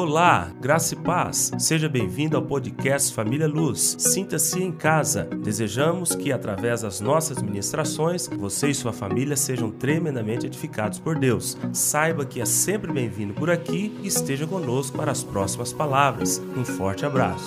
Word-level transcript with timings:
Olá, 0.00 0.52
graça 0.60 0.94
e 0.94 0.96
paz. 0.96 1.50
Seja 1.58 1.88
bem-vindo 1.88 2.36
ao 2.36 2.42
podcast 2.44 3.12
Família 3.12 3.48
Luz. 3.48 3.96
Sinta-se 3.98 4.62
em 4.62 4.70
casa. 4.70 5.24
Desejamos 5.24 6.14
que, 6.14 6.30
através 6.30 6.82
das 6.82 7.00
nossas 7.00 7.42
ministrações, 7.42 8.28
você 8.28 8.68
e 8.68 8.74
sua 8.76 8.92
família 8.92 9.36
sejam 9.36 9.72
tremendamente 9.72 10.46
edificados 10.46 11.00
por 11.00 11.18
Deus. 11.18 11.58
Saiba 11.72 12.24
que 12.24 12.40
é 12.40 12.44
sempre 12.44 12.92
bem-vindo 12.92 13.34
por 13.34 13.50
aqui 13.50 13.92
e 14.00 14.06
esteja 14.06 14.46
conosco 14.46 14.96
para 14.96 15.10
as 15.10 15.24
próximas 15.24 15.72
palavras. 15.72 16.40
Um 16.56 16.64
forte 16.64 17.04
abraço. 17.04 17.46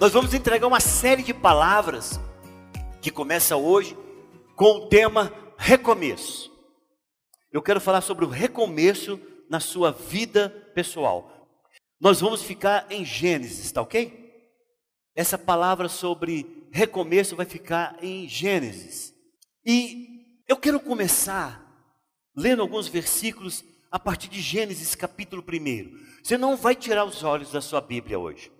Nós 0.00 0.12
vamos 0.12 0.34
entregar 0.34 0.66
uma 0.66 0.80
série 0.80 1.22
de 1.22 1.32
palavras 1.32 2.18
que 3.00 3.12
começa 3.12 3.56
hoje 3.56 3.96
com 4.56 4.78
o 4.78 4.88
tema 4.88 5.30
recomeço. 5.58 6.50
Eu 7.52 7.60
quero 7.60 7.80
falar 7.80 8.00
sobre 8.00 8.24
o 8.24 8.28
recomeço 8.28 9.20
na 9.50 9.58
sua 9.58 9.90
vida 9.90 10.48
pessoal. 10.74 11.48
Nós 12.00 12.20
vamos 12.20 12.42
ficar 12.42 12.86
em 12.90 13.04
Gênesis, 13.04 13.72
tá 13.72 13.82
ok? 13.82 14.26
Essa 15.16 15.36
palavra 15.36 15.88
sobre 15.88 16.68
recomeço 16.70 17.34
vai 17.34 17.44
ficar 17.44 17.98
em 18.02 18.28
Gênesis. 18.28 19.12
E 19.64 20.42
eu 20.46 20.56
quero 20.56 20.78
começar 20.78 21.66
lendo 22.36 22.62
alguns 22.62 22.86
versículos 22.86 23.64
a 23.90 23.98
partir 23.98 24.28
de 24.28 24.40
Gênesis 24.40 24.94
capítulo 24.94 25.42
1. 25.42 26.22
Você 26.22 26.38
não 26.38 26.56
vai 26.56 26.76
tirar 26.76 27.04
os 27.04 27.24
olhos 27.24 27.50
da 27.50 27.60
sua 27.60 27.80
Bíblia 27.80 28.18
hoje. 28.18 28.52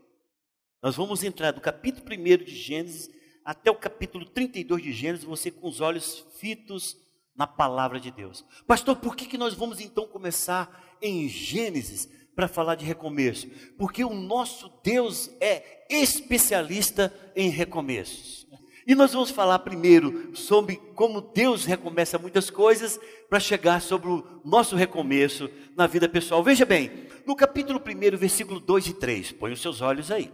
Nós 0.82 0.96
vamos 0.96 1.22
entrar 1.22 1.52
do 1.52 1.60
capítulo 1.60 2.04
1 2.10 2.44
de 2.44 2.56
Gênesis 2.56 3.10
até 3.48 3.70
o 3.70 3.74
capítulo 3.74 4.26
32 4.26 4.82
de 4.82 4.92
Gênesis, 4.92 5.24
você 5.24 5.50
com 5.50 5.66
os 5.66 5.80
olhos 5.80 6.26
fitos 6.38 6.98
na 7.34 7.46
palavra 7.46 7.98
de 7.98 8.10
Deus. 8.10 8.44
Pastor, 8.66 8.96
por 8.96 9.16
que, 9.16 9.24
que 9.24 9.38
nós 9.38 9.54
vamos 9.54 9.80
então 9.80 10.06
começar 10.06 10.98
em 11.00 11.26
Gênesis 11.26 12.06
para 12.36 12.46
falar 12.46 12.74
de 12.74 12.84
recomeço? 12.84 13.48
Porque 13.78 14.04
o 14.04 14.12
nosso 14.12 14.70
Deus 14.84 15.30
é 15.40 15.86
especialista 15.88 17.10
em 17.34 17.48
recomeços. 17.48 18.46
E 18.86 18.94
nós 18.94 19.14
vamos 19.14 19.30
falar 19.30 19.60
primeiro 19.60 20.36
sobre 20.36 20.76
como 20.94 21.22
Deus 21.22 21.64
recomeça 21.64 22.18
muitas 22.18 22.50
coisas 22.50 23.00
para 23.30 23.40
chegar 23.40 23.80
sobre 23.80 24.10
o 24.10 24.42
nosso 24.44 24.76
recomeço 24.76 25.48
na 25.74 25.86
vida 25.86 26.06
pessoal. 26.06 26.44
Veja 26.44 26.66
bem, 26.66 26.90
no 27.24 27.34
capítulo 27.34 27.80
1, 27.80 28.14
versículo 28.18 28.60
2 28.60 28.88
e 28.88 28.92
3, 28.92 29.32
põe 29.32 29.52
os 29.52 29.62
seus 29.62 29.80
olhos 29.80 30.10
aí. 30.10 30.30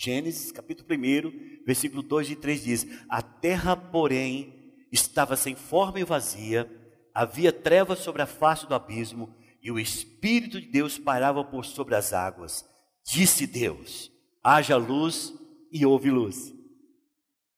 Gênesis, 0.00 0.52
capítulo 0.52 0.86
1, 0.88 1.64
versículo 1.66 2.04
2 2.04 2.30
e 2.30 2.36
3 2.36 2.62
diz: 2.62 2.86
A 3.08 3.20
terra, 3.20 3.76
porém, 3.76 4.72
estava 4.92 5.34
sem 5.34 5.56
forma 5.56 5.98
e 5.98 6.04
vazia, 6.04 6.70
havia 7.12 7.52
trevas 7.52 7.98
sobre 7.98 8.22
a 8.22 8.26
face 8.26 8.64
do 8.68 8.76
abismo, 8.76 9.34
e 9.60 9.72
o 9.72 9.78
Espírito 9.78 10.60
de 10.60 10.68
Deus 10.68 11.00
pairava 11.00 11.42
por 11.42 11.64
sobre 11.64 11.96
as 11.96 12.12
águas. 12.12 12.64
Disse 13.04 13.44
Deus: 13.44 14.08
haja 14.40 14.76
luz 14.76 15.34
e 15.72 15.84
houve 15.84 16.12
luz. 16.12 16.54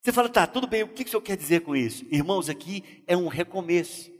Você 0.02 0.11
fala, 0.11 0.30
tá, 0.30 0.46
tudo 0.46 0.66
bem, 0.66 0.83
o 0.83 0.88
que 0.88 1.02
o 1.02 1.08
senhor 1.08 1.20
quer 1.20 1.36
dizer 1.36 1.61
com 1.61 1.77
isso? 1.77 2.06
Irmãos, 2.11 2.48
aqui 2.48 3.05
é 3.06 3.14
um 3.14 3.28
recomeço. 3.28 4.11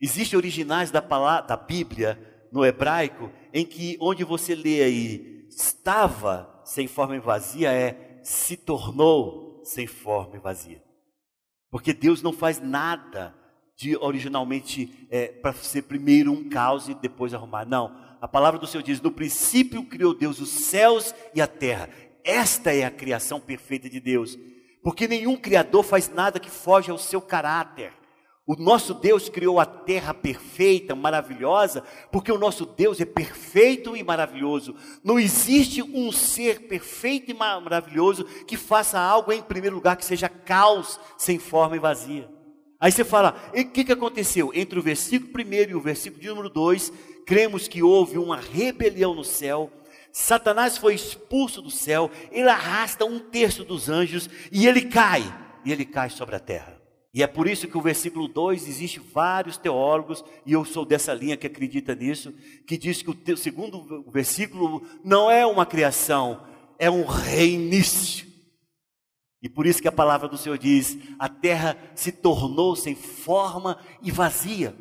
Existem 0.00 0.38
originais 0.38 0.90
da, 0.90 1.02
palavra, 1.02 1.48
da 1.48 1.56
Bíblia 1.58 2.48
no 2.50 2.64
hebraico, 2.64 3.30
em 3.52 3.66
que 3.66 3.98
onde 4.00 4.24
você 4.24 4.54
lê 4.54 4.82
aí, 4.82 5.46
estava 5.50 6.55
sem 6.66 6.88
forma 6.88 7.16
e 7.16 7.20
vazia 7.20 7.72
é 7.72 8.20
se 8.24 8.56
tornou 8.56 9.62
sem 9.64 9.86
forma 9.86 10.36
e 10.36 10.40
vazia. 10.40 10.82
Porque 11.70 11.92
Deus 11.92 12.22
não 12.22 12.32
faz 12.32 12.60
nada 12.60 13.32
de 13.76 13.96
originalmente 13.96 15.06
é, 15.10 15.28
para 15.28 15.52
ser 15.52 15.82
primeiro 15.82 16.32
um 16.32 16.48
caos 16.48 16.88
e 16.88 16.94
depois 16.94 17.32
arrumar. 17.32 17.64
Não. 17.64 17.96
A 18.20 18.26
palavra 18.26 18.58
do 18.58 18.66
Senhor 18.66 18.82
diz: 18.82 19.00
no 19.00 19.12
princípio 19.12 19.84
criou 19.84 20.12
Deus 20.12 20.40
os 20.40 20.48
céus 20.48 21.14
e 21.34 21.40
a 21.40 21.46
terra. 21.46 21.88
Esta 22.24 22.74
é 22.74 22.84
a 22.84 22.90
criação 22.90 23.38
perfeita 23.38 23.88
de 23.88 24.00
Deus. 24.00 24.36
Porque 24.82 25.06
nenhum 25.06 25.36
criador 25.36 25.84
faz 25.84 26.08
nada 26.08 26.40
que 26.40 26.50
foge 26.50 26.90
ao 26.90 26.98
seu 26.98 27.20
caráter. 27.20 27.92
O 28.46 28.54
nosso 28.54 28.94
Deus 28.94 29.28
criou 29.28 29.58
a 29.58 29.66
terra 29.66 30.14
perfeita, 30.14 30.94
maravilhosa, 30.94 31.82
porque 32.12 32.30
o 32.30 32.38
nosso 32.38 32.64
Deus 32.64 33.00
é 33.00 33.04
perfeito 33.04 33.96
e 33.96 34.04
maravilhoso. 34.04 34.76
Não 35.02 35.18
existe 35.18 35.82
um 35.82 36.12
ser 36.12 36.68
perfeito 36.68 37.28
e 37.28 37.34
maravilhoso 37.34 38.24
que 38.46 38.56
faça 38.56 39.00
algo 39.00 39.32
em 39.32 39.42
primeiro 39.42 39.74
lugar 39.74 39.96
que 39.96 40.04
seja 40.04 40.28
caos, 40.28 41.00
sem 41.18 41.40
forma 41.40 41.74
e 41.74 41.80
vazia. 41.80 42.30
Aí 42.78 42.92
você 42.92 43.04
fala, 43.04 43.34
o 43.52 43.64
que, 43.64 43.82
que 43.82 43.92
aconteceu? 43.92 44.52
Entre 44.54 44.78
o 44.78 44.82
versículo 44.82 45.32
1 45.44 45.70
e 45.70 45.74
o 45.74 45.80
versículo 45.80 46.22
de 46.22 46.28
número 46.28 46.48
2, 46.48 46.92
cremos 47.26 47.66
que 47.66 47.82
houve 47.82 48.16
uma 48.16 48.36
rebelião 48.36 49.12
no 49.12 49.24
céu, 49.24 49.72
Satanás 50.12 50.78
foi 50.78 50.94
expulso 50.94 51.60
do 51.60 51.70
céu, 51.70 52.10
ele 52.30 52.48
arrasta 52.48 53.04
um 53.04 53.18
terço 53.18 53.64
dos 53.64 53.88
anjos 53.88 54.30
e 54.52 54.66
ele 54.66 54.82
cai, 54.82 55.22
e 55.64 55.72
ele 55.72 55.84
cai 55.84 56.08
sobre 56.10 56.36
a 56.36 56.40
terra. 56.40 56.75
E 57.14 57.22
é 57.22 57.26
por 57.26 57.48
isso 57.48 57.66
que 57.66 57.78
o 57.78 57.82
versículo 57.82 58.28
2, 58.28 58.68
existe 58.68 59.00
vários 59.00 59.56
teólogos, 59.56 60.22
e 60.44 60.52
eu 60.52 60.64
sou 60.64 60.84
dessa 60.84 61.14
linha 61.14 61.36
que 61.36 61.46
acredita 61.46 61.94
nisso, 61.94 62.34
que 62.66 62.76
diz 62.76 63.00
que 63.02 63.32
o 63.32 63.36
segundo 63.36 64.04
versículo 64.10 64.86
não 65.02 65.30
é 65.30 65.46
uma 65.46 65.64
criação, 65.64 66.46
é 66.78 66.90
um 66.90 67.04
reinício. 67.04 68.26
E 69.42 69.48
por 69.48 69.66
isso 69.66 69.80
que 69.80 69.88
a 69.88 69.92
palavra 69.92 70.28
do 70.28 70.36
Senhor 70.36 70.58
diz: 70.58 70.98
a 71.18 71.28
terra 71.28 71.76
se 71.94 72.10
tornou 72.10 72.74
sem 72.74 72.94
forma 72.94 73.78
e 74.02 74.10
vazia. 74.10 74.74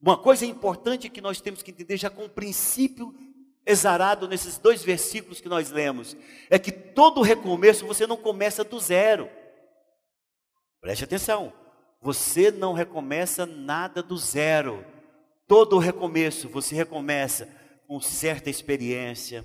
Uma 0.00 0.16
coisa 0.16 0.46
importante 0.46 1.08
que 1.08 1.20
nós 1.20 1.40
temos 1.40 1.62
que 1.62 1.70
entender, 1.70 1.96
já 1.96 2.08
com 2.08 2.24
o 2.24 2.30
princípio 2.30 3.14
exarado 3.66 4.26
nesses 4.26 4.58
dois 4.58 4.82
versículos 4.82 5.40
que 5.40 5.48
nós 5.48 5.70
lemos, 5.70 6.16
é 6.48 6.58
que 6.58 6.72
todo 6.72 7.20
recomeço 7.20 7.86
você 7.86 8.06
não 8.06 8.16
começa 8.16 8.64
do 8.64 8.78
zero. 8.78 9.28
Preste 10.80 11.04
atenção. 11.04 11.52
Você 12.02 12.50
não 12.50 12.72
recomeça 12.72 13.44
nada 13.44 14.02
do 14.02 14.16
zero. 14.16 14.84
Todo 15.46 15.78
recomeço 15.78 16.48
você 16.48 16.74
recomeça 16.74 17.48
com 17.86 18.00
certa 18.00 18.48
experiência, 18.48 19.44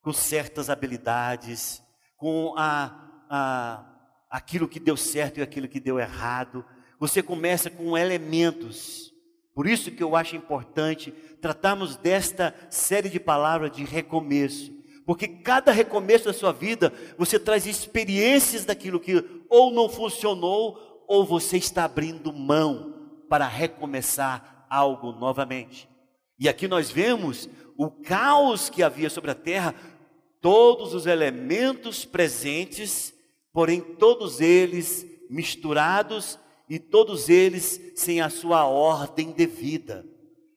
com 0.00 0.12
certas 0.12 0.70
habilidades, 0.70 1.82
com 2.16 2.54
a, 2.56 3.24
a, 3.28 3.84
aquilo 4.30 4.68
que 4.68 4.78
deu 4.78 4.96
certo 4.96 5.38
e 5.38 5.42
aquilo 5.42 5.66
que 5.66 5.80
deu 5.80 5.98
errado. 5.98 6.64
Você 6.98 7.22
começa 7.22 7.68
com 7.68 7.98
elementos. 7.98 9.10
Por 9.54 9.66
isso 9.66 9.90
que 9.90 10.02
eu 10.02 10.14
acho 10.14 10.36
importante 10.36 11.10
tratarmos 11.40 11.96
desta 11.96 12.54
série 12.70 13.08
de 13.08 13.18
palavras 13.18 13.72
de 13.72 13.82
recomeço. 13.82 14.70
Porque 15.04 15.26
cada 15.26 15.72
recomeço 15.72 16.26
da 16.26 16.32
sua 16.32 16.52
vida, 16.52 16.92
você 17.18 17.36
traz 17.36 17.66
experiências 17.66 18.64
daquilo 18.64 19.00
que 19.00 19.24
ou 19.48 19.72
não 19.72 19.88
funcionou 19.88 20.89
ou 21.10 21.26
você 21.26 21.56
está 21.56 21.82
abrindo 21.82 22.32
mão 22.32 22.94
para 23.28 23.48
recomeçar 23.48 24.64
algo 24.70 25.10
novamente? 25.10 25.88
E 26.38 26.48
aqui 26.48 26.68
nós 26.68 26.88
vemos 26.88 27.48
o 27.76 27.90
caos 27.90 28.70
que 28.70 28.80
havia 28.80 29.10
sobre 29.10 29.32
a 29.32 29.34
terra, 29.34 29.74
todos 30.40 30.94
os 30.94 31.06
elementos 31.06 32.04
presentes, 32.04 33.12
porém 33.52 33.80
todos 33.80 34.40
eles 34.40 35.04
misturados 35.28 36.38
e 36.68 36.78
todos 36.78 37.28
eles 37.28 37.92
sem 37.96 38.20
a 38.20 38.30
sua 38.30 38.64
ordem 38.66 39.32
devida. 39.32 40.06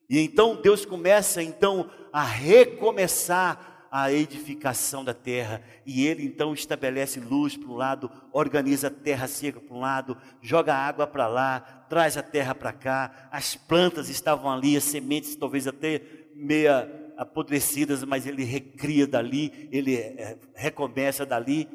E 0.08 0.20
então 0.20 0.54
Deus 0.54 0.84
começa 0.84 1.42
então 1.42 1.90
a 2.12 2.22
recomeçar 2.22 3.73
a 3.96 4.12
edificação 4.12 5.04
da 5.04 5.14
terra. 5.14 5.62
E 5.86 6.04
ele 6.04 6.24
então 6.24 6.52
estabelece 6.52 7.20
luz 7.20 7.56
para 7.56 7.70
um 7.70 7.76
lado, 7.76 8.10
organiza 8.32 8.88
a 8.88 8.90
terra 8.90 9.28
seca 9.28 9.60
para 9.60 9.72
um 9.72 9.78
lado, 9.78 10.16
joga 10.42 10.74
água 10.74 11.06
para 11.06 11.28
lá, 11.28 11.60
traz 11.88 12.16
a 12.16 12.22
terra 12.22 12.56
para 12.56 12.72
cá. 12.72 13.28
As 13.30 13.54
plantas 13.54 14.08
estavam 14.08 14.50
ali, 14.50 14.76
as 14.76 14.82
sementes 14.82 15.36
talvez 15.36 15.68
até 15.68 16.02
meia 16.34 16.90
apodrecidas, 17.16 18.02
mas 18.02 18.26
ele 18.26 18.42
recria 18.42 19.06
dali, 19.06 19.68
ele 19.70 19.94
é, 19.94 20.38
recomeça 20.56 21.24
dali. 21.24 21.68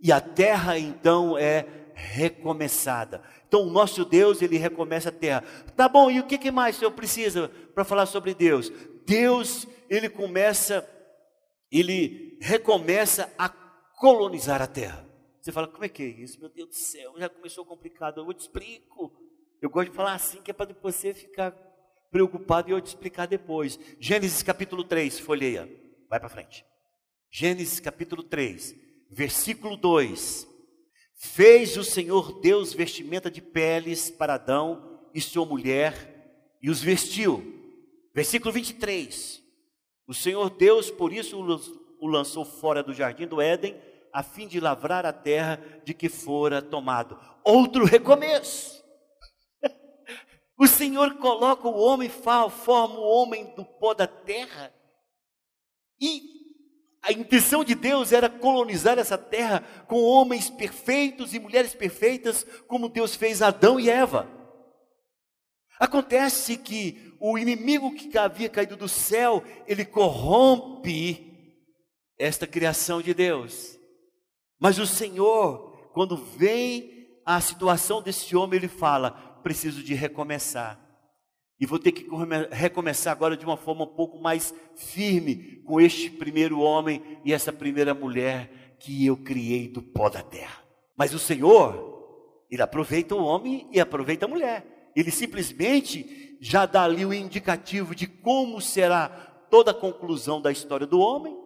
E 0.00 0.10
a 0.10 0.18
terra 0.18 0.78
então 0.78 1.36
é 1.36 1.66
recomeçada. 1.92 3.20
Então 3.46 3.60
o 3.60 3.70
nosso 3.70 4.02
Deus, 4.02 4.40
ele 4.40 4.56
recomeça 4.56 5.10
a 5.10 5.12
terra. 5.12 5.44
Tá 5.76 5.90
bom, 5.90 6.10
e 6.10 6.20
o 6.20 6.24
que, 6.24 6.38
que 6.38 6.50
mais 6.50 6.76
o 6.76 6.78
senhor 6.78 6.92
precisa 6.92 7.50
para 7.74 7.84
falar 7.84 8.06
sobre 8.06 8.32
Deus? 8.32 8.72
Deus, 9.04 9.68
ele 9.90 10.08
começa 10.08 10.95
ele 11.80 12.38
recomeça 12.40 13.32
a 13.38 13.48
colonizar 13.48 14.62
a 14.62 14.66
terra. 14.66 15.06
Você 15.40 15.52
fala, 15.52 15.68
como 15.68 15.84
é 15.84 15.88
que 15.88 16.02
é 16.02 16.06
isso? 16.06 16.40
Meu 16.40 16.48
Deus 16.48 16.68
do 16.70 16.74
céu, 16.74 17.14
já 17.18 17.28
começou 17.28 17.64
complicado. 17.64 18.20
Eu 18.20 18.34
te 18.34 18.40
explico. 18.40 19.12
Eu 19.62 19.70
gosto 19.70 19.90
de 19.90 19.96
falar 19.96 20.14
assim, 20.14 20.42
que 20.42 20.50
é 20.50 20.54
para 20.54 20.74
você 20.82 21.14
ficar 21.14 21.52
preocupado 22.10 22.68
e 22.68 22.72
eu 22.72 22.80
te 22.80 22.86
explicar 22.86 23.26
depois. 23.26 23.78
Gênesis 24.00 24.42
capítulo 24.42 24.82
3, 24.84 25.20
folheia. 25.20 25.68
Vai 26.08 26.18
para 26.18 26.28
frente. 26.28 26.64
Gênesis 27.30 27.80
capítulo 27.80 28.22
3, 28.22 28.74
versículo 29.10 29.76
2. 29.76 30.48
Fez 31.14 31.76
o 31.76 31.84
Senhor 31.84 32.40
Deus 32.40 32.72
vestimenta 32.72 33.30
de 33.30 33.40
peles 33.40 34.10
para 34.10 34.34
Adão 34.34 35.08
e 35.14 35.20
sua 35.20 35.46
mulher 35.46 36.56
e 36.60 36.70
os 36.70 36.82
vestiu. 36.82 37.54
Versículo 38.14 38.52
23. 38.52 39.45
O 40.06 40.14
Senhor 40.14 40.50
Deus, 40.50 40.90
por 40.90 41.12
isso, 41.12 41.36
o 42.00 42.06
lançou 42.06 42.44
fora 42.44 42.82
do 42.82 42.94
jardim 42.94 43.26
do 43.26 43.40
Éden, 43.40 43.76
a 44.12 44.22
fim 44.22 44.46
de 44.46 44.60
lavrar 44.60 45.04
a 45.04 45.12
terra 45.12 45.60
de 45.84 45.92
que 45.92 46.08
fora 46.08 46.62
tomado. 46.62 47.18
Outro 47.44 47.84
recomeço. 47.84 48.76
O 50.58 50.66
Senhor 50.66 51.16
coloca 51.16 51.68
o 51.68 51.78
homem, 51.78 52.08
forma 52.08 52.98
o 52.98 53.02
homem 53.02 53.54
do 53.54 53.62
pó 53.62 53.92
da 53.92 54.06
terra. 54.06 54.72
E 56.00 56.22
a 57.02 57.12
intenção 57.12 57.62
de 57.62 57.74
Deus 57.74 58.10
era 58.10 58.30
colonizar 58.30 58.98
essa 58.98 59.18
terra 59.18 59.62
com 59.86 60.02
homens 60.02 60.48
perfeitos 60.48 61.34
e 61.34 61.38
mulheres 61.38 61.74
perfeitas, 61.74 62.46
como 62.66 62.88
Deus 62.88 63.14
fez 63.14 63.42
Adão 63.42 63.78
e 63.78 63.90
Eva. 63.90 64.26
Acontece 65.78 66.56
que 66.56 67.05
o 67.20 67.38
inimigo 67.38 67.94
que 67.94 68.16
havia 68.16 68.48
caído 68.48 68.76
do 68.76 68.88
céu, 68.88 69.42
ele 69.66 69.84
corrompe 69.84 71.26
esta 72.18 72.46
criação 72.46 73.00
de 73.00 73.12
Deus. 73.12 73.78
Mas 74.58 74.78
o 74.78 74.86
Senhor, 74.86 75.90
quando 75.92 76.16
vem 76.16 77.08
a 77.24 77.40
situação 77.40 78.00
desse 78.00 78.34
homem, 78.36 78.58
ele 78.58 78.68
fala: 78.68 79.10
preciso 79.42 79.82
de 79.82 79.94
recomeçar. 79.94 80.80
E 81.58 81.64
vou 81.64 81.78
ter 81.78 81.92
que 81.92 82.06
recomeçar 82.50 83.12
agora 83.12 83.36
de 83.36 83.44
uma 83.44 83.56
forma 83.56 83.84
um 83.84 83.94
pouco 83.94 84.20
mais 84.20 84.54
firme 84.76 85.62
com 85.64 85.80
este 85.80 86.10
primeiro 86.10 86.60
homem 86.60 87.18
e 87.24 87.32
essa 87.32 87.50
primeira 87.50 87.94
mulher 87.94 88.76
que 88.78 89.06
eu 89.06 89.16
criei 89.16 89.66
do 89.66 89.80
pó 89.80 90.10
da 90.10 90.22
terra. 90.22 90.62
Mas 90.96 91.14
o 91.14 91.18
Senhor, 91.18 92.44
ele 92.50 92.60
aproveita 92.60 93.14
o 93.14 93.24
homem 93.24 93.66
e 93.72 93.80
aproveita 93.80 94.26
a 94.26 94.28
mulher. 94.28 94.92
Ele 94.94 95.10
simplesmente 95.10 96.25
já 96.40 96.66
dá 96.66 96.84
ali 96.84 97.04
o 97.04 97.14
indicativo 97.14 97.94
de 97.94 98.06
como 98.06 98.60
será 98.60 99.08
toda 99.50 99.70
a 99.70 99.74
conclusão 99.74 100.40
da 100.40 100.52
história 100.52 100.86
do 100.86 100.98
homem, 100.98 101.36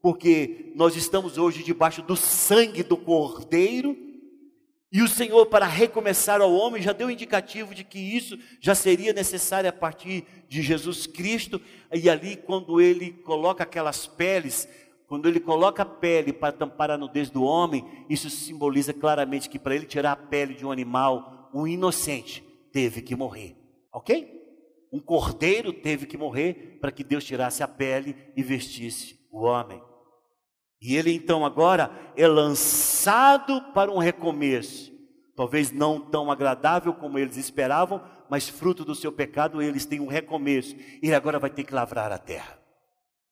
porque 0.00 0.72
nós 0.74 0.96
estamos 0.96 1.38
hoje 1.38 1.62
debaixo 1.62 2.02
do 2.02 2.16
sangue 2.16 2.82
do 2.82 2.96
Cordeiro 2.96 4.08
e 4.90 5.02
o 5.02 5.08
Senhor, 5.08 5.44
para 5.46 5.66
recomeçar 5.66 6.40
ao 6.40 6.50
homem, 6.50 6.80
já 6.80 6.94
deu 6.94 7.10
indicativo 7.10 7.74
de 7.74 7.84
que 7.84 7.98
isso 7.98 8.38
já 8.58 8.74
seria 8.74 9.12
necessário 9.12 9.68
a 9.68 9.72
partir 9.72 10.24
de 10.48 10.62
Jesus 10.62 11.06
Cristo. 11.06 11.60
E 11.92 12.08
ali, 12.08 12.36
quando 12.36 12.80
ele 12.80 13.10
coloca 13.10 13.64
aquelas 13.64 14.06
peles, 14.06 14.66
quando 15.06 15.28
ele 15.28 15.40
coloca 15.40 15.82
a 15.82 15.86
pele 15.86 16.32
para 16.32 16.52
tampar 16.52 16.90
a 16.90 16.96
nudez 16.96 17.28
do 17.28 17.42
homem, 17.42 17.84
isso 18.08 18.30
simboliza 18.30 18.94
claramente 18.94 19.50
que 19.50 19.58
para 19.58 19.74
ele 19.74 19.84
tirar 19.84 20.12
a 20.12 20.16
pele 20.16 20.54
de 20.54 20.64
um 20.64 20.72
animal, 20.72 21.50
um 21.52 21.66
inocente 21.66 22.42
teve 22.72 23.02
que 23.02 23.14
morrer. 23.14 23.57
Ok? 23.98 24.32
Um 24.92 25.00
cordeiro 25.00 25.72
teve 25.72 26.06
que 26.06 26.16
morrer 26.16 26.78
para 26.80 26.92
que 26.92 27.02
Deus 27.02 27.24
tirasse 27.24 27.64
a 27.64 27.68
pele 27.68 28.14
e 28.36 28.44
vestisse 28.44 29.18
o 29.28 29.40
homem. 29.40 29.82
E 30.80 30.94
ele 30.94 31.12
então 31.12 31.44
agora 31.44 31.90
é 32.16 32.28
lançado 32.28 33.60
para 33.74 33.90
um 33.90 33.98
recomeço, 33.98 34.92
talvez 35.34 35.72
não 35.72 36.00
tão 36.00 36.30
agradável 36.30 36.94
como 36.94 37.18
eles 37.18 37.36
esperavam, 37.36 38.00
mas 38.30 38.48
fruto 38.48 38.84
do 38.84 38.94
seu 38.94 39.10
pecado 39.10 39.60
eles 39.60 39.84
têm 39.84 39.98
um 39.98 40.06
recomeço. 40.06 40.76
Ele 41.02 41.14
agora 41.14 41.40
vai 41.40 41.50
ter 41.50 41.64
que 41.64 41.74
lavrar 41.74 42.12
a 42.12 42.18
terra. 42.18 42.56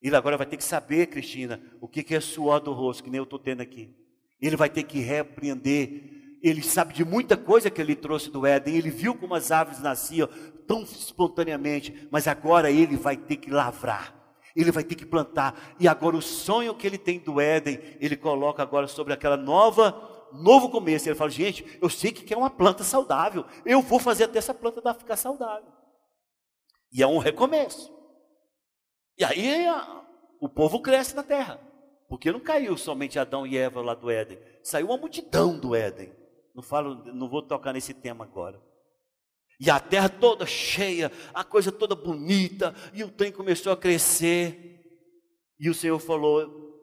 Ele 0.02 0.16
agora 0.16 0.36
vai 0.36 0.46
ter 0.46 0.56
que 0.56 0.64
saber, 0.64 1.06
Cristina, 1.06 1.62
o 1.80 1.86
que 1.86 2.12
é 2.12 2.20
suor 2.20 2.58
do 2.60 2.72
rosto, 2.72 3.04
que 3.04 3.10
nem 3.10 3.18
eu 3.18 3.24
estou 3.24 3.38
tendo 3.38 3.60
aqui. 3.60 3.94
Ele 4.40 4.56
vai 4.56 4.68
ter 4.68 4.82
que 4.82 4.98
repreender. 4.98 6.15
Ele 6.48 6.62
sabe 6.62 6.94
de 6.94 7.04
muita 7.04 7.36
coisa 7.36 7.70
que 7.70 7.80
ele 7.80 7.96
trouxe 7.96 8.30
do 8.30 8.46
Éden. 8.46 8.76
Ele 8.76 8.90
viu 8.90 9.14
como 9.14 9.34
as 9.34 9.50
árvores 9.50 9.80
nasciam 9.80 10.28
tão 10.66 10.82
espontaneamente, 10.82 12.08
mas 12.10 12.28
agora 12.28 12.70
ele 12.70 12.96
vai 12.96 13.16
ter 13.16 13.36
que 13.36 13.50
lavrar 13.50 14.16
ele 14.56 14.72
vai 14.72 14.82
ter 14.82 14.94
que 14.94 15.04
plantar. 15.04 15.76
E 15.78 15.86
agora 15.86 16.16
o 16.16 16.22
sonho 16.22 16.74
que 16.74 16.86
ele 16.86 16.96
tem 16.96 17.18
do 17.18 17.38
Éden, 17.38 17.78
ele 18.00 18.16
coloca 18.16 18.62
agora 18.62 18.88
sobre 18.88 19.12
aquela 19.12 19.36
nova 19.36 19.92
novo 20.32 20.70
começo. 20.70 21.06
Ele 21.06 21.14
fala: 21.14 21.30
"Gente, 21.30 21.78
eu 21.80 21.90
sei 21.90 22.10
que 22.10 22.32
é 22.32 22.36
uma 22.36 22.48
planta 22.48 22.82
saudável. 22.82 23.44
Eu 23.64 23.82
vou 23.82 23.98
fazer 23.98 24.24
até 24.24 24.38
essa 24.38 24.54
planta 24.54 24.94
ficar 24.94 25.16
saudável". 25.16 25.70
E 26.90 27.02
é 27.02 27.06
um 27.06 27.18
recomeço. 27.18 27.94
E 29.18 29.24
aí 29.24 29.66
o 30.40 30.48
povo 30.48 30.80
cresce 30.80 31.14
na 31.14 31.22
terra. 31.22 31.60
Porque 32.08 32.32
não 32.32 32.40
caiu 32.40 32.76
somente 32.76 33.18
Adão 33.18 33.46
e 33.46 33.58
Eva 33.58 33.82
lá 33.82 33.94
do 33.94 34.10
Éden. 34.10 34.38
Saiu 34.62 34.86
uma 34.86 34.96
multidão 34.96 35.58
do 35.58 35.74
Éden. 35.74 36.12
Não 36.56 36.62
falo, 36.62 37.04
não 37.12 37.28
vou 37.28 37.42
tocar 37.42 37.74
nesse 37.74 37.92
tema 37.92 38.24
agora. 38.24 38.58
E 39.60 39.68
a 39.68 39.78
terra 39.78 40.08
toda 40.08 40.46
cheia, 40.46 41.12
a 41.34 41.44
coisa 41.44 41.70
toda 41.70 41.94
bonita, 41.94 42.74
e 42.94 43.04
o 43.04 43.10
trem 43.10 43.30
começou 43.30 43.70
a 43.70 43.76
crescer. 43.76 44.82
E 45.60 45.68
o 45.68 45.74
Senhor 45.74 45.98
falou: 45.98 46.80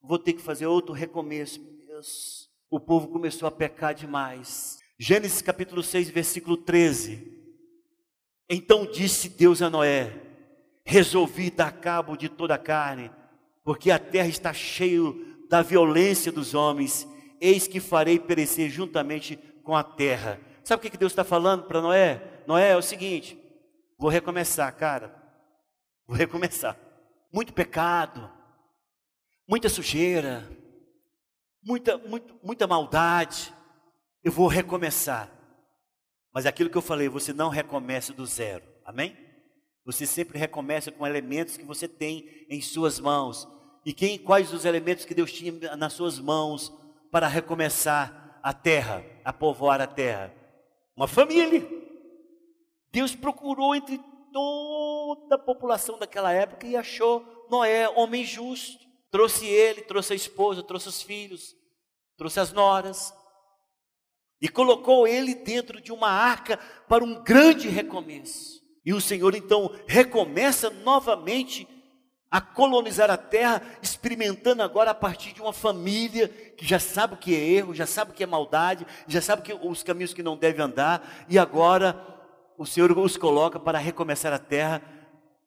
Vou 0.00 0.18
ter 0.18 0.32
que 0.32 0.40
fazer 0.40 0.66
outro 0.66 0.94
recomeço. 0.94 1.60
Deus, 1.86 2.48
o 2.70 2.80
povo 2.80 3.08
começou 3.08 3.46
a 3.46 3.50
pecar 3.50 3.94
demais. 3.94 4.78
Gênesis 4.98 5.42
capítulo 5.42 5.82
6, 5.82 6.08
versículo 6.08 6.56
13. 6.56 7.30
Então 8.48 8.86
disse 8.86 9.28
Deus 9.28 9.60
a 9.60 9.68
Noé: 9.68 10.18
Resolvi 10.82 11.50
dar 11.50 11.72
cabo 11.72 12.16
de 12.16 12.30
toda 12.30 12.54
a 12.54 12.58
carne, 12.58 13.10
porque 13.62 13.90
a 13.90 13.98
terra 13.98 14.28
está 14.28 14.54
cheia 14.54 15.12
da 15.50 15.60
violência 15.60 16.32
dos 16.32 16.54
homens. 16.54 17.06
Eis 17.42 17.66
que 17.66 17.80
farei 17.80 18.18
perecer 18.18 18.70
juntamente 18.70 19.36
com 19.64 19.76
a 19.76 19.82
terra 19.82 20.40
Sabe 20.64 20.86
o 20.86 20.90
que 20.90 20.96
Deus 20.96 21.12
está 21.12 21.24
falando 21.24 21.64
para 21.64 21.80
Noé? 21.80 22.42
Noé 22.46 22.70
é 22.70 22.76
o 22.76 22.82
seguinte: 22.82 23.38
vou 23.98 24.08
recomeçar, 24.08 24.74
cara. 24.76 25.14
Vou 26.06 26.16
recomeçar. 26.16 26.78
Muito 27.32 27.52
pecado, 27.52 28.30
muita 29.48 29.68
sujeira, 29.68 30.48
muita, 31.62 31.98
muito, 31.98 32.38
muita 32.42 32.66
maldade. 32.66 33.52
Eu 34.22 34.30
vou 34.30 34.46
recomeçar. 34.46 35.30
Mas 36.32 36.46
aquilo 36.46 36.70
que 36.70 36.78
eu 36.78 36.82
falei, 36.82 37.08
você 37.08 37.32
não 37.32 37.48
recomeça 37.48 38.12
do 38.12 38.24
zero. 38.24 38.64
Amém? 38.84 39.16
Você 39.84 40.06
sempre 40.06 40.38
recomeça 40.38 40.92
com 40.92 41.06
elementos 41.06 41.56
que 41.56 41.64
você 41.64 41.88
tem 41.88 42.46
em 42.48 42.60
suas 42.60 43.00
mãos. 43.00 43.48
E 43.84 43.92
quem, 43.92 44.16
quais 44.16 44.52
os 44.52 44.64
elementos 44.64 45.04
que 45.04 45.14
Deus 45.14 45.32
tinha 45.32 45.76
nas 45.76 45.92
suas 45.92 46.20
mãos 46.20 46.72
para 47.12 47.28
recomeçar 47.28 48.40
a 48.42 48.54
terra, 48.54 49.04
a 49.22 49.32
povoar 49.34 49.82
a 49.82 49.86
terra? 49.86 50.34
Uma 50.96 51.06
família. 51.06 51.68
Deus 52.90 53.14
procurou 53.14 53.74
entre 53.74 54.00
toda 54.32 55.34
a 55.34 55.38
população 55.38 55.98
daquela 55.98 56.32
época 56.32 56.66
e 56.66 56.74
achou 56.74 57.46
Noé 57.50 57.86
homem 57.90 58.24
justo. 58.24 58.82
Trouxe 59.10 59.46
ele, 59.46 59.82
trouxe 59.82 60.14
a 60.14 60.16
esposa, 60.16 60.62
trouxe 60.62 60.88
os 60.88 61.02
filhos, 61.02 61.54
trouxe 62.16 62.40
as 62.40 62.50
noras. 62.50 63.12
E 64.40 64.48
colocou 64.48 65.06
ele 65.06 65.34
dentro 65.34 65.82
de 65.82 65.92
uma 65.92 66.08
arca 66.08 66.56
para 66.88 67.04
um 67.04 67.22
grande 67.22 67.68
recomeço. 67.68 68.62
E 68.84 68.94
o 68.94 69.00
Senhor 69.02 69.34
então 69.34 69.70
recomeça 69.86 70.70
novamente 70.70 71.68
a 72.32 72.40
colonizar 72.40 73.10
a 73.10 73.16
terra, 73.18 73.60
experimentando 73.82 74.62
agora 74.62 74.90
a 74.90 74.94
partir 74.94 75.34
de 75.34 75.42
uma 75.42 75.52
família 75.52 76.28
que 76.28 76.64
já 76.64 76.78
sabe 76.78 77.12
o 77.12 77.18
que 77.18 77.36
é 77.36 77.38
erro, 77.38 77.74
já 77.74 77.84
sabe 77.84 78.10
o 78.10 78.14
que 78.14 78.24
é 78.24 78.26
maldade, 78.26 78.86
já 79.06 79.20
sabe 79.20 79.42
que 79.42 79.52
os 79.52 79.82
caminhos 79.82 80.14
que 80.14 80.22
não 80.22 80.34
deve 80.34 80.62
andar, 80.62 81.26
e 81.28 81.38
agora 81.38 81.94
o 82.56 82.64
Senhor 82.64 82.90
os 82.96 83.18
coloca 83.18 83.60
para 83.60 83.78
recomeçar 83.78 84.32
a 84.32 84.38
terra, 84.38 84.82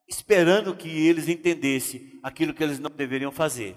esperando 0.07 0.75
que 0.75 1.07
eles 1.07 1.27
entendessem 1.27 2.19
aquilo 2.21 2.53
que 2.53 2.63
eles 2.63 2.77
não 2.77 2.91
deveriam 2.91 3.31
fazer. 3.31 3.75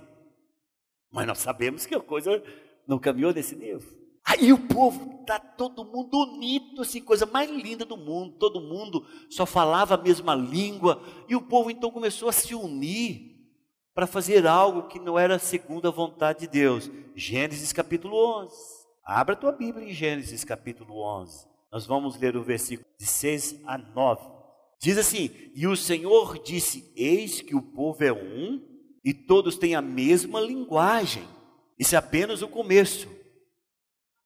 Mas 1.10 1.26
nós 1.26 1.38
sabemos 1.38 1.86
que 1.86 1.94
a 1.94 2.00
coisa 2.00 2.42
não 2.86 2.98
caminhou 2.98 3.32
nesse 3.32 3.56
nível. 3.56 3.97
Aí 4.28 4.52
o 4.52 4.58
povo 4.58 5.24
tá 5.24 5.38
todo 5.38 5.86
mundo 5.86 6.18
unido, 6.18 6.82
assim, 6.82 7.00
coisa 7.00 7.24
mais 7.24 7.50
linda 7.50 7.86
do 7.86 7.96
mundo. 7.96 8.36
Todo 8.38 8.60
mundo 8.60 9.06
só 9.30 9.46
falava 9.46 9.94
a 9.94 10.02
mesma 10.02 10.34
língua 10.34 11.02
e 11.26 11.34
o 11.34 11.40
povo 11.40 11.70
então 11.70 11.90
começou 11.90 12.28
a 12.28 12.32
se 12.32 12.54
unir 12.54 13.38
para 13.94 14.06
fazer 14.06 14.46
algo 14.46 14.86
que 14.86 14.98
não 14.98 15.18
era 15.18 15.38
segundo 15.38 15.88
a 15.88 15.90
vontade 15.90 16.40
de 16.40 16.46
Deus. 16.46 16.90
Gênesis 17.16 17.72
capítulo 17.72 18.42
11. 18.42 18.54
Abra 19.02 19.34
tua 19.34 19.50
Bíblia 19.50 19.88
em 19.88 19.94
Gênesis 19.94 20.44
capítulo 20.44 21.02
11. 21.02 21.46
Nós 21.72 21.86
vamos 21.86 22.18
ler 22.18 22.36
o 22.36 22.42
versículo 22.42 22.86
de 22.98 23.06
6 23.06 23.62
a 23.66 23.78
9. 23.78 24.28
Diz 24.78 24.98
assim: 24.98 25.30
E 25.54 25.66
o 25.66 25.74
Senhor 25.74 26.38
disse: 26.42 26.92
Eis 26.94 27.40
que 27.40 27.56
o 27.56 27.62
povo 27.62 28.04
é 28.04 28.12
um 28.12 28.62
e 29.02 29.14
todos 29.14 29.56
têm 29.56 29.74
a 29.74 29.80
mesma 29.80 30.38
linguagem. 30.38 31.24
Isso 31.78 31.94
é 31.94 31.98
apenas 31.98 32.42
o 32.42 32.48
começo. 32.48 33.17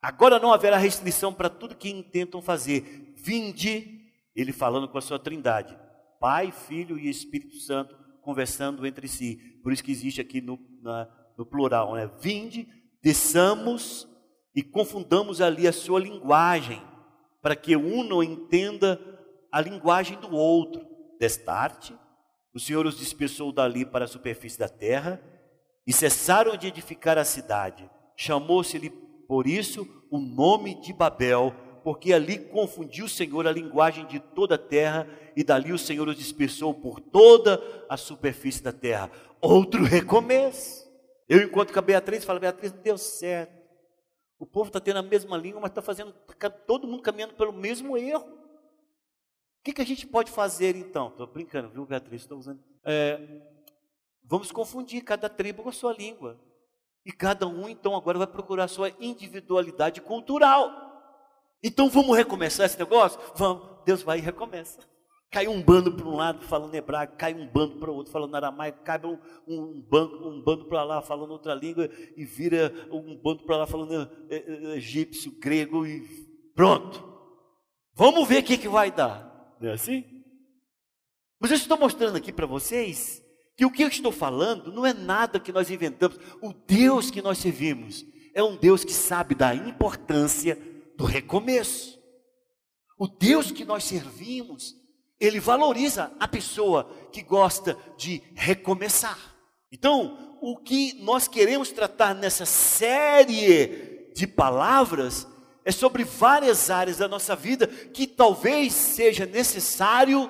Agora 0.02 0.40
não 0.40 0.52
haverá 0.52 0.76
restrição 0.76 1.32
para 1.32 1.48
tudo 1.48 1.76
que 1.76 1.88
intentam 1.88 2.42
fazer. 2.42 3.14
Vinde, 3.16 4.00
ele 4.34 4.52
falando 4.52 4.88
com 4.88 4.98
a 4.98 5.02
sua 5.02 5.16
trindade, 5.16 5.78
Pai, 6.18 6.50
Filho 6.50 6.98
e 6.98 7.08
Espírito 7.08 7.56
Santo, 7.58 7.96
conversando 8.20 8.84
entre 8.84 9.06
si. 9.06 9.36
Por 9.62 9.72
isso 9.72 9.84
que 9.84 9.92
existe 9.92 10.20
aqui 10.20 10.40
no, 10.40 10.58
na, 10.82 11.08
no 11.38 11.46
plural, 11.46 11.94
né? 11.94 12.10
Vinde, 12.20 12.66
desçamos 13.00 14.08
e 14.54 14.62
confundamos 14.62 15.40
ali 15.40 15.68
a 15.68 15.72
sua 15.72 16.00
linguagem, 16.00 16.82
para 17.40 17.54
que 17.54 17.76
um 17.76 18.02
não 18.02 18.24
entenda 18.24 19.00
a 19.52 19.60
linguagem 19.60 20.18
do 20.18 20.32
outro. 20.32 20.84
Destarte, 21.20 21.94
o 22.52 22.58
Senhor 22.58 22.84
os 22.86 22.98
dispersou 22.98 23.52
dali 23.52 23.84
para 23.84 24.04
a 24.06 24.08
superfície 24.08 24.58
da 24.58 24.68
terra 24.68 25.22
e 25.86 25.92
cessaram 25.92 26.56
de 26.56 26.66
edificar 26.66 27.16
a 27.18 27.24
cidade. 27.24 27.88
Chamou-se-lhe 28.16 28.90
por 29.32 29.46
isso 29.46 29.88
o 30.10 30.18
nome 30.18 30.74
de 30.74 30.92
Babel, 30.92 31.54
porque 31.82 32.12
ali 32.12 32.38
confundiu 32.38 33.06
o 33.06 33.08
Senhor 33.08 33.46
a 33.46 33.50
linguagem 33.50 34.06
de 34.06 34.20
toda 34.20 34.56
a 34.56 34.58
terra 34.58 35.08
e 35.34 35.42
dali 35.42 35.72
o 35.72 35.78
Senhor 35.78 36.06
os 36.06 36.18
dispersou 36.18 36.74
por 36.74 37.00
toda 37.00 37.58
a 37.88 37.96
superfície 37.96 38.62
da 38.62 38.74
terra. 38.74 39.10
Outro 39.40 39.84
recomeço. 39.84 40.86
Eu 41.26 41.42
encontro 41.42 41.72
com 41.72 41.78
a 41.78 41.82
Beatriz 41.82 42.22
e 42.22 42.26
falo, 42.26 42.40
Beatriz, 42.40 42.72
deu 42.72 42.98
certo. 42.98 43.58
O 44.38 44.44
povo 44.44 44.68
está 44.68 44.78
tendo 44.78 44.98
a 44.98 45.02
mesma 45.02 45.38
língua, 45.38 45.62
mas 45.62 45.70
está 45.70 45.80
fazendo 45.80 46.12
tá 46.38 46.50
todo 46.50 46.86
mundo 46.86 47.02
caminhando 47.02 47.32
pelo 47.32 47.54
mesmo 47.54 47.96
erro. 47.96 48.26
O 48.26 49.64
que, 49.64 49.72
que 49.72 49.80
a 49.80 49.86
gente 49.86 50.06
pode 50.06 50.30
fazer 50.30 50.76
então? 50.76 51.08
Estou 51.08 51.26
brincando, 51.26 51.70
viu, 51.70 51.86
Beatriz? 51.86 52.20
Estou 52.20 52.38
usando. 52.38 52.62
É, 52.84 53.18
vamos 54.22 54.52
confundir 54.52 55.02
cada 55.02 55.30
tribo 55.30 55.62
com 55.62 55.70
a 55.70 55.72
sua 55.72 55.94
língua. 55.94 56.38
E 57.04 57.10
cada 57.12 57.46
um, 57.46 57.68
então, 57.68 57.96
agora 57.96 58.18
vai 58.18 58.26
procurar 58.26 58.68
sua 58.68 58.92
individualidade 59.00 60.00
cultural. 60.00 60.70
Então 61.62 61.88
vamos 61.88 62.16
recomeçar 62.16 62.66
esse 62.66 62.78
negócio? 62.78 63.20
Vamos. 63.36 63.72
Deus 63.84 64.02
vai 64.02 64.18
e 64.18 64.22
recomeça. 64.22 64.80
Cai 65.30 65.48
um 65.48 65.62
bando 65.62 65.92
para 65.96 66.06
um 66.06 66.14
lado 66.14 66.44
falando 66.44 66.74
hebraico, 66.74 67.16
cai 67.16 67.32
um 67.32 67.46
bando 67.46 67.78
para 67.78 67.90
o 67.90 67.94
outro 67.94 68.12
falando 68.12 68.34
aramaico, 68.34 68.84
cai 68.84 69.00
um, 69.02 69.18
um, 69.48 69.80
bando, 69.80 70.28
um 70.28 70.42
bando 70.42 70.66
para 70.66 70.84
lá 70.84 71.00
falando 71.00 71.30
outra 71.30 71.54
língua 71.54 71.88
e 72.16 72.24
vira 72.24 72.70
um 72.92 73.16
bando 73.16 73.42
para 73.44 73.56
lá 73.56 73.66
falando 73.66 74.10
é, 74.28 74.36
é, 74.36 74.76
egípcio, 74.76 75.32
grego 75.40 75.86
e 75.86 76.06
pronto. 76.54 77.02
Vamos 77.94 78.28
ver 78.28 78.42
o 78.42 78.46
que, 78.46 78.58
que 78.58 78.68
vai 78.68 78.90
dar. 78.90 79.56
Não 79.58 79.70
é 79.70 79.72
assim? 79.72 80.04
Mas 81.40 81.50
eu 81.50 81.56
estou 81.56 81.78
mostrando 81.78 82.16
aqui 82.16 82.32
para 82.32 82.46
vocês 82.46 83.21
que 83.56 83.64
o 83.64 83.70
que 83.70 83.82
eu 83.82 83.88
estou 83.88 84.12
falando 84.12 84.72
não 84.72 84.84
é 84.86 84.92
nada 84.92 85.40
que 85.40 85.52
nós 85.52 85.70
inventamos. 85.70 86.18
O 86.40 86.52
Deus 86.52 87.10
que 87.10 87.22
nós 87.22 87.38
servimos 87.38 88.04
é 88.34 88.42
um 88.42 88.56
Deus 88.56 88.84
que 88.84 88.92
sabe 88.92 89.34
da 89.34 89.54
importância 89.54 90.58
do 90.96 91.04
recomeço. 91.04 92.00
O 92.98 93.06
Deus 93.06 93.50
que 93.50 93.64
nós 93.64 93.84
servimos 93.84 94.74
ele 95.22 95.38
valoriza 95.38 96.12
a 96.18 96.26
pessoa 96.26 96.92
que 97.12 97.22
gosta 97.22 97.78
de 97.96 98.20
recomeçar. 98.34 99.16
Então, 99.70 100.36
o 100.40 100.56
que 100.56 100.94
nós 100.94 101.28
queremos 101.28 101.70
tratar 101.70 102.12
nessa 102.12 102.44
série 102.44 104.10
de 104.16 104.26
palavras 104.26 105.28
é 105.64 105.70
sobre 105.70 106.02
várias 106.02 106.70
áreas 106.70 106.96
da 106.96 107.06
nossa 107.06 107.36
vida 107.36 107.68
que 107.68 108.04
talvez 108.04 108.72
seja 108.72 109.24
necessário 109.24 110.28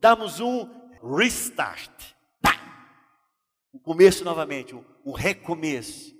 darmos 0.00 0.38
um 0.38 0.70
restart. 1.18 2.13
O 3.84 3.92
começo 3.92 4.24
novamente, 4.24 4.74
um 5.04 5.12
recomeço. 5.12 6.16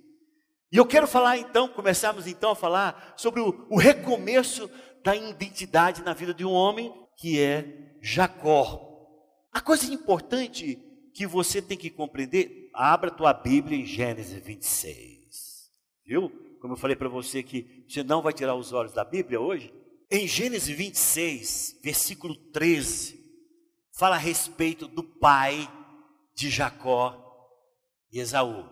E 0.71 0.77
eu 0.77 0.85
quero 0.85 1.07
falar 1.07 1.39
então, 1.39 1.67
começarmos 1.67 2.27
então 2.27 2.51
a 2.51 2.55
falar 2.55 3.15
sobre 3.17 3.41
o, 3.41 3.67
o 3.71 3.79
recomeço 3.79 4.69
da 5.03 5.17
identidade 5.17 6.03
na 6.03 6.13
vida 6.13 6.35
de 6.35 6.45
um 6.45 6.53
homem 6.53 6.93
que 7.17 7.41
é 7.41 7.97
Jacó. 8.03 9.09
A 9.51 9.63
coisa 9.63 9.91
importante 9.91 10.79
que 11.15 11.27
você 11.27 11.63
tem 11.63 11.79
que 11.79 11.89
compreender, 11.89 12.69
abra 12.75 13.11
tua 13.11 13.33
Bíblia 13.33 13.79
em 13.79 13.87
Gênesis 13.87 14.45
26. 14.45 15.71
Viu? 16.05 16.29
Como 16.61 16.75
eu 16.75 16.79
falei 16.79 16.97
para 16.97 17.09
você 17.09 17.43
que 17.43 17.87
você 17.89 18.03
não 18.03 18.21
vai 18.21 18.35
tirar 18.35 18.55
os 18.57 18.75
olhos 18.75 18.93
da 18.93 19.05
Bíblia 19.07 19.41
hoje. 19.41 19.73
Em 20.11 20.29
Gênesis 20.29 20.77
26, 20.77 21.79
versículo 21.83 22.35
13, 22.35 23.19
fala 23.91 24.17
a 24.17 24.19
respeito 24.19 24.87
do 24.87 25.03
pai 25.03 25.67
de 26.35 26.51
Jacó 26.51 27.24
e 28.15 28.21
Esaú. 28.21 28.65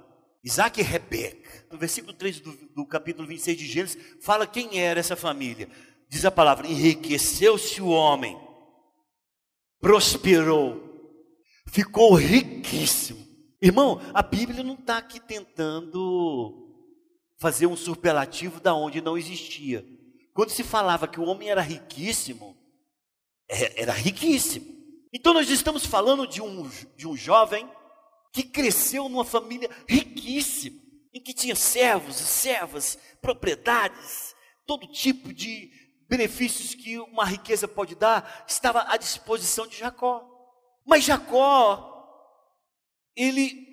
Isaac 0.44 0.80
e 0.80 0.84
Rebeca. 0.84 1.66
No 1.70 1.76
versículo 1.76 2.12
3 2.12 2.40
do, 2.40 2.52
do 2.75 2.87
capítulo 2.87 3.26
26 3.26 3.58
de 3.58 3.66
Gênesis, 3.66 4.16
fala 4.22 4.46
quem 4.46 4.78
era 4.78 5.00
essa 5.00 5.16
família. 5.16 5.68
Diz 6.08 6.25
a 6.25 6.30
palavra: 6.30 6.66
enriqueceu-se 6.66 7.82
o 7.82 7.88
homem, 7.88 8.38
prosperou, 9.80 10.80
ficou 11.66 12.14
riquíssimo. 12.14 13.20
Irmão, 13.61 14.00
a 14.14 14.22
Bíblia 14.22 14.62
não 14.62 14.75
está 14.75 14.99
aqui 14.99 15.20
tentando 15.20 16.58
fazer 17.38 17.66
um 17.66 17.76
superlativo 17.76 18.61
da 18.61 18.75
onde 18.75 19.00
não 19.00 19.18
existia. 19.18 19.84
Quando 20.32 20.50
se 20.50 20.62
falava 20.62 21.08
que 21.08 21.20
o 21.20 21.25
homem 21.25 21.50
era 21.50 21.61
riquíssimo, 21.61 22.56
é, 23.49 23.82
era 23.82 23.92
riquíssimo. 23.92 24.66
Então 25.12 25.34
nós 25.34 25.50
estamos 25.50 25.84
falando 25.84 26.26
de 26.26 26.40
um, 26.40 26.68
de 26.96 27.06
um 27.06 27.16
jovem 27.16 27.68
que 28.32 28.42
cresceu 28.42 29.08
numa 29.08 29.24
família 29.24 29.70
riquíssima, 29.86 30.80
em 31.12 31.20
que 31.20 31.34
tinha 31.34 31.54
servos 31.54 32.18
e 32.18 32.24
servas, 32.24 32.98
propriedades, 33.20 34.34
todo 34.66 34.86
tipo 34.86 35.32
de 35.32 35.70
benefícios 36.08 36.74
que 36.74 36.98
uma 36.98 37.24
riqueza 37.24 37.68
pode 37.68 37.94
dar, 37.94 38.44
estava 38.48 38.84
à 38.88 38.96
disposição 38.96 39.66
de 39.66 39.78
Jacó. 39.78 40.26
Mas 40.84 41.04
Jacó, 41.04 41.88
ele, 43.14 43.66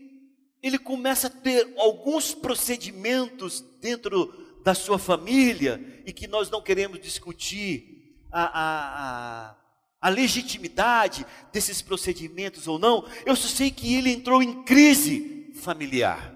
ele 0.61 0.77
começa 0.77 1.27
a 1.27 1.29
ter 1.29 1.73
alguns 1.77 2.33
procedimentos 2.33 3.61
dentro 3.79 4.61
da 4.63 4.75
sua 4.75 4.99
família, 4.99 6.03
e 6.05 6.11
que 6.11 6.27
nós 6.27 6.49
não 6.49 6.61
queremos 6.61 6.99
discutir 6.99 7.99
a, 8.31 8.43
a, 8.43 9.49
a, 9.49 9.57
a 10.01 10.09
legitimidade 10.09 11.25
desses 11.51 11.81
procedimentos 11.81 12.67
ou 12.67 12.79
não, 12.79 13.05
eu 13.25 13.35
só 13.35 13.47
sei 13.47 13.69
que 13.69 13.95
ele 13.95 14.11
entrou 14.11 14.41
em 14.41 14.63
crise 14.63 15.53
familiar. 15.61 16.35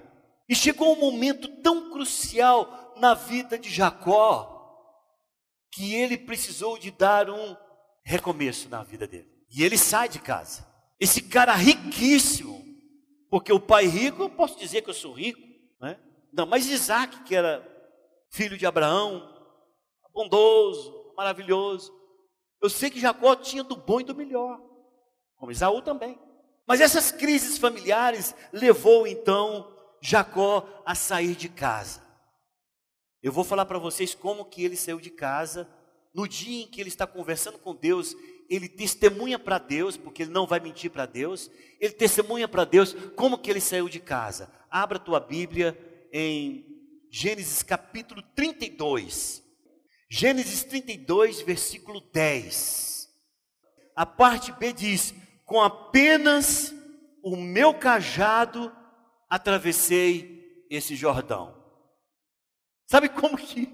E 0.49 0.55
chegou 0.55 0.93
um 0.93 0.99
momento 0.99 1.47
tão 1.61 1.89
crucial 1.89 2.93
na 2.97 3.13
vida 3.13 3.57
de 3.57 3.69
Jacó, 3.69 4.49
que 5.71 5.95
ele 5.95 6.17
precisou 6.17 6.77
de 6.77 6.91
dar 6.91 7.29
um 7.29 7.55
recomeço 8.03 8.69
na 8.69 8.83
vida 8.83 9.07
dele. 9.07 9.31
E 9.49 9.63
ele 9.63 9.77
sai 9.77 10.09
de 10.09 10.19
casa. 10.19 10.67
Esse 10.99 11.21
cara 11.21 11.53
riquíssimo, 11.53 12.63
porque 13.29 13.51
o 13.51 13.59
pai 13.59 13.85
rico, 13.85 14.23
eu 14.23 14.29
posso 14.29 14.59
dizer 14.59 14.81
que 14.81 14.89
eu 14.89 14.93
sou 14.93 15.13
rico, 15.13 15.41
né? 15.81 15.97
Não, 16.31 16.45
mas 16.45 16.67
Isaac, 16.67 17.23
que 17.23 17.35
era 17.35 17.65
filho 18.29 18.57
de 18.57 18.65
Abraão, 18.65 19.29
bondoso, 20.13 21.13
maravilhoso. 21.15 21.91
Eu 22.63 22.69
sei 22.69 22.89
que 22.89 22.97
Jacó 22.97 23.35
tinha 23.35 23.61
do 23.61 23.75
bom 23.75 23.99
e 23.99 24.05
do 24.05 24.15
melhor, 24.15 24.57
como 25.35 25.51
Isaú 25.51 25.81
também. 25.81 26.17
Mas 26.65 26.79
essas 26.79 27.11
crises 27.11 27.57
familiares 27.57 28.33
levou 28.53 29.05
então 29.05 29.69
Jacó 30.01 30.81
a 30.85 30.95
sair 30.95 31.35
de 31.35 31.49
casa. 31.49 32.01
Eu 33.21 33.33
vou 33.33 33.43
falar 33.43 33.65
para 33.65 33.77
vocês 33.77 34.15
como 34.15 34.45
que 34.45 34.63
ele 34.63 34.77
saiu 34.77 35.01
de 35.01 35.09
casa. 35.09 35.69
No 36.13 36.25
dia 36.25 36.63
em 36.63 36.67
que 36.67 36.79
ele 36.79 36.87
está 36.87 37.05
conversando 37.05 37.59
com 37.59 37.75
Deus, 37.75 38.15
ele 38.49 38.69
testemunha 38.69 39.37
para 39.37 39.57
Deus, 39.57 39.97
porque 39.97 40.23
ele 40.23 40.31
não 40.31 40.47
vai 40.47 40.61
mentir 40.61 40.89
para 40.89 41.05
Deus. 41.05 41.51
Ele 41.81 41.91
testemunha 41.91 42.47
para 42.47 42.63
Deus 42.63 42.95
como 43.17 43.37
que 43.37 43.49
ele 43.49 43.59
saiu 43.59 43.89
de 43.89 43.99
casa. 43.99 44.49
Abra 44.71 44.97
tua 44.97 45.19
Bíblia 45.19 45.77
em 46.13 46.65
Gênesis 47.11 47.61
capítulo 47.61 48.21
32. 48.33 49.42
Gênesis 50.15 50.63
32, 50.65 51.41
versículo 51.41 51.99
10. 51.99 53.09
A 53.95 54.05
parte 54.05 54.51
B 54.51 54.71
diz: 54.71 55.11
Com 55.43 55.59
apenas 55.59 56.71
o 57.23 57.35
meu 57.35 57.73
cajado 57.73 58.71
atravessei 59.27 60.65
esse 60.69 60.95
Jordão. 60.95 61.57
Sabe 62.85 63.09
como 63.09 63.35
que 63.35 63.67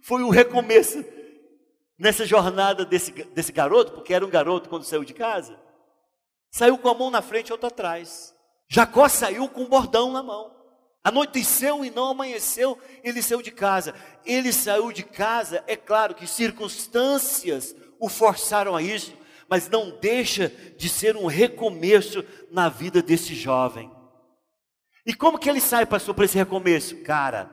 foi 0.00 0.22
o 0.22 0.30
recomeço 0.30 1.04
nessa 1.98 2.24
jornada 2.24 2.86
desse, 2.86 3.12
desse 3.12 3.52
garoto? 3.52 3.92
Porque 3.92 4.14
era 4.14 4.24
um 4.24 4.30
garoto 4.30 4.70
quando 4.70 4.84
saiu 4.84 5.04
de 5.04 5.12
casa. 5.12 5.60
Saiu 6.50 6.78
com 6.78 6.88
a 6.88 6.94
mão 6.94 7.10
na 7.10 7.20
frente 7.20 7.48
e 7.48 7.52
outra 7.52 7.68
atrás. 7.68 8.34
Jacó 8.66 9.06
saiu 9.10 9.46
com 9.46 9.64
um 9.64 9.68
bordão 9.68 10.10
na 10.10 10.22
mão. 10.22 10.61
Anoiteceu 11.04 11.84
e 11.84 11.90
não 11.90 12.10
amanheceu, 12.10 12.78
ele 13.02 13.20
saiu 13.22 13.42
de 13.42 13.50
casa. 13.50 13.94
Ele 14.24 14.52
saiu 14.52 14.92
de 14.92 15.02
casa, 15.02 15.64
é 15.66 15.76
claro 15.76 16.14
que 16.14 16.26
circunstâncias 16.26 17.74
o 17.98 18.08
forçaram 18.08 18.76
a 18.76 18.82
isso, 18.82 19.12
mas 19.48 19.68
não 19.68 19.98
deixa 20.00 20.48
de 20.76 20.88
ser 20.88 21.16
um 21.16 21.26
recomeço 21.26 22.24
na 22.50 22.68
vida 22.68 23.02
desse 23.02 23.34
jovem. 23.34 23.90
E 25.04 25.12
como 25.12 25.38
que 25.38 25.50
ele 25.50 25.60
sai, 25.60 25.84
pastor, 25.84 26.14
para 26.14 26.24
esse 26.24 26.38
recomeço? 26.38 27.02
Cara, 27.02 27.50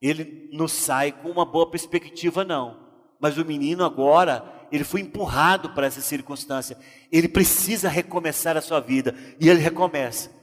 ele 0.00 0.50
não 0.52 0.66
sai 0.66 1.12
com 1.12 1.30
uma 1.30 1.46
boa 1.46 1.70
perspectiva, 1.70 2.44
não. 2.44 2.82
Mas 3.20 3.38
o 3.38 3.44
menino 3.44 3.84
agora, 3.84 4.66
ele 4.72 4.82
foi 4.82 5.00
empurrado 5.00 5.70
para 5.70 5.86
essa 5.86 6.00
circunstância. 6.00 6.76
Ele 7.12 7.28
precisa 7.28 7.88
recomeçar 7.88 8.56
a 8.56 8.60
sua 8.60 8.80
vida. 8.80 9.14
E 9.38 9.48
ele 9.48 9.60
recomeça. 9.60 10.41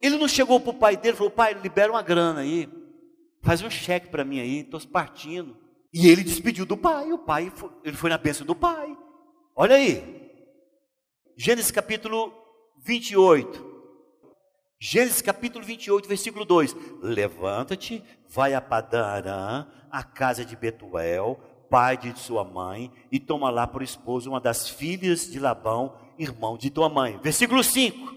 Ele 0.00 0.16
não 0.16 0.28
chegou 0.28 0.60
para 0.60 0.70
o 0.70 0.74
pai 0.74 0.96
dele 0.96 1.14
e 1.14 1.16
falou: 1.16 1.30
pai, 1.30 1.54
libera 1.54 1.90
uma 1.90 2.02
grana 2.02 2.40
aí. 2.40 2.68
faz 3.42 3.62
um 3.62 3.70
cheque 3.70 4.08
para 4.08 4.24
mim 4.24 4.40
aí, 4.40 4.60
estou 4.60 4.80
partindo. 4.86 5.56
E 5.92 6.06
ele 6.06 6.22
despediu 6.22 6.66
do 6.66 6.76
pai, 6.76 7.12
o 7.12 7.18
pai, 7.18 7.50
foi, 7.54 7.70
ele 7.82 7.96
foi 7.96 8.10
na 8.10 8.18
bênção 8.18 8.46
do 8.46 8.54
pai. 8.54 8.96
Olha 9.56 9.76
aí, 9.76 10.30
Gênesis 11.36 11.70
capítulo 11.70 12.32
28. 12.78 13.78
Gênesis 14.80 15.20
capítulo 15.20 15.64
28, 15.64 16.08
versículo 16.08 16.44
2: 16.44 16.76
Levanta-te, 17.02 18.02
vai 18.28 18.54
a 18.54 18.60
Padarã, 18.60 19.66
a 19.90 20.04
casa 20.04 20.44
de 20.44 20.54
Betuel, 20.54 21.40
pai 21.68 21.96
de 21.96 22.16
sua 22.18 22.44
mãe, 22.44 22.92
e 23.10 23.18
toma 23.18 23.50
lá 23.50 23.66
por 23.66 23.82
esposa 23.82 24.30
uma 24.30 24.40
das 24.40 24.68
filhas 24.68 25.28
de 25.28 25.40
Labão, 25.40 25.96
irmão 26.18 26.56
de 26.56 26.70
tua 26.70 26.88
mãe. 26.88 27.18
Versículo 27.22 27.64
5: 27.64 28.14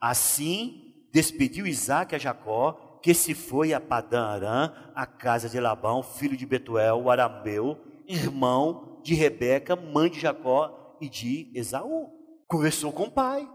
Assim 0.00 0.89
despediu 1.12 1.66
Isaac 1.66 2.14
a 2.14 2.18
Jacó, 2.18 2.98
que 3.02 3.14
se 3.14 3.34
foi 3.34 3.72
a 3.72 3.80
Padarã, 3.80 4.72
a 4.94 5.06
casa 5.06 5.48
de 5.48 5.58
Labão, 5.58 6.02
filho 6.02 6.36
de 6.36 6.46
Betuel, 6.46 7.00
o 7.00 7.10
arameu, 7.10 7.78
irmão 8.06 9.00
de 9.02 9.14
Rebeca, 9.14 9.74
mãe 9.74 10.10
de 10.10 10.20
Jacó 10.20 10.96
e 11.00 11.08
de 11.08 11.50
Esaú. 11.54 12.10
Conversou 12.46 12.92
com 12.92 13.04
o 13.04 13.10
pai. 13.10 13.48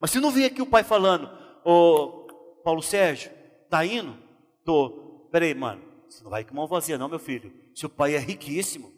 Mas 0.00 0.10
se 0.10 0.20
não 0.20 0.30
vê 0.30 0.44
aqui 0.44 0.62
o 0.62 0.66
pai 0.66 0.82
falando, 0.82 1.30
ô 1.64 2.26
Paulo 2.64 2.82
Sérgio, 2.82 3.30
tá 3.68 3.84
indo? 3.84 4.16
Tô. 4.64 5.26
Peraí, 5.30 5.54
mano, 5.54 5.82
você 6.08 6.22
não 6.22 6.30
vai 6.30 6.44
com 6.44 6.54
mão 6.54 6.66
vazia, 6.66 6.98
não, 6.98 7.08
meu 7.08 7.18
filho. 7.18 7.52
Seu 7.74 7.88
pai 7.88 8.14
é 8.14 8.18
riquíssimo. 8.18 8.92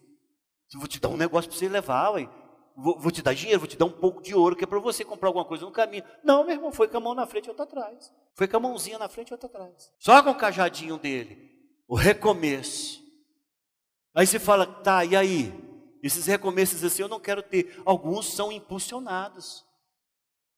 Eu 0.73 0.81
vou 0.81 0.89
te 0.89 1.01
dar 1.01 1.09
um 1.09 1.17
negócio 1.17 1.51
para 1.51 1.59
você 1.59 1.69
levar, 1.69 2.11
ué. 2.13 2.29
Vou, 2.77 2.99
vou, 2.99 3.13
te 3.13 3.23
dar 3.23 3.35
dinheiro, 3.35 3.61
vou 3.61 3.69
te 3.69 3.77
dar 3.77 3.85
um 3.85 3.93
pouco 3.93 4.23
de 4.23 4.35
ouro, 4.35 4.57
que 4.57 4.65
é 4.65 4.67
para 4.67 4.79
você 4.79 5.05
comprar 5.05 5.29
alguma 5.29 5.45
coisa 5.45 5.65
no 5.65 5.71
caminho. 5.71 6.05
Não, 6.25 6.45
meu 6.45 6.55
irmão, 6.55 6.73
foi 6.73 6.89
com 6.89 6.97
a 6.97 7.01
mão 7.01 7.15
na 7.15 7.27
frente 7.27 7.47
e 7.47 7.51
outra 7.51 7.65
atrás. 7.65 8.13
Foi 8.35 8.49
com 8.49 8.57
a 8.57 8.61
mãozinha 8.61 8.99
na 8.99 9.09
frente 9.09 9.29
e 9.29 9.35
outra 9.35 9.49
atrás. 9.49 9.93
Só 9.99 10.23
com 10.23 10.31
o 10.31 10.35
cajadinho 10.35 10.97
dele. 10.97 11.51
O 11.87 11.95
recomeço. 11.95 13.03
Aí 14.15 14.27
você 14.27 14.39
fala, 14.39 14.67
tá, 14.67 15.05
e 15.05 15.15
aí? 15.15 15.53
Esses 16.03 16.27
recomeços 16.27 16.83
assim 16.83 17.03
eu 17.03 17.09
não 17.09 17.21
quero 17.21 17.43
ter. 17.43 17.81
Alguns 17.85 18.33
são 18.33 18.51
impulsionados. 18.51 19.65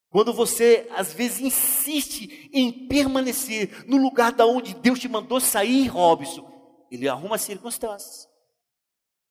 Quando 0.09 0.33
você 0.33 0.89
às 0.93 1.13
vezes 1.13 1.41
insiste 1.41 2.49
em 2.53 2.87
permanecer 2.87 3.85
no 3.89 3.97
lugar 3.97 4.33
da 4.33 4.47
onde 4.47 4.73
Deus 4.75 5.01
te 5.01 5.09
mandou 5.09 5.41
sair, 5.41 5.89
Robson, 5.89 6.49
ele 6.91 7.09
arruma 7.09 7.37
circunstâncias. 7.37 8.29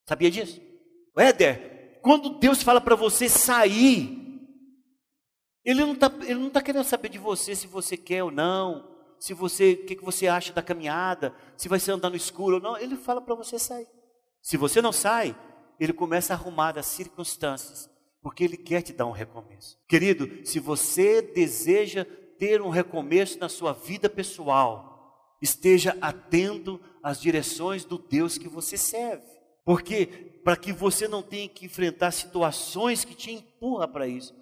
Sabia 0.06 0.30
disso? 0.30 0.60
Éder, 1.16 1.73
quando 2.04 2.38
Deus 2.38 2.62
fala 2.62 2.80
para 2.80 2.94
você 2.94 3.28
sair, 3.28 4.16
ele 5.64 5.84
não 5.84 5.94
está 5.94 6.10
tá 6.52 6.62
querendo 6.62 6.84
saber 6.84 7.08
de 7.08 7.18
você 7.18 7.56
se 7.56 7.66
você 7.66 7.96
quer 7.96 8.22
ou 8.22 8.30
não, 8.30 8.94
se 9.18 9.34
você, 9.34 9.72
o 9.72 9.86
que, 9.86 9.96
que 9.96 10.04
você 10.04 10.28
acha 10.28 10.52
da 10.52 10.62
caminhada, 10.62 11.34
se 11.56 11.68
vai 11.68 11.80
ser 11.80 11.92
andar 11.92 12.10
no 12.10 12.16
escuro 12.16 12.56
ou 12.56 12.62
não. 12.62 12.76
Ele 12.76 12.94
fala 12.94 13.20
para 13.20 13.34
você 13.34 13.58
sair. 13.58 13.88
Se 14.42 14.56
você 14.56 14.80
não 14.80 14.92
sai, 14.92 15.34
ele 15.80 15.92
começa 15.92 16.32
a 16.32 16.36
arrumar 16.36 16.78
as 16.78 16.86
circunstâncias 16.86 17.88
porque 18.24 18.42
Ele 18.42 18.56
quer 18.56 18.80
te 18.80 18.94
dar 18.94 19.04
um 19.04 19.12
recomeço. 19.12 19.78
Querido, 19.86 20.46
se 20.46 20.58
você 20.58 21.20
deseja 21.20 22.06
ter 22.38 22.62
um 22.62 22.70
recomeço 22.70 23.38
na 23.38 23.50
sua 23.50 23.74
vida 23.74 24.08
pessoal, 24.08 25.36
esteja 25.42 25.94
atento 26.00 26.80
às 27.02 27.20
direções 27.20 27.84
do 27.84 27.98
Deus 27.98 28.38
que 28.38 28.48
você 28.48 28.78
serve. 28.78 29.33
Porque 29.64 30.06
para 30.44 30.56
que 30.56 30.72
você 30.72 31.08
não 31.08 31.22
tenha 31.22 31.48
que 31.48 31.64
enfrentar 31.66 32.10
situações 32.10 33.04
que 33.04 33.14
te 33.14 33.32
empurram 33.32 33.88
para 33.88 34.06
isso, 34.06 34.34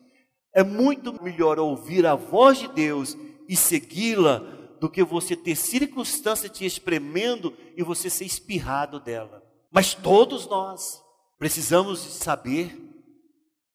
é 0.55 0.63
muito 0.63 1.23
melhor 1.23 1.59
ouvir 1.59 2.05
a 2.05 2.15
voz 2.15 2.59
de 2.59 2.69
Deus 2.69 3.17
e 3.49 3.57
segui-la 3.57 4.39
do 4.81 4.91
que 4.91 5.05
você 5.05 5.37
ter 5.37 5.55
circunstância 5.55 6.49
te 6.49 6.67
espremendo 6.67 7.57
e 7.77 7.83
você 7.83 8.11
ser 8.11 8.25
espirrado 8.25 8.99
dela. 8.99 9.43
Mas 9.71 9.95
todos 9.95 10.47
nós 10.47 11.01
precisamos 11.39 12.01
saber 12.01 12.77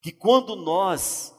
que 0.01 0.11
quando 0.11 0.55
nós 0.55 1.33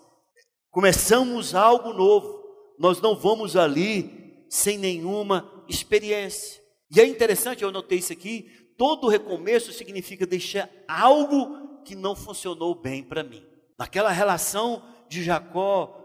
começamos 0.70 1.54
algo 1.54 1.92
novo, 1.92 2.42
nós 2.78 3.00
não 3.00 3.14
vamos 3.14 3.56
ali 3.56 4.44
sem 4.48 4.78
nenhuma 4.78 5.64
experiência. 5.68 6.62
E 6.90 7.00
é 7.00 7.06
interessante, 7.06 7.62
eu 7.62 7.70
notei 7.70 7.98
isso 7.98 8.12
aqui, 8.12 8.50
todo 8.78 9.08
recomeço 9.08 9.72
significa 9.72 10.24
deixar 10.24 10.70
algo 10.86 11.82
que 11.84 11.96
não 11.96 12.14
funcionou 12.14 12.74
bem 12.74 13.02
para 13.02 13.24
mim. 13.24 13.44
Naquela 13.76 14.10
relação 14.10 14.82
de 15.08 15.22
Jacó, 15.22 15.96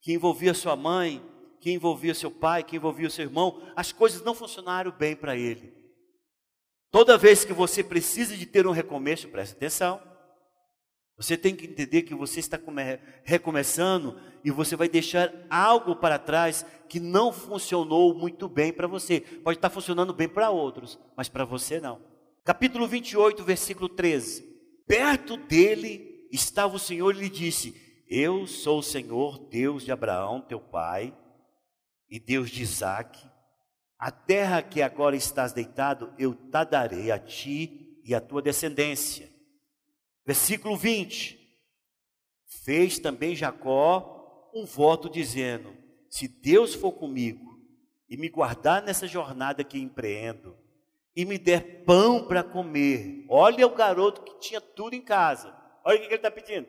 que 0.00 0.12
envolvia 0.12 0.54
sua 0.54 0.76
mãe, 0.76 1.22
que 1.60 1.72
envolvia 1.72 2.14
seu 2.14 2.30
pai, 2.30 2.62
que 2.62 2.76
envolvia 2.76 3.10
seu 3.10 3.24
irmão, 3.24 3.60
as 3.74 3.90
coisas 3.90 4.22
não 4.22 4.34
funcionaram 4.34 4.92
bem 4.92 5.16
para 5.16 5.36
ele. 5.36 5.74
Toda 6.92 7.18
vez 7.18 7.44
que 7.44 7.52
você 7.52 7.82
precisa 7.82 8.36
de 8.36 8.46
ter 8.46 8.66
um 8.66 8.72
recomeço, 8.72 9.28
preste 9.28 9.54
atenção, 9.54 10.00
você 11.18 11.36
tem 11.36 11.56
que 11.56 11.66
entender 11.66 12.02
que 12.02 12.14
você 12.14 12.40
está 12.40 12.60
recomeçando 13.24 14.20
e 14.44 14.50
você 14.50 14.76
vai 14.76 14.86
deixar 14.86 15.32
algo 15.48 15.96
para 15.96 16.18
trás 16.18 16.66
que 16.88 17.00
não 17.00 17.32
funcionou 17.32 18.14
muito 18.14 18.48
bem 18.48 18.70
para 18.70 18.86
você. 18.86 19.20
Pode 19.20 19.56
estar 19.56 19.70
funcionando 19.70 20.12
bem 20.12 20.28
para 20.28 20.50
outros, 20.50 20.98
mas 21.16 21.28
para 21.28 21.44
você 21.44 21.80
não. 21.80 22.02
Capítulo 22.44 22.86
28, 22.86 23.42
versículo 23.42 23.88
13. 23.88 24.44
Perto 24.86 25.38
dele 25.38 26.28
estava 26.30 26.76
o 26.76 26.78
Senhor 26.78 27.16
e 27.16 27.20
lhe 27.20 27.30
disse: 27.30 27.74
Eu 28.06 28.46
sou 28.46 28.80
o 28.80 28.82
Senhor, 28.82 29.38
Deus 29.48 29.84
de 29.84 29.92
Abraão, 29.92 30.42
teu 30.42 30.60
pai, 30.60 31.16
e 32.10 32.20
Deus 32.20 32.50
de 32.50 32.62
Isaque. 32.62 33.26
A 33.98 34.10
terra 34.10 34.60
que 34.60 34.82
agora 34.82 35.16
estás 35.16 35.54
deitado, 35.54 36.12
eu 36.18 36.34
te 36.34 36.64
darei 36.70 37.10
a 37.10 37.18
ti 37.18 38.02
e 38.04 38.14
à 38.14 38.20
tua 38.20 38.42
descendência 38.42 39.34
Versículo 40.26 40.76
20: 40.76 41.38
Fez 42.44 42.98
também 42.98 43.36
Jacó 43.36 44.50
um 44.52 44.66
voto 44.66 45.08
dizendo: 45.08 45.72
Se 46.10 46.26
Deus 46.26 46.74
for 46.74 46.92
comigo 46.92 47.56
e 48.08 48.16
me 48.16 48.28
guardar 48.28 48.82
nessa 48.82 49.06
jornada 49.06 49.62
que 49.62 49.78
empreendo, 49.78 50.56
e 51.14 51.24
me 51.24 51.38
der 51.38 51.84
pão 51.84 52.26
para 52.26 52.42
comer, 52.42 53.24
olha 53.28 53.66
o 53.66 53.74
garoto 53.74 54.22
que 54.22 54.38
tinha 54.40 54.60
tudo 54.60 54.94
em 54.94 55.00
casa, 55.00 55.56
olha 55.84 55.96
o 55.96 56.00
que 56.00 56.06
ele 56.06 56.16
está 56.16 56.30
pedindo. 56.30 56.66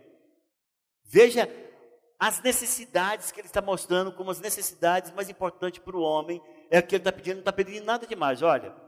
Veja 1.03 1.49
as 2.19 2.41
necessidades 2.41 3.31
que 3.31 3.39
ele 3.39 3.47
está 3.47 3.61
mostrando 3.61 4.11
como 4.11 4.31
as 4.31 4.39
necessidades 4.39 5.11
mais 5.11 5.29
importantes 5.29 5.79
para 5.79 5.97
o 5.97 6.01
homem, 6.01 6.41
é 6.69 6.79
o 6.79 6.83
que 6.83 6.95
ele 6.95 7.01
está 7.01 7.11
pedindo, 7.11 7.35
não 7.35 7.41
está 7.41 7.53
pedindo 7.53 7.85
nada 7.85 8.05
demais, 8.05 8.41
olha 8.41 8.86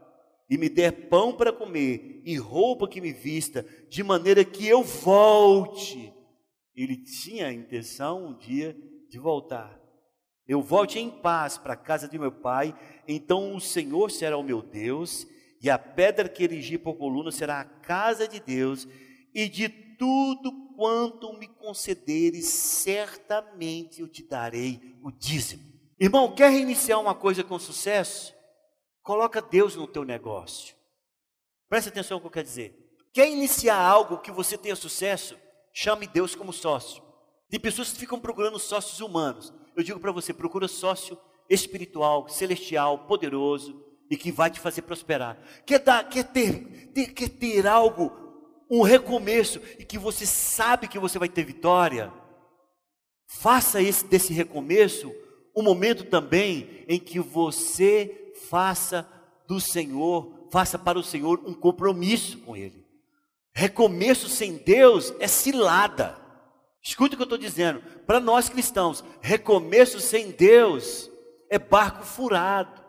e 0.50 0.58
me 0.58 0.68
der 0.68 1.08
pão 1.08 1.32
para 1.32 1.52
comer 1.52 2.20
e 2.24 2.36
roupa 2.36 2.88
que 2.88 3.00
me 3.00 3.12
vista, 3.12 3.64
de 3.88 4.02
maneira 4.02 4.44
que 4.44 4.66
eu 4.66 4.82
volte. 4.82 6.12
Ele 6.74 6.96
tinha 6.96 7.46
a 7.46 7.52
intenção 7.52 8.26
um 8.26 8.36
dia 8.36 8.76
de 9.08 9.18
voltar. 9.18 9.80
Eu 10.48 10.60
volte 10.60 10.98
em 10.98 11.08
paz 11.08 11.56
para 11.56 11.74
a 11.74 11.76
casa 11.76 12.08
de 12.08 12.18
meu 12.18 12.32
pai, 12.32 12.76
então 13.06 13.54
o 13.54 13.60
Senhor 13.60 14.10
será 14.10 14.36
o 14.36 14.42
meu 14.42 14.60
Deus, 14.60 15.24
e 15.62 15.70
a 15.70 15.78
pedra 15.78 16.28
que 16.28 16.42
erigi 16.42 16.76
por 16.76 16.94
coluna 16.94 17.30
será 17.30 17.60
a 17.60 17.64
casa 17.64 18.26
de 18.26 18.40
Deus, 18.40 18.88
e 19.32 19.48
de 19.48 19.68
tudo 19.68 20.74
quanto 20.74 21.32
me 21.34 21.46
concederes, 21.46 22.46
certamente 22.46 24.00
eu 24.00 24.08
te 24.08 24.24
darei 24.24 24.80
o 25.02 25.12
dízimo. 25.12 25.62
Irmão, 26.00 26.34
quer 26.34 26.52
iniciar 26.52 26.98
uma 26.98 27.14
coisa 27.14 27.44
com 27.44 27.58
sucesso? 27.58 28.34
Coloca 29.10 29.42
Deus 29.42 29.74
no 29.74 29.88
teu 29.88 30.04
negócio. 30.04 30.72
Preste 31.68 31.88
atenção 31.88 32.18
no 32.18 32.20
que 32.20 32.26
eu 32.28 32.30
quero 32.30 32.46
dizer. 32.46 32.94
Quer 33.12 33.28
iniciar 33.28 33.76
algo 33.76 34.18
que 34.18 34.30
você 34.30 34.56
tenha 34.56 34.76
sucesso? 34.76 35.36
Chame 35.72 36.06
Deus 36.06 36.36
como 36.36 36.52
sócio. 36.52 37.02
Tem 37.48 37.58
pessoas 37.58 37.90
que 37.90 37.98
ficam 37.98 38.20
procurando 38.20 38.56
sócios 38.60 39.00
humanos. 39.00 39.52
Eu 39.74 39.82
digo 39.82 39.98
para 39.98 40.12
você, 40.12 40.32
procura 40.32 40.68
sócio 40.68 41.18
espiritual, 41.48 42.28
celestial, 42.28 43.00
poderoso 43.08 43.84
e 44.08 44.16
que 44.16 44.30
vai 44.30 44.48
te 44.48 44.60
fazer 44.60 44.82
prosperar. 44.82 45.36
Quer, 45.66 45.80
dar, 45.80 46.08
quer, 46.08 46.26
ter, 46.26 46.92
ter, 46.94 47.08
quer 47.08 47.30
ter 47.30 47.66
algo, 47.66 48.12
um 48.70 48.82
recomeço 48.82 49.60
e 49.76 49.84
que 49.84 49.98
você 49.98 50.24
sabe 50.24 50.86
que 50.86 51.00
você 51.00 51.18
vai 51.18 51.28
ter 51.28 51.42
vitória? 51.42 52.12
Faça 53.26 53.82
esse 53.82 54.04
desse 54.04 54.32
recomeço 54.32 55.12
um 55.56 55.62
momento 55.64 56.04
também 56.04 56.84
em 56.88 56.98
que 56.98 57.18
você 57.18 58.19
faça 58.48 59.08
do 59.46 59.60
Senhor, 59.60 60.48
faça 60.50 60.78
para 60.78 60.98
o 60.98 61.02
Senhor 61.02 61.40
um 61.44 61.54
compromisso 61.54 62.38
com 62.38 62.56
Ele. 62.56 62.86
Recomeço 63.52 64.28
sem 64.28 64.56
Deus 64.56 65.12
é 65.18 65.26
cilada. 65.26 66.18
Escute 66.82 67.14
o 67.14 67.16
que 67.16 67.22
eu 67.22 67.24
estou 67.24 67.38
dizendo. 67.38 67.82
Para 68.06 68.20
nós 68.20 68.48
cristãos, 68.48 69.04
recomeço 69.20 70.00
sem 70.00 70.30
Deus 70.30 71.10
é 71.50 71.58
barco 71.58 72.04
furado. 72.04 72.80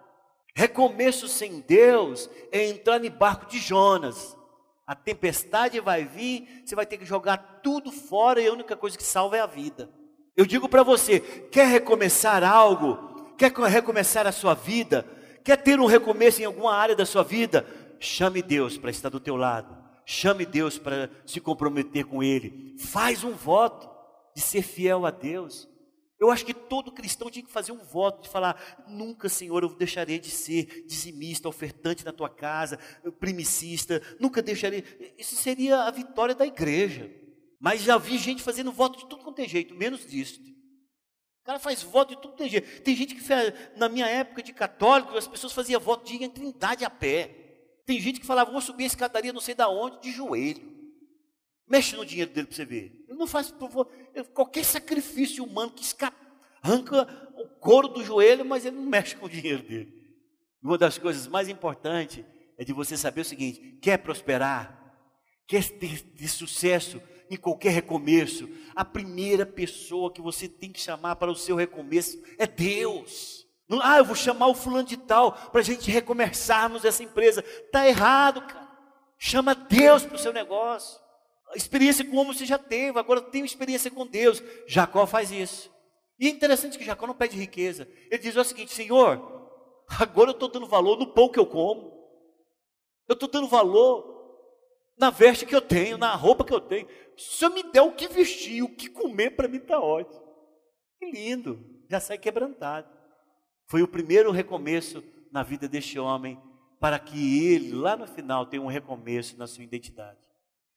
Recomeço 0.55 1.27
sem 1.27 1.61
Deus 1.61 2.29
é 2.51 2.67
entrar 2.67 3.03
em 3.03 3.09
barco 3.09 3.49
de 3.49 3.57
Jonas. 3.57 4.37
A 4.85 4.95
tempestade 4.95 5.79
vai 5.79 6.05
vir, 6.05 6.63
você 6.65 6.75
vai 6.75 6.85
ter 6.85 6.97
que 6.97 7.05
jogar 7.05 7.61
tudo 7.63 7.91
fora 7.91 8.41
e 8.41 8.47
a 8.47 8.53
única 8.53 8.75
coisa 8.75 8.97
que 8.97 9.03
salva 9.03 9.37
é 9.37 9.39
a 9.39 9.45
vida. 9.45 9.89
Eu 10.35 10.45
digo 10.45 10.67
para 10.67 10.83
você: 10.83 11.19
quer 11.19 11.67
recomeçar 11.67 12.43
algo? 12.43 13.35
Quer 13.37 13.51
recomeçar 13.53 14.27
a 14.27 14.31
sua 14.31 14.53
vida? 14.53 15.05
Quer 15.43 15.57
ter 15.57 15.79
um 15.79 15.85
recomeço 15.85 16.41
em 16.41 16.45
alguma 16.45 16.73
área 16.73 16.95
da 16.95 17.05
sua 17.05 17.23
vida? 17.23 17.65
Chame 17.99 18.41
Deus 18.41 18.77
para 18.77 18.91
estar 18.91 19.09
do 19.09 19.19
teu 19.19 19.35
lado. 19.35 19.77
Chame 20.05 20.45
Deus 20.45 20.77
para 20.77 21.09
se 21.25 21.39
comprometer 21.39 22.05
com 22.05 22.23
Ele. 22.23 22.75
Faz 22.79 23.23
um 23.23 23.31
voto 23.31 23.89
de 24.35 24.41
ser 24.41 24.61
fiel 24.61 25.05
a 25.05 25.11
Deus. 25.11 25.69
Eu 26.19 26.29
acho 26.29 26.45
que 26.45 26.53
todo 26.53 26.91
cristão 26.91 27.31
tinha 27.31 27.43
que 27.43 27.51
fazer 27.51 27.71
um 27.71 27.83
voto 27.83 28.23
de 28.23 28.29
falar: 28.29 28.83
nunca, 28.87 29.27
Senhor, 29.27 29.63
eu 29.63 29.75
deixarei 29.75 30.19
de 30.19 30.29
ser 30.29 30.85
dizimista, 30.85 31.49
ofertante 31.49 32.05
na 32.05 32.11
tua 32.11 32.29
casa, 32.29 32.77
primicista, 33.19 34.01
nunca 34.19 34.41
deixarei. 34.41 34.83
Isso 35.17 35.35
seria 35.35 35.83
a 35.83 35.91
vitória 35.91 36.35
da 36.35 36.45
igreja. 36.45 37.09
Mas 37.59 37.81
já 37.81 37.97
vi 37.97 38.17
gente 38.17 38.41
fazendo 38.41 38.71
voto 38.71 38.99
de 38.99 39.07
tudo 39.07 39.23
quanto 39.23 39.39
é 39.39 39.47
jeito, 39.47 39.75
menos 39.75 40.07
disso. 40.07 40.39
O 41.41 41.43
cara 41.43 41.57
faz 41.57 41.81
voto 41.81 42.15
de 42.15 42.21
tudo 42.21 42.43
é 42.43 42.47
jeito. 42.47 42.81
Tem 42.81 42.95
gente 42.95 43.15
que 43.15 43.21
fez, 43.21 43.53
na 43.75 43.89
minha 43.89 44.07
época 44.07 44.43
de 44.43 44.53
católico, 44.53 45.17
as 45.17 45.27
pessoas 45.27 45.53
faziam 45.53 45.81
voto 45.81 46.05
de 46.05 46.15
ir 46.15 46.23
em 46.23 46.29
trindade 46.29 46.85
a 46.85 46.89
pé. 46.89 47.35
Tem 47.85 47.99
gente 47.99 48.19
que 48.19 48.25
falava, 48.25 48.51
vou 48.51 48.61
subir 48.61 48.83
a 48.83 48.87
escadaria 48.87 49.33
não 49.33 49.41
sei 49.41 49.55
da 49.55 49.67
onde, 49.67 50.01
de 50.01 50.11
joelho. 50.11 50.71
Mexe 51.67 51.95
no 51.95 52.05
dinheiro 52.05 52.31
dele 52.31 52.47
para 52.47 52.55
você 52.55 52.65
ver. 52.65 53.05
Ele 53.07 53.17
não 53.17 53.25
faz 53.25 53.53
qualquer 54.33 54.63
sacrifício 54.63 55.43
humano 55.43 55.71
que 55.71 55.81
escapa, 55.81 56.17
arranca 56.61 57.07
o 57.35 57.47
couro 57.59 57.87
do 57.87 58.03
joelho, 58.03 58.45
mas 58.45 58.65
ele 58.65 58.75
não 58.75 58.85
mexe 58.85 59.15
com 59.15 59.25
o 59.25 59.29
dinheiro 59.29 59.63
dele. 59.63 60.01
Uma 60.61 60.77
das 60.77 60.99
coisas 60.99 61.25
mais 61.27 61.49
importantes 61.49 62.23
é 62.55 62.63
de 62.63 62.71
você 62.71 62.95
saber 62.95 63.21
o 63.21 63.25
seguinte: 63.25 63.79
quer 63.81 63.97
prosperar, 63.97 64.95
quer 65.47 65.67
ter, 65.69 66.01
ter 66.01 66.27
sucesso 66.27 67.01
em 67.31 67.37
qualquer 67.37 67.69
recomeço, 67.69 68.49
a 68.75 68.83
primeira 68.83 69.45
pessoa 69.45 70.11
que 70.11 70.21
você 70.21 70.49
tem 70.49 70.69
que 70.69 70.81
chamar 70.81 71.15
para 71.15 71.31
o 71.31 71.35
seu 71.35 71.55
recomeço 71.55 72.21
é 72.37 72.45
Deus. 72.45 73.47
ah, 73.81 73.97
eu 73.99 74.05
vou 74.05 74.15
chamar 74.15 74.47
o 74.47 74.53
fulano 74.53 74.87
de 74.87 74.97
tal 74.97 75.31
para 75.31 75.61
a 75.61 75.63
gente 75.63 75.89
recomeçarmos 75.89 76.83
essa 76.83 77.01
empresa. 77.01 77.41
Está 77.41 77.87
errado, 77.87 78.41
cara. 78.41 78.69
Chama 79.17 79.55
Deus 79.55 80.03
para 80.03 80.15
o 80.15 80.19
seu 80.19 80.33
negócio. 80.33 80.99
A 81.53 81.55
experiência 81.55 82.03
com 82.03 82.17
o 82.17 82.19
homem 82.19 82.33
você 82.33 82.45
já 82.45 82.57
teve, 82.57 82.99
agora 82.99 83.21
tem 83.21 83.45
experiência 83.45 83.89
com 83.89 84.05
Deus. 84.05 84.43
Jacó 84.67 85.05
faz 85.05 85.31
isso. 85.31 85.71
E 86.19 86.27
é 86.27 86.29
interessante 86.29 86.77
que 86.77 86.83
Jacó 86.83 87.07
não 87.07 87.13
pede 87.13 87.37
riqueza. 87.37 87.87
Ele 88.09 88.21
diz 88.21 88.35
o 88.35 88.43
seguinte: 88.43 88.73
Senhor, 88.73 89.47
agora 89.99 90.31
eu 90.31 90.33
estou 90.33 90.49
dando 90.49 90.67
valor 90.67 90.99
no 90.99 91.07
pão 91.07 91.29
que 91.29 91.39
eu 91.39 91.45
como. 91.45 91.97
Eu 93.07 93.13
estou 93.13 93.29
dando 93.29 93.47
valor 93.47 94.10
na 95.01 95.09
veste 95.09 95.47
que 95.47 95.55
eu 95.55 95.61
tenho, 95.61 95.97
na 95.97 96.13
roupa 96.13 96.45
que 96.45 96.53
eu 96.53 96.61
tenho. 96.61 96.87
Se 97.17 97.39
Senhor 97.39 97.51
me 97.51 97.63
der 97.63 97.81
o 97.81 97.91
que 97.91 98.07
vestir, 98.07 98.61
o 98.61 98.69
que 98.69 98.87
comer, 98.87 99.31
para 99.31 99.47
mim 99.47 99.57
está 99.57 99.79
ótimo. 99.79 100.21
Que 100.99 101.11
lindo, 101.11 101.59
já 101.89 101.99
sai 101.99 102.19
quebrantado. 102.19 102.87
Foi 103.65 103.81
o 103.81 103.87
primeiro 103.87 104.29
recomeço 104.31 105.03
na 105.31 105.41
vida 105.41 105.67
deste 105.67 105.97
homem, 105.97 106.39
para 106.79 106.99
que 106.99 107.47
ele, 107.47 107.73
lá 107.73 107.97
no 107.97 108.05
final, 108.05 108.45
tenha 108.45 108.61
um 108.61 108.67
recomeço 108.67 109.35
na 109.39 109.47
sua 109.47 109.63
identidade. 109.63 110.19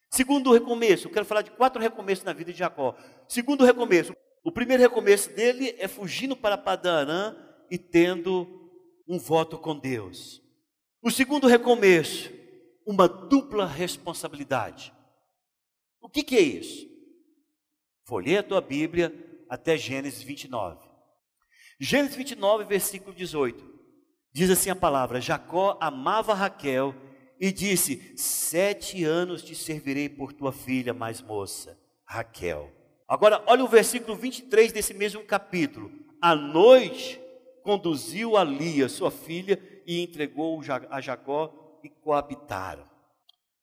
Segundo 0.09 0.51
recomeço, 0.51 1.07
eu 1.07 1.11
quero 1.11 1.25
falar 1.25 1.43
de 1.43 1.51
quatro 1.51 1.79
recomeços 1.79 2.25
na 2.25 2.33
vida 2.33 2.51
de 2.51 2.57
Jacó. 2.57 2.95
Segundo 3.27 3.63
recomeço, 3.63 4.11
o 4.43 4.51
primeiro 4.51 4.81
recomeço 4.81 5.29
dele 5.35 5.75
é 5.77 5.87
fugindo 5.87 6.35
para 6.35 6.57
Padarã 6.57 7.35
e 7.69 7.77
tendo 7.77 8.71
um 9.07 9.19
voto 9.19 9.59
com 9.59 9.77
Deus. 9.77 10.41
O 11.03 11.11
segundo 11.11 11.45
recomeço, 11.45 12.31
uma 12.85 13.07
dupla 13.07 13.65
responsabilidade. 13.65 14.93
O 15.99 16.07
que, 16.07 16.23
que 16.23 16.35
é 16.35 16.41
isso? 16.41 16.87
Folheia 18.05 18.41
a 18.41 18.43
tua 18.43 18.61
Bíblia 18.61 19.13
até 19.49 19.75
Gênesis 19.75 20.21
29. 20.21 20.85
Gênesis 21.79 22.15
29, 22.15 22.63
versículo 22.65 23.13
18. 23.15 23.73
Diz 24.31 24.49
assim 24.49 24.69
a 24.69 24.75
palavra: 24.75 25.19
Jacó 25.19 25.77
amava 25.81 26.33
Raquel 26.33 26.93
e 27.39 27.51
disse: 27.51 28.13
Sete 28.15 29.03
anos 29.03 29.41
te 29.41 29.55
servirei 29.55 30.07
por 30.07 30.31
tua 30.31 30.51
filha 30.51 30.93
mais 30.93 31.21
moça, 31.21 31.79
Raquel. 32.05 32.71
Agora, 33.07 33.43
olha 33.47 33.63
o 33.63 33.67
versículo 33.67 34.15
23 34.15 34.71
desse 34.71 34.93
mesmo 34.93 35.23
capítulo. 35.23 35.91
À 36.21 36.35
noite, 36.35 37.19
conduziu 37.63 38.37
a 38.37 38.43
Lia, 38.43 38.87
sua 38.87 39.11
filha, 39.11 39.59
e 39.85 40.01
entregou 40.01 40.61
a 40.89 41.01
Jacó 41.01 41.64
e 41.85 41.89
coabitaram. 41.89 42.83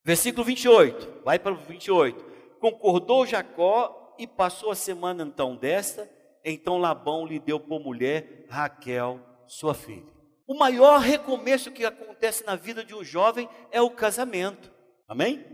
Versículo 0.05 0.45
28, 0.45 1.23
vai 1.25 1.39
para 1.39 1.53
o 1.53 1.57
28. 1.57 2.25
Concordou 2.61 3.27
Jacó 3.27 4.15
e 4.19 4.27
passou 4.27 4.71
a 4.71 4.77
semana 4.77 5.25
então 5.25 5.57
desta, 5.57 6.09
então 6.45 6.79
Labão 6.79 7.27
lhe 7.27 7.39
deu 7.39 7.59
por 7.59 7.81
mulher 7.81 8.47
Raquel, 8.49 9.21
sua 9.47 9.75
filha. 9.75 10.13
O 10.47 10.57
maior 10.57 11.01
recomeço 11.01 11.71
que 11.71 11.85
acontece 11.85 12.45
na 12.45 12.57
vida 12.57 12.85
de 12.85 12.95
um 12.95 13.03
jovem 13.03 13.49
é 13.71 13.81
o 13.81 13.91
casamento. 13.91 14.73
Amém? 15.09 15.45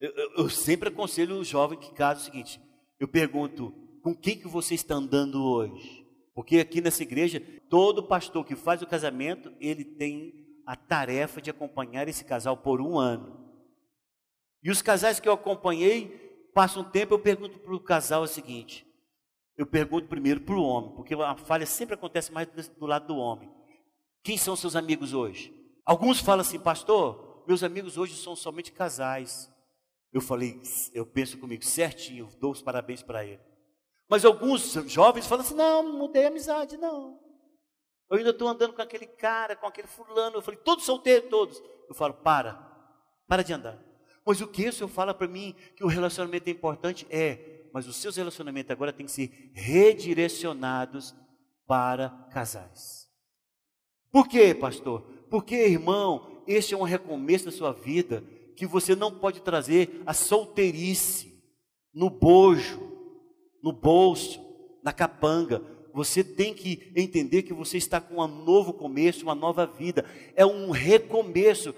Eu, 0.00 0.12
eu, 0.12 0.30
eu 0.38 0.48
sempre 0.48 0.88
aconselho 0.88 1.36
o 1.36 1.44
jovem 1.44 1.78
que 1.78 1.92
casa 1.94 2.20
o 2.20 2.24
seguinte: 2.24 2.60
eu 2.98 3.08
pergunto, 3.08 3.72
com 4.02 4.14
quem 4.14 4.36
que 4.36 4.48
você 4.48 4.74
está 4.74 4.94
andando 4.94 5.42
hoje? 5.42 6.04
Porque 6.34 6.58
aqui 6.58 6.80
nessa 6.80 7.02
igreja, 7.02 7.40
todo 7.70 8.02
pastor 8.02 8.44
que 8.44 8.56
faz 8.56 8.82
o 8.82 8.86
casamento, 8.86 9.52
ele 9.60 9.84
tem 9.84 10.43
a 10.66 10.76
tarefa 10.76 11.40
de 11.40 11.50
acompanhar 11.50 12.08
esse 12.08 12.24
casal 12.24 12.56
por 12.56 12.80
um 12.80 12.98
ano. 12.98 13.44
E 14.62 14.70
os 14.70 14.80
casais 14.80 15.20
que 15.20 15.28
eu 15.28 15.32
acompanhei, 15.32 16.08
passa 16.54 16.80
um 16.80 16.84
tempo, 16.84 17.14
eu 17.14 17.18
pergunto 17.18 17.58
para 17.58 17.74
o 17.74 17.80
casal 17.80 18.22
o 18.22 18.26
seguinte: 18.26 18.86
eu 19.56 19.66
pergunto 19.66 20.08
primeiro 20.08 20.40
para 20.40 20.54
o 20.54 20.62
homem, 20.62 20.94
porque 20.94 21.14
a 21.14 21.36
falha 21.36 21.66
sempre 21.66 21.94
acontece 21.94 22.32
mais 22.32 22.48
do 22.48 22.86
lado 22.86 23.06
do 23.06 23.16
homem. 23.16 23.52
Quem 24.22 24.38
são 24.38 24.56
seus 24.56 24.74
amigos 24.74 25.12
hoje? 25.12 25.54
Alguns 25.84 26.18
falam 26.20 26.40
assim, 26.40 26.58
pastor, 26.58 27.44
meus 27.46 27.62
amigos 27.62 27.98
hoje 27.98 28.16
são 28.16 28.34
somente 28.34 28.72
casais. 28.72 29.52
Eu 30.12 30.20
falei, 30.20 30.60
eu 30.94 31.04
penso 31.04 31.36
comigo, 31.38 31.64
certinho, 31.64 32.28
dou 32.40 32.52
os 32.52 32.62
parabéns 32.62 33.02
para 33.02 33.24
ele. 33.24 33.40
Mas 34.08 34.24
alguns 34.24 34.72
jovens 34.86 35.26
falam 35.26 35.44
assim, 35.44 35.54
não, 35.54 35.82
não 35.82 35.98
mudei 35.98 36.24
a 36.24 36.28
amizade, 36.28 36.76
não. 36.76 37.20
Eu 38.10 38.18
ainda 38.18 38.30
estou 38.30 38.48
andando 38.48 38.74
com 38.74 38.82
aquele 38.82 39.06
cara, 39.06 39.56
com 39.56 39.66
aquele 39.66 39.88
fulano. 39.88 40.36
Eu 40.36 40.42
falei, 40.42 40.60
todos 40.60 40.84
solteiros, 40.84 41.28
todos. 41.28 41.62
Eu 41.88 41.94
falo, 41.94 42.14
para, 42.14 42.54
para 43.26 43.42
de 43.42 43.52
andar. 43.52 43.78
Mas 44.24 44.40
o 44.40 44.46
que 44.46 44.68
o 44.68 44.72
Senhor 44.72 44.88
fala 44.88 45.12
para 45.12 45.28
mim 45.28 45.54
que 45.76 45.84
o 45.84 45.88
relacionamento 45.88 46.48
é 46.48 46.50
importante? 46.50 47.06
É, 47.10 47.68
mas 47.72 47.86
os 47.86 47.96
seus 47.96 48.16
relacionamentos 48.16 48.70
agora 48.70 48.92
têm 48.92 49.06
que 49.06 49.12
ser 49.12 49.50
redirecionados 49.52 51.14
para 51.66 52.10
casais. 52.30 53.08
Por 54.10 54.28
quê, 54.28 54.54
pastor? 54.54 55.02
Porque, 55.28 55.56
irmão, 55.56 56.42
este 56.46 56.74
é 56.74 56.76
um 56.76 56.82
recomeço 56.82 57.46
da 57.46 57.50
sua 57.50 57.72
vida 57.72 58.22
que 58.56 58.66
você 58.66 58.94
não 58.94 59.18
pode 59.18 59.40
trazer 59.40 60.02
a 60.06 60.14
solteirice 60.14 61.42
no 61.92 62.08
bojo, 62.08 62.80
no 63.62 63.72
bolso, 63.72 64.40
na 64.82 64.92
capanga. 64.92 65.60
Você 65.94 66.24
tem 66.24 66.52
que 66.52 66.90
entender 66.96 67.44
que 67.44 67.54
você 67.54 67.78
está 67.78 68.00
com 68.00 68.20
um 68.20 68.26
novo 68.26 68.72
começo, 68.72 69.22
uma 69.22 69.34
nova 69.34 69.64
vida. 69.64 70.04
É 70.34 70.44
um 70.44 70.72
recomeço. 70.72 71.72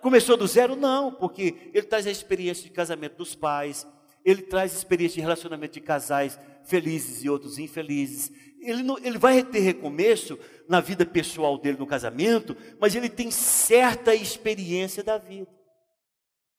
Começou 0.00 0.36
do 0.36 0.46
zero? 0.46 0.76
Não, 0.76 1.12
porque 1.12 1.56
ele 1.74 1.82
traz 1.82 2.06
a 2.06 2.10
experiência 2.10 2.62
de 2.62 2.70
casamento 2.70 3.16
dos 3.16 3.34
pais, 3.34 3.84
ele 4.24 4.42
traz 4.42 4.72
experiência 4.74 5.16
de 5.16 5.22
relacionamento 5.22 5.74
de 5.74 5.80
casais 5.80 6.38
felizes 6.62 7.24
e 7.24 7.28
outros 7.28 7.58
infelizes. 7.58 8.30
Ele, 8.60 8.84
não, 8.84 8.96
ele 8.98 9.18
vai 9.18 9.42
ter 9.42 9.58
recomeço 9.58 10.38
na 10.68 10.80
vida 10.80 11.04
pessoal 11.04 11.58
dele 11.58 11.78
no 11.78 11.86
casamento, 11.86 12.56
mas 12.80 12.94
ele 12.94 13.08
tem 13.08 13.28
certa 13.28 14.14
experiência 14.14 15.02
da 15.02 15.18
vida. 15.18 15.50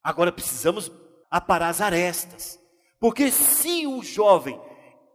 Agora 0.04 0.34
precisamos 0.34 0.92
aparar 1.32 1.70
as 1.70 1.80
arestas, 1.80 2.60
porque 3.00 3.32
se 3.32 3.88
o 3.88 4.04
jovem 4.04 4.60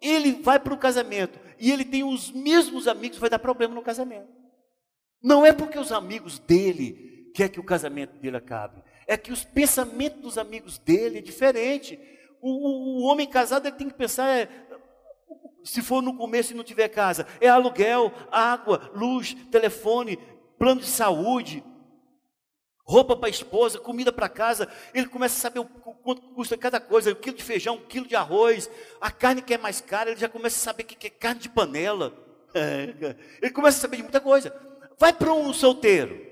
ele 0.00 0.32
vai 0.32 0.58
para 0.58 0.72
o 0.72 0.78
casamento 0.78 1.43
e 1.58 1.70
ele 1.70 1.84
tem 1.84 2.04
os 2.04 2.30
mesmos 2.30 2.86
amigos, 2.88 3.18
vai 3.18 3.30
dar 3.30 3.38
problema 3.38 3.74
no 3.74 3.82
casamento. 3.82 4.28
Não 5.22 5.44
é 5.44 5.52
porque 5.52 5.78
os 5.78 5.92
amigos 5.92 6.38
dele 6.38 7.30
quer 7.34 7.48
que 7.48 7.60
o 7.60 7.64
casamento 7.64 8.18
dele 8.18 8.36
acabe, 8.36 8.82
é 9.06 9.16
que 9.16 9.32
os 9.32 9.44
pensamentos 9.44 10.20
dos 10.20 10.38
amigos 10.38 10.78
dele 10.78 11.18
é 11.18 11.22
diferente. 11.22 11.98
O, 12.40 12.50
o, 12.50 13.00
o 13.00 13.02
homem 13.04 13.26
casado 13.26 13.66
ele 13.66 13.76
tem 13.76 13.88
que 13.88 13.96
pensar, 13.96 14.28
é, 14.28 14.48
se 15.64 15.82
for 15.82 16.02
no 16.02 16.16
começo 16.16 16.52
e 16.52 16.56
não 16.56 16.62
tiver 16.62 16.88
casa, 16.88 17.26
é 17.40 17.48
aluguel, 17.48 18.12
água, 18.30 18.90
luz, 18.94 19.34
telefone, 19.50 20.18
plano 20.58 20.80
de 20.80 20.86
saúde, 20.86 21.64
roupa 22.84 23.16
para 23.16 23.28
a 23.28 23.30
esposa, 23.30 23.78
comida 23.78 24.12
para 24.12 24.28
casa. 24.28 24.68
Ele 24.92 25.06
começa 25.06 25.36
a 25.36 25.40
saber 25.40 25.60
o 25.60 25.64
quanto 25.64 26.22
custa 26.34 26.56
cada 26.56 26.78
coisa, 26.78 27.12
um 27.12 27.14
quilo 27.14 27.36
de 27.36 27.42
feijão, 27.42 27.76
um 27.76 27.86
quilo 27.86 28.06
de 28.06 28.14
arroz, 28.14 28.70
a 29.00 29.10
carne 29.10 29.42
que 29.42 29.54
é 29.54 29.58
mais 29.58 29.80
cara, 29.80 30.10
ele 30.10 30.20
já 30.20 30.28
começa 30.28 30.56
a 30.56 30.64
saber 30.72 30.84
o 30.84 30.86
que 30.86 31.06
é 31.06 31.10
carne 31.10 31.40
de 31.40 31.48
panela. 31.48 32.12
Ele 33.42 33.50
começa 33.50 33.78
a 33.78 33.80
saber 33.80 33.96
de 33.96 34.04
muita 34.04 34.20
coisa. 34.20 34.54
Vai 34.96 35.12
para 35.12 35.32
um 35.32 35.52
solteiro. 35.52 36.24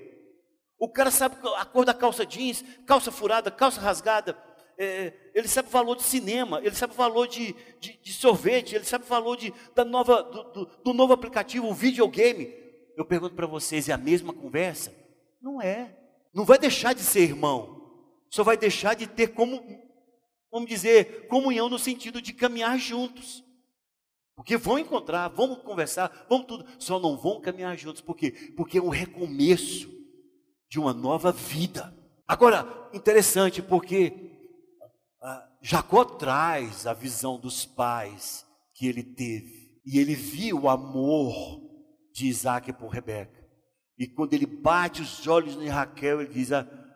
O 0.79 0.87
cara 0.87 1.11
sabe 1.11 1.35
a 1.57 1.65
cor 1.65 1.83
da 1.83 1.93
calça 1.93 2.25
jeans, 2.25 2.63
calça 2.85 3.11
furada, 3.11 3.51
calça 3.51 3.81
rasgada 3.81 4.37
é, 4.77 5.13
ele 5.33 5.47
sabe 5.47 5.67
o 5.67 5.71
valor 5.71 5.95
de 5.95 6.03
cinema, 6.03 6.59
ele 6.63 6.75
sabe 6.75 6.93
o 6.93 6.97
valor 6.97 7.27
de, 7.27 7.55
de, 7.79 7.99
de 8.01 8.13
sorvete, 8.13 8.75
ele 8.75 8.85
sabe 8.85 9.05
o 9.05 9.07
valor 9.07 9.37
de, 9.37 9.53
da 9.75 9.85
nova, 9.85 10.23
do, 10.23 10.43
do, 10.51 10.65
do, 10.83 10.93
novo 10.93 11.13
aplicativo, 11.13 11.67
o 11.67 11.73
videogame. 11.73 12.53
eu 12.97 13.05
pergunto 13.05 13.35
para 13.35 13.47
vocês, 13.47 13.87
é 13.87 13.93
a 13.93 13.97
mesma 13.97 14.33
conversa? 14.33 14.93
Não 15.41 15.61
é. 15.61 15.95
Não 16.33 16.45
vai 16.45 16.57
deixar 16.57 16.93
de 16.93 17.01
ser 17.01 17.21
irmão. 17.21 17.81
Só 18.29 18.43
vai 18.43 18.57
deixar 18.57 18.95
de 18.95 19.05
ter 19.05 19.27
como, 19.27 19.63
vamos 20.51 20.67
dizer, 20.67 21.27
comunhão 21.27 21.69
no 21.69 21.77
sentido 21.77 22.21
de 22.21 22.33
caminhar 22.33 22.77
juntos. 22.79 23.43
Porque 24.35 24.57
vão 24.57 24.79
encontrar, 24.79 25.27
vamos 25.27 25.61
conversar, 25.61 26.25
vamos 26.27 26.47
tudo, 26.47 26.65
só 26.79 26.99
não 26.99 27.15
vão 27.15 27.39
caminhar 27.39 27.77
juntos. 27.77 28.01
Por 28.01 28.15
quê? 28.15 28.31
Porque 28.57 28.79
é 28.79 28.81
um 28.81 28.89
recomeço 28.89 29.91
de 30.67 30.79
uma 30.79 30.91
nova 30.91 31.31
vida. 31.31 31.95
Agora, 32.27 32.89
interessante, 32.91 33.61
porque 33.61 34.31
ah, 35.21 35.47
Jacó 35.61 36.03
traz 36.03 36.87
a 36.87 36.93
visão 36.93 37.39
dos 37.39 37.65
pais 37.65 38.43
que 38.73 38.87
ele 38.87 39.03
teve. 39.03 39.79
E 39.85 39.99
ele 39.99 40.15
viu 40.15 40.61
o 40.61 40.69
amor 40.69 41.61
de 42.11 42.27
Isaac 42.27 42.73
por 42.73 42.87
Rebeca. 42.87 43.42
E 43.97 44.07
quando 44.07 44.33
ele 44.33 44.45
bate 44.45 45.01
os 45.01 45.27
olhos 45.27 45.55
em 45.55 45.67
Raquel, 45.67 46.21
ele 46.21 46.33
diz: 46.33 46.49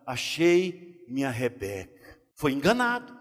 Achei 0.05 1.03
minha 1.07 1.29
Rebeca. 1.29 2.19
Foi 2.35 2.51
enganado. 2.51 3.17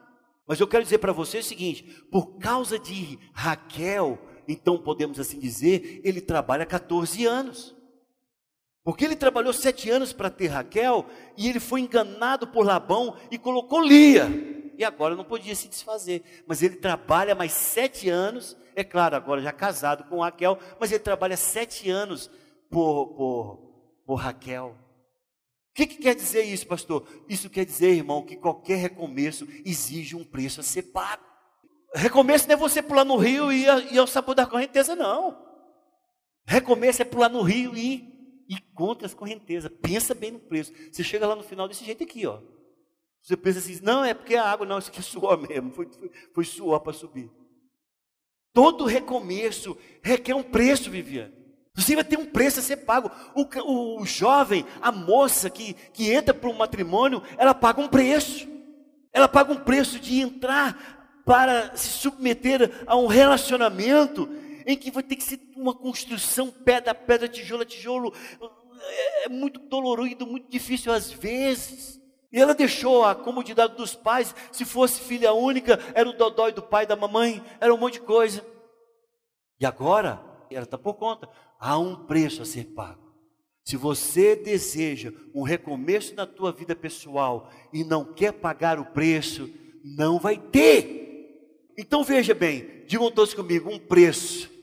Mas 0.47 0.61
eu 0.61 0.69
quero 0.69 0.85
dizer 0.85 0.99
para 0.99 1.13
você 1.13 1.39
o 1.39 1.45
seguinte: 1.45 1.83
por 2.11 2.39
causa 2.39 2.79
de 2.79 3.19
Raquel, 3.33 4.19
então 4.47 4.79
podemos 4.79 5.19
assim 5.19 5.39
dizer, 5.39 6.01
ele 6.05 6.21
trabalha 6.21 6.65
14 6.65 7.25
anos. 7.27 7.75
Porque 8.85 9.05
ele 9.05 9.17
trabalhou 9.17 9.53
sete 9.53 9.91
anos 9.91 10.13
para 10.13 10.31
ter 10.31 10.47
Raquel 10.47 11.07
e 11.37 11.49
ele 11.49 11.59
foi 11.59 11.81
enganado 11.81 12.47
por 12.47 12.65
Labão 12.65 13.17
e 13.33 13.37
colocou 13.37 13.83
Lia. 13.83 14.29
E 14.79 14.85
agora 14.85 15.17
não 15.17 15.25
podia 15.25 15.57
se 15.57 15.67
desfazer. 15.67 16.23
Mas 16.47 16.63
ele 16.63 16.77
trabalha 16.77 17.35
mais 17.35 17.51
sete 17.51 18.09
anos, 18.09 18.57
é 18.77 18.85
claro, 18.85 19.17
agora 19.17 19.43
já 19.43 19.51
casado 19.51 20.05
com 20.05 20.21
Raquel, 20.21 20.57
mas 20.79 20.93
ele 20.93 21.01
trabalha 21.01 21.37
sete 21.37 21.91
anos 21.91 22.31
por, 22.71 23.09
por, 23.17 23.66
por 24.07 24.15
Raquel. 24.15 24.77
O 25.71 25.75
que, 25.75 25.87
que 25.87 25.97
quer 25.97 26.15
dizer 26.15 26.43
isso, 26.45 26.67
pastor? 26.67 27.07
Isso 27.29 27.51
quer 27.51 27.67
dizer, 27.67 27.91
irmão, 27.91 28.25
que 28.25 28.37
qualquer 28.37 28.77
recomeço 28.77 29.47
exige 29.65 30.17
um 30.17 30.25
preço 30.25 30.61
a 30.61 30.63
ser 30.63 30.85
pago. 30.85 31.25
Recomeço 31.95 32.47
não 32.47 32.55
é 32.55 32.57
você 32.57 32.81
pular 32.83 33.05
no 33.05 33.17
rio 33.17 33.53
e, 33.53 33.65
ir 33.65 33.99
ao 33.99 34.07
sabor 34.07 34.35
da 34.35 34.47
correnteza, 34.47 34.97
não. 34.97 35.45
Recomeço 36.47 37.03
é 37.03 37.05
pular 37.05 37.29
no 37.29 37.43
rio 37.43 37.77
e 37.77 38.17
e 38.49 38.61
contra 38.75 39.07
as 39.07 39.15
correntezas. 39.15 39.71
Pensa 39.83 40.15
bem 40.15 40.31
no 40.31 40.39
preço. 40.39 40.73
Você 40.91 41.03
chega 41.03 41.27
lá 41.27 41.35
no 41.35 41.43
final 41.43 41.69
desse 41.69 41.85
jeito 41.85 42.05
aqui, 42.05 42.27
ó. 42.27 42.41
Você 43.23 43.37
pensa 43.37 43.59
assim, 43.59 43.81
não, 43.83 44.05
é 44.05 44.15
porque 44.15 44.37
a 44.37 44.45
água, 44.45 44.65
não, 44.65 44.79
isso 44.79 44.89
aqui 44.89 45.01
é 45.01 45.03
suor 45.03 45.37
mesmo, 45.49 45.73
foi, 45.73 45.87
foi, 45.87 46.11
foi 46.33 46.45
suor 46.45 46.81
para 46.81 46.93
subir. 46.93 47.31
Todo 48.53 48.85
recomeço 48.85 49.77
requer 50.01 50.35
um 50.35 50.43
preço, 50.43 50.91
Viviane. 50.91 51.35
Você 51.77 51.95
vai 51.95 52.05
ter 52.05 52.19
um 52.19 52.25
preço 52.25 52.59
a 52.59 52.63
ser 52.63 52.79
pago. 52.79 53.11
O, 53.35 54.01
o 54.01 54.07
jovem, 54.07 54.65
a 54.81 54.91
moça 54.91 55.51
que, 55.51 55.75
que 55.93 56.11
entra 56.11 56.33
para 56.33 56.49
um 56.49 56.55
matrimônio, 56.55 57.23
ela 57.37 57.55
paga 57.55 57.83
um 57.83 57.89
preço. 57.89 58.49
Ela 59.13 59.29
paga 59.29 59.53
um 59.53 59.57
preço 59.57 60.01
de 60.01 60.21
entrar 60.21 61.23
para 61.25 61.77
se 61.77 61.89
submeter 61.89 62.85
a 62.87 62.97
um 62.97 63.07
relacionamento 63.07 64.29
em 64.67 64.77
que 64.77 64.91
vai 64.91 65.03
ter 65.03 65.17
que 65.17 65.23
ser 65.23 65.39
uma 65.55 65.75
construção 65.75 66.51
pedra 66.51 66.95
pedra, 66.95 67.29
tijolo 67.29 67.63
a 67.63 67.67
tijolo. 67.67 68.15
É, 68.81 69.25
é 69.27 69.29
muito 69.29 69.61
dolorido, 69.61 70.27
muito 70.27 70.51
difícil 70.51 70.93
às 70.93 71.11
vezes. 71.11 72.01
E 72.33 72.41
ela 72.41 72.55
deixou 72.55 73.05
a 73.05 73.15
comodidade 73.15 73.77
dos 73.77 73.95
pais. 73.95 74.35
Se 74.51 74.65
fosse 74.65 75.01
filha 75.01 75.33
única, 75.35 75.79
era 75.95 76.09
o 76.09 76.15
dodói 76.15 76.53
do 76.53 76.63
pai 76.63 76.85
e 76.85 76.87
da 76.87 76.97
mamãe, 76.97 77.45
era 77.61 77.73
um 77.73 77.79
monte 77.79 77.95
de 77.95 78.01
coisa. 78.01 78.45
E 79.61 79.67
agora, 79.67 80.23
ela 80.51 80.65
está 80.65 80.79
por 80.79 80.95
conta. 80.95 81.29
Há 81.59 81.79
um 81.79 82.07
preço 82.07 82.43
a 82.43 82.45
ser 82.45 82.65
pago. 82.67 83.07
Se 83.65 83.77
você 83.77 84.37
deseja 84.37 85.13
um 85.35 85.43
recomeço 85.43 86.15
na 86.15 86.27
tua 86.27 86.53
vida 86.53 86.77
pessoal 86.77 87.51
e 87.73 87.83
não 87.83 88.05
quer 88.05 88.33
pagar 88.33 88.79
o 88.79 88.87
preço, 88.87 89.51
não 89.85 90.19
vai 90.19 90.39
ter. 90.39 91.73
Então 91.77 92.05
veja 92.05 92.35
bem, 92.35 92.85
digam 92.87 93.11
todos 93.11 93.35
comigo, 93.35 93.71
um 93.71 93.79
preço 93.79 94.57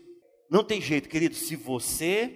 não 0.54 0.64
tem 0.64 0.80
jeito, 0.80 1.10
querido, 1.10 1.34
se 1.34 1.56
você 1.56 2.32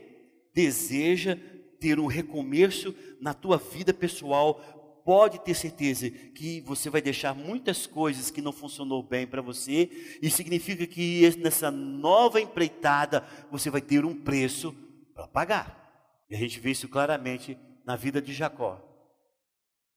deseja 0.51 1.37
ter 1.79 1.99
um 1.99 2.07
recomeço 2.07 2.95
na 3.21 3.31
tua 3.31 3.57
vida 3.57 3.93
pessoal, 3.93 4.76
pode 5.07 5.39
ter 5.39 5.53
certeza 5.53 6.09
que 6.09 6.59
você 6.59 6.89
vai 6.89 7.01
deixar 7.01 7.33
muitas 7.33 7.87
coisas 7.87 8.29
que 8.29 8.41
não 8.41 8.51
funcionou 8.51 9.01
bem 9.01 9.25
para 9.25 9.41
você, 9.41 9.89
e 10.21 10.29
significa 10.29 10.85
que 10.85 11.33
nessa 11.37 11.71
nova 11.71 12.41
empreitada 12.41 13.25
você 13.49 13.69
vai 13.69 13.79
ter 13.79 14.03
um 14.03 14.13
preço 14.13 14.75
para 15.15 15.25
pagar. 15.25 16.25
E 16.29 16.35
a 16.35 16.37
gente 16.37 16.59
vê 16.59 16.71
isso 16.71 16.89
claramente 16.89 17.57
na 17.85 17.95
vida 17.95 18.21
de 18.21 18.33
Jacó. 18.33 18.83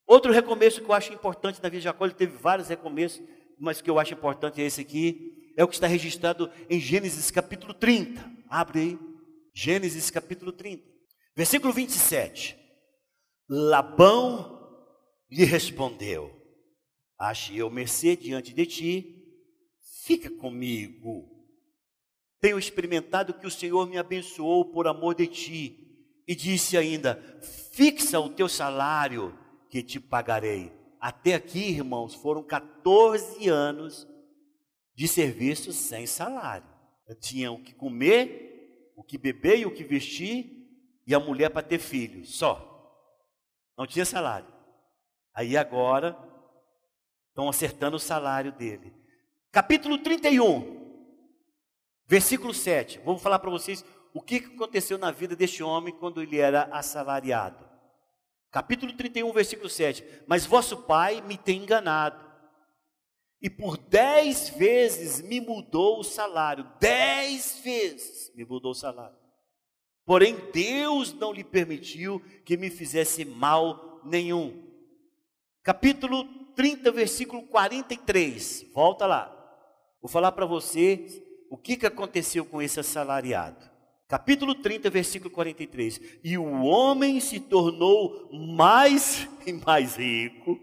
Outro 0.07 0.31
recomeço 0.31 0.81
que 0.81 0.88
eu 0.88 0.94
acho 0.94 1.12
importante 1.12 1.61
na 1.61 1.68
vida 1.68 1.81
de 1.81 1.85
Jacó, 1.87 2.05
ele 2.05 2.14
teve 2.14 2.37
vários 2.37 2.68
recomeços, 2.68 3.20
mas 3.59 3.83
que 3.83 3.90
eu 3.90 3.99
acho 3.99 4.14
importante 4.14 4.62
é 4.62 4.64
esse 4.64 4.81
aqui, 4.81 5.53
é 5.57 5.64
o 5.64 5.68
que 5.68 5.75
está 5.75 5.88
registrado 5.88 6.49
em 6.68 6.79
Gênesis 6.79 7.33
capítulo 7.33 7.75
30. 7.75 8.25
Abre 8.49 8.79
aí. 8.79 8.99
Gênesis 9.53 10.09
capítulo 10.09 10.53
30. 10.53 10.85
Versículo 11.37 11.73
27. 11.73 12.57
Labão 13.49 14.60
lhe 15.31 15.45
respondeu: 15.45 16.35
Achei 17.19 17.61
eu 17.61 17.71
mercê 17.71 18.16
diante 18.16 18.53
de 18.53 18.66
ti, 18.66 19.25
fica 20.05 20.31
comigo. 20.31 21.29
Tenho 22.40 22.59
experimentado 22.59 23.35
que 23.35 23.47
o 23.47 23.51
Senhor 23.51 23.87
me 23.87 23.99
abençoou 23.99 24.64
por 24.64 24.87
amor 24.87 25.14
de 25.14 25.27
ti, 25.27 26.25
e 26.27 26.35
disse 26.35 26.77
ainda: 26.77 27.23
Fixa 27.73 28.19
o 28.19 28.31
teu 28.31 28.49
salário, 28.49 29.38
que 29.69 29.83
te 29.83 30.01
pagarei. 30.01 30.73
Até 31.01 31.35
aqui, 31.35 31.71
irmãos, 31.71 32.14
foram 32.14 32.43
14 32.43 33.49
anos 33.49 34.07
de 34.95 35.09
serviço 35.09 35.73
sem 35.73 36.07
salário. 36.07 36.66
Eu 37.09 37.14
tinha 37.14 37.51
o 37.51 37.62
que 37.62 37.75
comer, 37.75 38.93
o 38.97 39.03
que 39.03 39.16
beber 39.16 39.61
e 39.61 39.66
o 39.66 39.75
que 39.75 39.83
vestir, 39.83 40.61
e 41.07 41.14
a 41.14 41.21
mulher 41.21 41.51
para 41.51 41.66
ter 41.66 41.79
filhos, 41.79 42.37
só. 42.37 42.66
Não 43.77 43.87
tinha 43.87 44.05
salário. 44.05 44.60
Aí 45.35 45.57
agora 45.57 46.16
estão 47.29 47.49
acertando 47.49 47.97
o 47.97 48.01
salário 48.01 48.53
dele. 48.53 48.95
Capítulo 49.53 49.99
31, 49.99 51.05
versículo 52.07 52.53
7. 52.53 53.01
Vamos 53.05 53.23
falar 53.23 53.38
para 53.38 53.51
vocês 53.51 53.85
o 54.12 54.21
que 54.21 54.37
aconteceu 54.37 54.99
na 54.99 55.11
vida 55.11 55.35
deste 55.37 55.62
homem 55.62 55.97
quando 55.97 56.23
ele 56.23 56.38
era 56.38 56.64
assalariado. 56.73 57.69
Capítulo 58.51 58.93
31, 58.93 59.33
versículo 59.33 59.69
7. 59.69 60.05
Mas 60.27 60.45
vosso 60.45 60.79
pai 60.79 61.21
me 61.21 61.38
tem 61.38 61.62
enganado 61.62 62.31
e 63.40 63.49
por 63.49 63.79
dez 63.79 64.51
vezes 64.51 65.23
me 65.23 65.40
mudou 65.40 66.01
o 66.01 66.05
salário. 66.05 66.69
Dez 66.79 67.61
vezes 67.64 68.31
me 68.35 68.45
mudou 68.45 68.73
o 68.73 68.75
salário. 68.75 69.16
Porém, 70.05 70.37
Deus 70.53 71.12
não 71.12 71.33
lhe 71.33 71.45
permitiu 71.45 72.21
que 72.45 72.57
me 72.57 72.69
fizesse 72.69 73.25
mal 73.25 74.01
nenhum. 74.05 74.70
Capítulo 75.62 76.25
30, 76.55 76.90
versículo 76.90 77.42
43. 77.42 78.66
Volta 78.73 79.07
lá. 79.07 79.37
Vou 80.01 80.11
falar 80.11 80.33
para 80.33 80.46
você 80.46 81.23
o 81.51 81.57
que, 81.57 81.77
que 81.77 81.87
aconteceu 81.87 82.44
com 82.44 82.62
esse 82.62 82.81
assalariado. 82.81 83.68
Capítulo 84.09 84.55
30, 84.55 84.88
versículo 84.88 85.31
43. 85.31 86.01
E 86.25 86.38
o 86.38 86.62
homem 86.62 87.20
se 87.20 87.38
tornou 87.38 88.31
mais 88.33 89.29
e 89.46 89.53
mais 89.53 89.96
rico, 89.96 90.59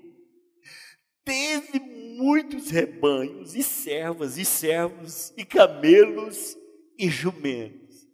teve 1.23 1.79
muitos 1.79 2.69
rebanhos, 2.69 3.53
e 3.53 3.62
servas, 3.62 4.38
e 4.38 4.45
servos, 4.45 5.33
e 5.38 5.45
camelos, 5.45 6.57
e 6.97 7.10
jumentos. 7.10 8.07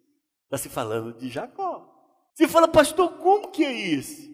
Está 0.46 0.58
se 0.58 0.70
falando 0.70 1.18
de 1.18 1.30
Jacó. 1.30 1.90
Você 2.34 2.48
fala, 2.48 2.68
pastor, 2.68 3.18
como 3.18 3.50
que 3.50 3.64
é 3.64 3.72
isso? 3.72 4.33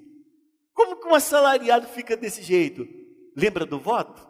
Como 0.79 0.95
que 0.95 1.07
um 1.09 1.13
assalariado 1.13 1.87
fica 1.87 2.15
desse 2.15 2.41
jeito? 2.41 2.87
Lembra 3.35 3.65
do 3.65 3.77
voto? 3.77 4.25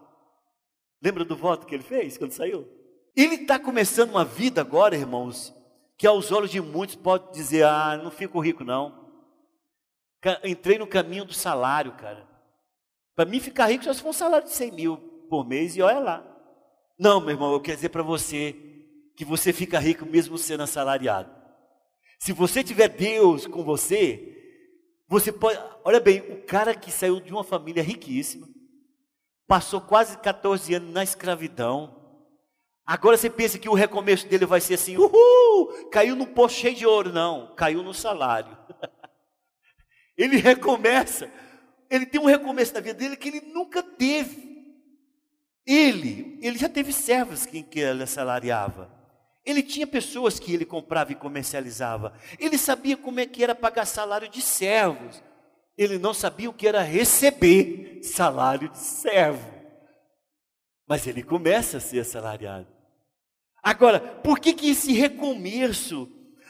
Lembra 1.00 1.24
do 1.24 1.36
voto 1.36 1.68
que 1.68 1.76
ele 1.76 1.84
fez 1.84 2.18
quando 2.18 2.32
saiu? 2.32 2.68
Ele 3.16 3.36
está 3.36 3.60
começando 3.60 4.10
uma 4.10 4.26
vida 4.26 4.60
agora, 4.60 4.96
irmãos, 4.96 5.54
que 5.96 6.08
aos 6.08 6.32
olhos 6.32 6.50
de 6.50 6.60
muitos 6.60 6.96
pode 6.96 7.32
dizer: 7.34 7.66
ah, 7.66 8.02
não 8.04 8.10
fico 8.10 8.40
rico 8.40 8.64
não. 8.64 9.12
Entrei 10.44 10.80
no 10.80 10.88
caminho 10.88 11.24
do 11.24 11.34
salário, 11.34 11.92
cara. 11.92 12.28
Para 13.16 13.30
mim 13.30 13.40
ficar 13.40 13.68
rico 13.68 13.84
só 13.84 13.94
se 13.94 14.02
for 14.02 14.10
um 14.10 14.14
salário 14.14 14.48
de 14.48 14.54
100 14.54 14.72
mil 14.72 14.98
por 15.30 15.48
mês 15.48 15.78
e 15.78 15.84
olha 15.84 16.00
lá. 16.00 16.42
Não, 16.98 17.22
meu 17.22 17.30
irmão, 17.30 17.54
eu 17.54 17.62
quero 17.62 17.78
dizer 17.78 17.90
para 17.90 18.02
você 18.02 18.56
que 19.16 19.24
você 19.24 19.54
fica 19.54 19.78
rico 19.78 20.04
mesmo 20.04 20.36
sendo 20.36 20.64
assalariado. 20.64 21.30
Se 22.18 22.34
você 22.34 22.64
tiver 22.64 22.88
Deus 22.88 23.46
com 23.46 23.64
você, 23.64 24.39
você 25.10 25.32
pode. 25.32 25.60
Olha 25.84 26.00
bem, 26.00 26.22
o 26.22 26.42
cara 26.44 26.74
que 26.74 26.92
saiu 26.92 27.20
de 27.20 27.34
uma 27.34 27.44
família 27.44 27.84
riquíssima, 27.84 28.48
passou 29.46 29.82
quase 29.82 30.18
14 30.20 30.76
anos 30.76 30.94
na 30.94 31.04
escravidão, 31.04 32.00
Agora 32.90 33.16
você 33.16 33.30
pensa 33.30 33.60
que 33.60 33.70
o 33.70 33.76
recomeço 33.76 34.28
dele 34.28 34.48
vai 34.48 34.60
ser 34.60 34.74
assim, 34.74 34.98
uhul, 34.98 35.90
caiu 35.92 36.16
no 36.16 36.26
posto 36.26 36.58
cheio 36.58 36.74
de 36.74 36.88
ouro. 36.88 37.14
Não, 37.14 37.54
caiu 37.54 37.84
no 37.84 37.94
salário. 37.94 38.58
ele 40.18 40.38
recomeça, 40.38 41.32
ele 41.88 42.08
tem 42.08 42.20
um 42.20 42.26
recomeço 42.26 42.74
na 42.74 42.80
vida 42.80 42.96
dele 42.96 43.16
que 43.16 43.28
ele 43.30 43.42
nunca 43.42 43.84
teve. 43.84 44.74
Ele, 45.68 46.40
ele 46.42 46.58
já 46.58 46.68
teve 46.68 46.92
servos 46.92 47.46
que, 47.46 47.62
que 47.62 47.80
ele 47.80 48.02
assalariava. 48.02 48.92
Ele 49.50 49.64
tinha 49.64 49.88
pessoas 49.88 50.38
que 50.40 50.54
ele 50.54 50.64
comprava 50.64 51.12
e 51.12 51.16
comercializava. 51.16 52.14
Ele 52.38 52.56
sabia 52.56 52.96
como 52.96 53.20
é 53.20 53.26
que 53.26 53.44
era 53.44 53.56
pagar 53.56 53.88
salário 53.88 54.30
de 54.30 54.44
servos. 54.44 55.24
Ele 55.76 55.98
não 55.98 56.14
sabia 56.14 56.48
o 56.52 56.54
que 56.54 56.68
era 56.68 56.84
receber 56.84 58.00
salário 58.04 58.70
de 58.70 58.78
servo. 58.78 59.52
Mas 60.88 61.08
ele 61.08 61.24
começa 61.24 61.78
a 61.78 61.80
ser 61.80 62.02
assalariado. 62.02 62.68
Agora, 63.64 64.00
por 64.00 64.38
que, 64.38 64.54
que 64.54 64.70
esse 64.70 64.94
recomeço 64.94 66.08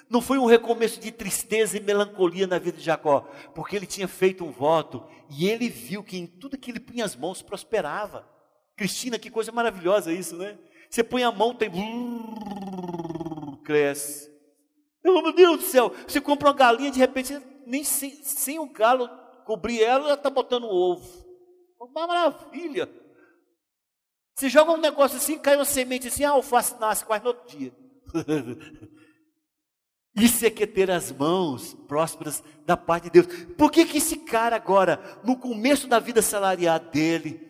não 0.09 0.21
foi 0.21 0.37
um 0.37 0.45
recomeço 0.45 0.99
de 0.99 1.09
tristeza 1.09 1.77
e 1.77 1.81
melancolia 1.81 2.47
na 2.47 2.59
vida 2.59 2.79
de 2.79 2.83
Jacó? 2.83 3.21
Porque 3.55 3.77
ele 3.77 3.85
tinha 3.85 4.09
feito 4.09 4.43
um 4.43 4.51
voto 4.51 5.07
e 5.29 5.47
ele 5.47 5.69
viu 5.69 6.03
que 6.03 6.17
em 6.17 6.27
tudo 6.27 6.57
que 6.57 6.69
ele 6.69 6.81
punha 6.81 7.05
as 7.05 7.15
mãos 7.15 7.41
prosperava. 7.41 8.27
Cristina, 8.75 9.17
que 9.17 9.31
coisa 9.31 9.53
maravilhosa 9.53 10.11
isso, 10.11 10.35
né? 10.35 10.57
Você 10.89 11.03
põe 11.03 11.23
a 11.23 11.31
mão, 11.31 11.53
tem. 11.53 11.69
cresce. 13.63 14.29
Meu 15.03 15.31
Deus 15.31 15.57
do 15.57 15.63
céu, 15.63 15.93
você 16.07 16.19
compra 16.19 16.49
uma 16.49 16.53
galinha, 16.55 16.91
de 16.91 16.99
repente, 16.99 17.39
nem 17.65 17.83
sem, 17.83 18.21
sem 18.23 18.59
o 18.59 18.67
galo 18.67 19.09
cobrir 19.45 19.81
ela, 19.81 20.05
ela 20.05 20.13
está 20.15 20.29
botando 20.29 20.65
ovo. 20.65 21.25
Uma 21.79 22.07
maravilha. 22.07 22.89
Você 24.35 24.49
joga 24.49 24.71
um 24.71 24.77
negócio 24.77 25.17
assim, 25.17 25.37
cai 25.37 25.55
uma 25.55 25.65
semente 25.65 26.07
assim, 26.07 26.23
a 26.23 26.31
alface 26.31 26.79
nasce 26.79 27.05
quase 27.05 27.23
no 27.23 27.29
outro 27.29 27.57
dia. 27.57 27.73
Isso 30.15 30.45
é 30.45 30.49
que 30.49 30.63
é 30.63 30.67
ter 30.67 30.89
as 30.91 31.11
mãos 31.11 31.73
prósperas 31.87 32.43
da 32.65 32.75
parte 32.75 33.05
de 33.05 33.21
Deus. 33.21 33.27
Por 33.57 33.71
que, 33.71 33.85
que 33.85 33.97
esse 33.99 34.17
cara 34.17 34.55
agora, 34.55 35.19
no 35.23 35.37
começo 35.37 35.87
da 35.87 35.99
vida 35.99 36.21
salarial 36.21 36.79
dele, 36.79 37.48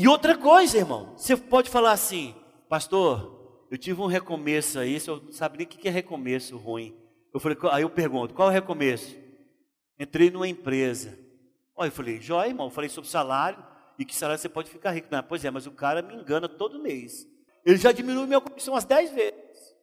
e 0.00 0.08
outra 0.08 0.34
coisa, 0.34 0.78
irmão, 0.78 1.12
você 1.14 1.36
pode 1.36 1.68
falar 1.68 1.92
assim, 1.92 2.34
pastor, 2.70 3.66
eu 3.70 3.76
tive 3.76 4.00
um 4.00 4.06
recomeço 4.06 4.78
aí, 4.78 4.98
você 4.98 5.10
não 5.10 5.30
sabe 5.30 5.58
nem 5.58 5.66
o 5.66 5.68
que 5.68 5.86
é 5.86 5.90
recomeço 5.90 6.56
ruim. 6.56 6.96
Eu 7.34 7.38
falei, 7.38 7.58
aí 7.70 7.82
eu 7.82 7.90
pergunto, 7.90 8.32
qual 8.32 8.48
é 8.48 8.50
o 8.50 8.54
recomeço? 8.54 9.14
Entrei 9.98 10.30
numa 10.30 10.48
empresa. 10.48 11.18
Olha, 11.76 11.88
eu 11.88 11.92
falei, 11.92 12.18
jóia, 12.18 12.48
irmão, 12.48 12.68
eu 12.68 12.70
falei 12.70 12.88
sobre 12.88 13.10
salário 13.10 13.62
e 13.98 14.04
que 14.06 14.16
salário 14.16 14.40
você 14.40 14.48
pode 14.48 14.70
ficar 14.70 14.92
rico. 14.92 15.08
Não, 15.10 15.22
pois 15.22 15.44
é, 15.44 15.50
mas 15.50 15.66
o 15.66 15.70
cara 15.70 16.00
me 16.00 16.14
engana 16.14 16.48
todo 16.48 16.80
mês. 16.82 17.26
Ele 17.62 17.76
já 17.76 17.92
diminuiu 17.92 18.26
minha 18.26 18.40
comissão 18.40 18.72
umas 18.72 18.86
10 18.86 19.12
vezes. 19.12 19.74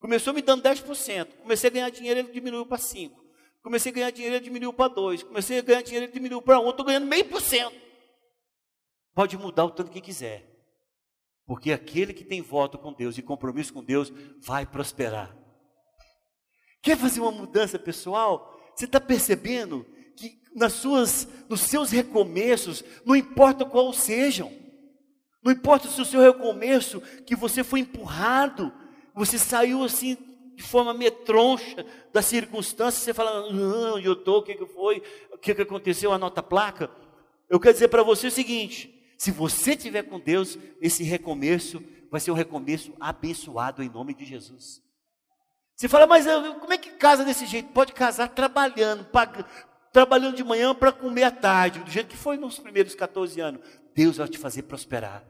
Começou 0.00 0.34
me 0.34 0.42
dando 0.42 0.64
10%. 0.64 1.36
Comecei 1.40 1.70
a 1.70 1.72
ganhar 1.72 1.90
dinheiro, 1.90 2.18
ele 2.18 2.32
diminuiu 2.32 2.66
para 2.66 2.78
5%. 2.78 3.12
Comecei 3.62 3.92
a 3.92 3.94
ganhar 3.94 4.10
dinheiro, 4.10 4.34
ele 4.34 4.44
diminuiu 4.44 4.72
para 4.72 4.92
2%. 4.92 5.22
Comecei 5.22 5.60
a 5.60 5.62
ganhar 5.62 5.82
dinheiro, 5.82 6.06
ele 6.06 6.12
diminuiu 6.12 6.42
para 6.42 6.58
1%. 6.58 6.70
Estou 6.70 6.84
ganhando 6.84 7.06
meio 7.06 7.24
por 7.26 7.40
cento. 7.40 7.91
Pode 9.14 9.36
mudar 9.36 9.64
o 9.64 9.70
tanto 9.70 9.90
que 9.90 10.00
quiser. 10.00 10.48
Porque 11.46 11.72
aquele 11.72 12.14
que 12.14 12.24
tem 12.24 12.40
voto 12.40 12.78
com 12.78 12.92
Deus 12.92 13.18
e 13.18 13.22
compromisso 13.22 13.72
com 13.72 13.82
Deus 13.82 14.12
vai 14.40 14.64
prosperar. 14.64 15.36
Quer 16.80 16.96
fazer 16.96 17.20
uma 17.20 17.32
mudança 17.32 17.78
pessoal? 17.78 18.58
Você 18.74 18.86
está 18.86 19.00
percebendo 19.00 19.84
que 20.16 20.40
nas 20.54 20.72
suas, 20.72 21.28
nos 21.48 21.60
seus 21.60 21.90
recomeços, 21.90 22.84
não 23.04 23.14
importa 23.14 23.64
qual 23.64 23.92
sejam, 23.92 24.52
não 25.42 25.52
importa 25.52 25.88
se 25.88 26.00
o 26.00 26.04
seu 26.04 26.20
recomeço, 26.20 27.00
que 27.26 27.34
você 27.34 27.64
foi 27.64 27.80
empurrado, 27.80 28.72
você 29.14 29.38
saiu 29.38 29.84
assim 29.84 30.16
de 30.54 30.62
forma 30.62 30.94
metroncha 30.94 31.84
da 32.12 32.22
circunstância, 32.22 33.00
você 33.00 33.14
fala, 33.14 33.52
não, 33.52 33.98
eu 33.98 34.12
estou, 34.12 34.38
o 34.38 34.42
que, 34.42 34.54
que 34.54 34.66
foi, 34.66 35.02
o 35.32 35.38
que, 35.38 35.54
que 35.54 35.62
aconteceu, 35.62 36.12
anota 36.12 36.40
a 36.40 36.44
placa. 36.44 36.90
Eu 37.48 37.58
quero 37.58 37.74
dizer 37.74 37.88
para 37.88 38.02
você 38.02 38.28
o 38.28 38.30
seguinte: 38.30 39.01
se 39.22 39.30
você 39.30 39.76
tiver 39.76 40.02
com 40.02 40.18
Deus, 40.18 40.58
esse 40.80 41.04
recomeço 41.04 41.80
vai 42.10 42.20
ser 42.20 42.32
um 42.32 42.34
recomeço 42.34 42.92
abençoado 42.98 43.80
em 43.80 43.88
nome 43.88 44.14
de 44.14 44.24
Jesus. 44.24 44.82
Você 45.76 45.88
fala, 45.88 46.08
mas 46.08 46.26
como 46.58 46.72
é 46.72 46.76
que 46.76 46.90
casa 46.90 47.24
desse 47.24 47.46
jeito? 47.46 47.72
Pode 47.72 47.92
casar 47.92 48.30
trabalhando, 48.30 49.04
pagando, 49.04 49.46
trabalhando 49.92 50.34
de 50.34 50.42
manhã 50.42 50.74
para 50.74 50.90
comer 50.90 51.22
à 51.22 51.30
tarde, 51.30 51.78
do 51.78 51.88
jeito 51.88 52.08
que 52.08 52.16
foi 52.16 52.36
nos 52.36 52.58
primeiros 52.58 52.96
14 52.96 53.40
anos. 53.40 53.60
Deus 53.94 54.16
vai 54.16 54.26
te 54.26 54.38
fazer 54.38 54.62
prosperar. 54.62 55.24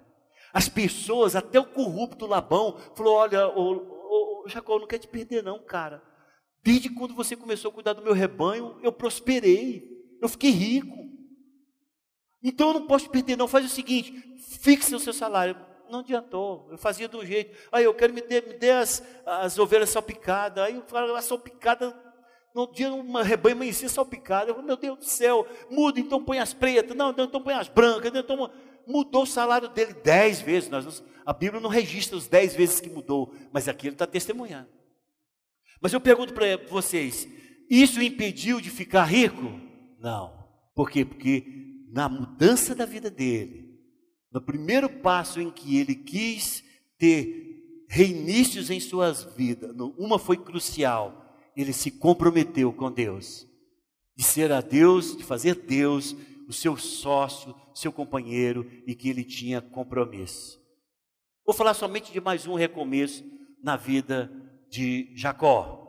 As 0.55 0.71
pessoas, 0.71 1.37
até 1.37 1.61
o 1.61 1.67
corrupto 1.67 2.25
Labão, 2.25 2.79
falou: 2.97 3.17
Olha, 3.17 3.47
ô, 3.49 4.45
ô, 4.47 4.49
Jacó, 4.49 4.79
não 4.79 4.87
quer 4.87 5.01
te 5.01 5.07
perder, 5.07 5.43
não, 5.43 5.63
cara. 5.63 6.03
Desde 6.65 6.89
quando 6.89 7.15
você 7.15 7.37
começou 7.37 7.71
a 7.71 7.75
cuidar 7.75 7.93
do 7.93 8.03
meu 8.03 8.15
rebanho, 8.15 8.79
eu 8.83 8.91
prosperei, 8.91 9.87
eu 10.23 10.31
fiquei 10.31 10.51
rico. 10.51 11.12
Então 12.43 12.69
eu 12.69 12.75
não 12.75 12.87
posso 12.87 13.09
perder, 13.09 13.37
não. 13.37 13.47
Faz 13.47 13.65
o 13.65 13.69
seguinte: 13.69 14.13
fixe 14.39 14.95
o 14.95 14.99
seu 14.99 15.13
salário. 15.13 15.57
Não 15.91 16.01
adiantou, 16.01 16.69
eu 16.71 16.79
fazia 16.79 17.07
do 17.07 17.25
jeito. 17.25 17.55
Aí 17.71 17.85
eu 17.85 17.93
quero 17.93 18.15
me 18.15 18.23
dar 18.23 18.43
me 18.47 18.55
dê 18.55 18.71
as, 18.71 19.03
as 19.27 19.59
ovelhas 19.59 19.91
salpicadas. 19.91 20.65
Aí 20.65 20.75
eu 20.75 20.83
falo, 20.87 21.15
a 21.15 21.21
salpicada 21.21 21.95
no 22.55 22.71
dia 22.71 22.93
uma 22.93 23.23
rebanho 23.23 23.57
amanhecia 23.57 23.89
salpicado. 23.89 24.51
Eu 24.51 24.55
falei, 24.55 24.69
meu 24.69 24.77
Deus 24.77 24.99
do 24.99 25.05
céu, 25.05 25.47
muda, 25.71 26.01
então 26.01 26.25
põe 26.25 26.39
as 26.39 26.55
pretas, 26.55 26.97
não, 26.97 27.11
então 27.11 27.43
põe 27.43 27.55
as 27.55 27.69
brancas, 27.69 28.11
então 28.15 28.51
mudou 28.87 29.25
o 29.25 29.27
salário 29.27 29.69
dele 29.69 29.93
dez 29.93 30.41
vezes. 30.41 30.71
Nós, 30.71 31.05
a 31.27 31.33
Bíblia 31.33 31.61
não 31.61 31.69
registra 31.69 32.17
os 32.17 32.27
dez 32.27 32.55
vezes 32.55 32.81
que 32.81 32.89
mudou, 32.89 33.35
mas 33.53 33.69
aqui 33.69 33.89
ele 33.89 33.95
está 33.95 34.07
testemunhando. 34.07 34.69
Mas 35.81 35.93
eu 35.93 36.01
pergunto 36.01 36.33
para 36.33 36.57
vocês: 36.69 37.29
isso 37.69 38.01
impediu 38.03 38.61
de 38.61 38.71
ficar 38.71 39.05
rico? 39.05 39.61
Não. 39.99 40.41
Por 40.75 40.91
quê? 40.91 41.05
Porque 41.05 41.72
na 41.93 42.09
mudança 42.09 42.75
da 42.75 42.87
vida 42.87 43.11
dele, 43.11 43.79
no 44.33 44.41
primeiro 44.41 44.89
passo 44.89 45.41
em 45.41 45.51
que 45.51 45.77
ele 45.77 45.95
quis 45.95 46.65
ter 46.99 47.85
reinícios 47.87 48.71
em 48.71 48.81
suas 48.81 49.25
vidas, 49.37 49.75
uma 49.99 50.19
foi 50.19 50.39
crucial, 50.39 51.37
ele 51.55 51.75
se 51.75 51.91
comprometeu 51.91 52.73
com 52.73 52.91
Deus, 52.91 53.47
de 54.17 54.25
ser 54.25 54.51
a 54.51 54.63
Deus, 54.63 55.15
de 55.15 55.23
fazer 55.23 55.55
Deus 55.55 56.17
o 56.49 56.53
seu 56.53 56.79
sócio, 56.79 57.55
seu 57.75 57.93
companheiro 57.93 58.67
e 58.87 58.95
que 58.95 59.11
ele 59.11 59.23
tinha 59.23 59.61
compromisso. 59.61 60.59
Vou 61.45 61.55
falar 61.55 61.75
somente 61.75 62.11
de 62.11 62.21
mais 62.21 62.47
um 62.47 62.55
recomeço 62.55 63.23
na 63.63 63.77
vida 63.77 64.33
de 64.71 65.13
Jacó. 65.15 65.83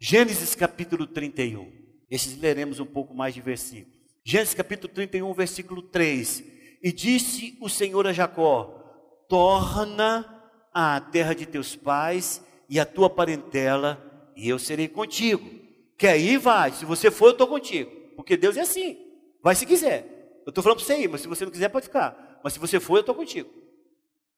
Gênesis 0.00 0.56
capítulo 0.56 1.06
31. 1.06 1.70
Esses 2.10 2.36
leremos 2.36 2.80
um 2.80 2.86
pouco 2.86 3.14
mais 3.14 3.32
de 3.32 3.40
versículos. 3.40 3.95
Gênesis 4.28 4.54
capítulo 4.54 4.92
31, 4.92 5.32
versículo 5.34 5.80
3. 5.80 6.42
E 6.82 6.90
disse 6.90 7.56
o 7.60 7.68
Senhor 7.68 8.08
a 8.08 8.12
Jacó: 8.12 9.24
Torna 9.28 10.42
a 10.74 11.00
terra 11.00 11.32
de 11.32 11.46
teus 11.46 11.76
pais 11.76 12.42
e 12.68 12.80
a 12.80 12.84
tua 12.84 13.08
parentela 13.08 14.32
e 14.34 14.48
eu 14.48 14.58
serei 14.58 14.88
contigo. 14.88 15.48
Quer 15.96 16.18
ir, 16.18 16.38
vai. 16.38 16.72
Se 16.72 16.84
você 16.84 17.08
for, 17.08 17.26
eu 17.26 17.32
estou 17.32 17.46
contigo. 17.46 17.88
Porque 18.16 18.36
Deus 18.36 18.56
é 18.56 18.62
assim. 18.62 18.98
Vai 19.40 19.54
se 19.54 19.64
quiser. 19.64 20.40
Eu 20.44 20.50
estou 20.50 20.60
falando 20.60 20.78
para 20.78 20.86
você 20.86 20.98
ir, 20.98 21.08
mas 21.08 21.20
se 21.20 21.28
você 21.28 21.44
não 21.44 21.52
quiser, 21.52 21.68
pode 21.68 21.86
ficar. 21.86 22.40
Mas 22.42 22.52
se 22.52 22.58
você 22.58 22.80
for, 22.80 22.96
eu 22.96 23.00
estou 23.02 23.14
contigo. 23.14 23.48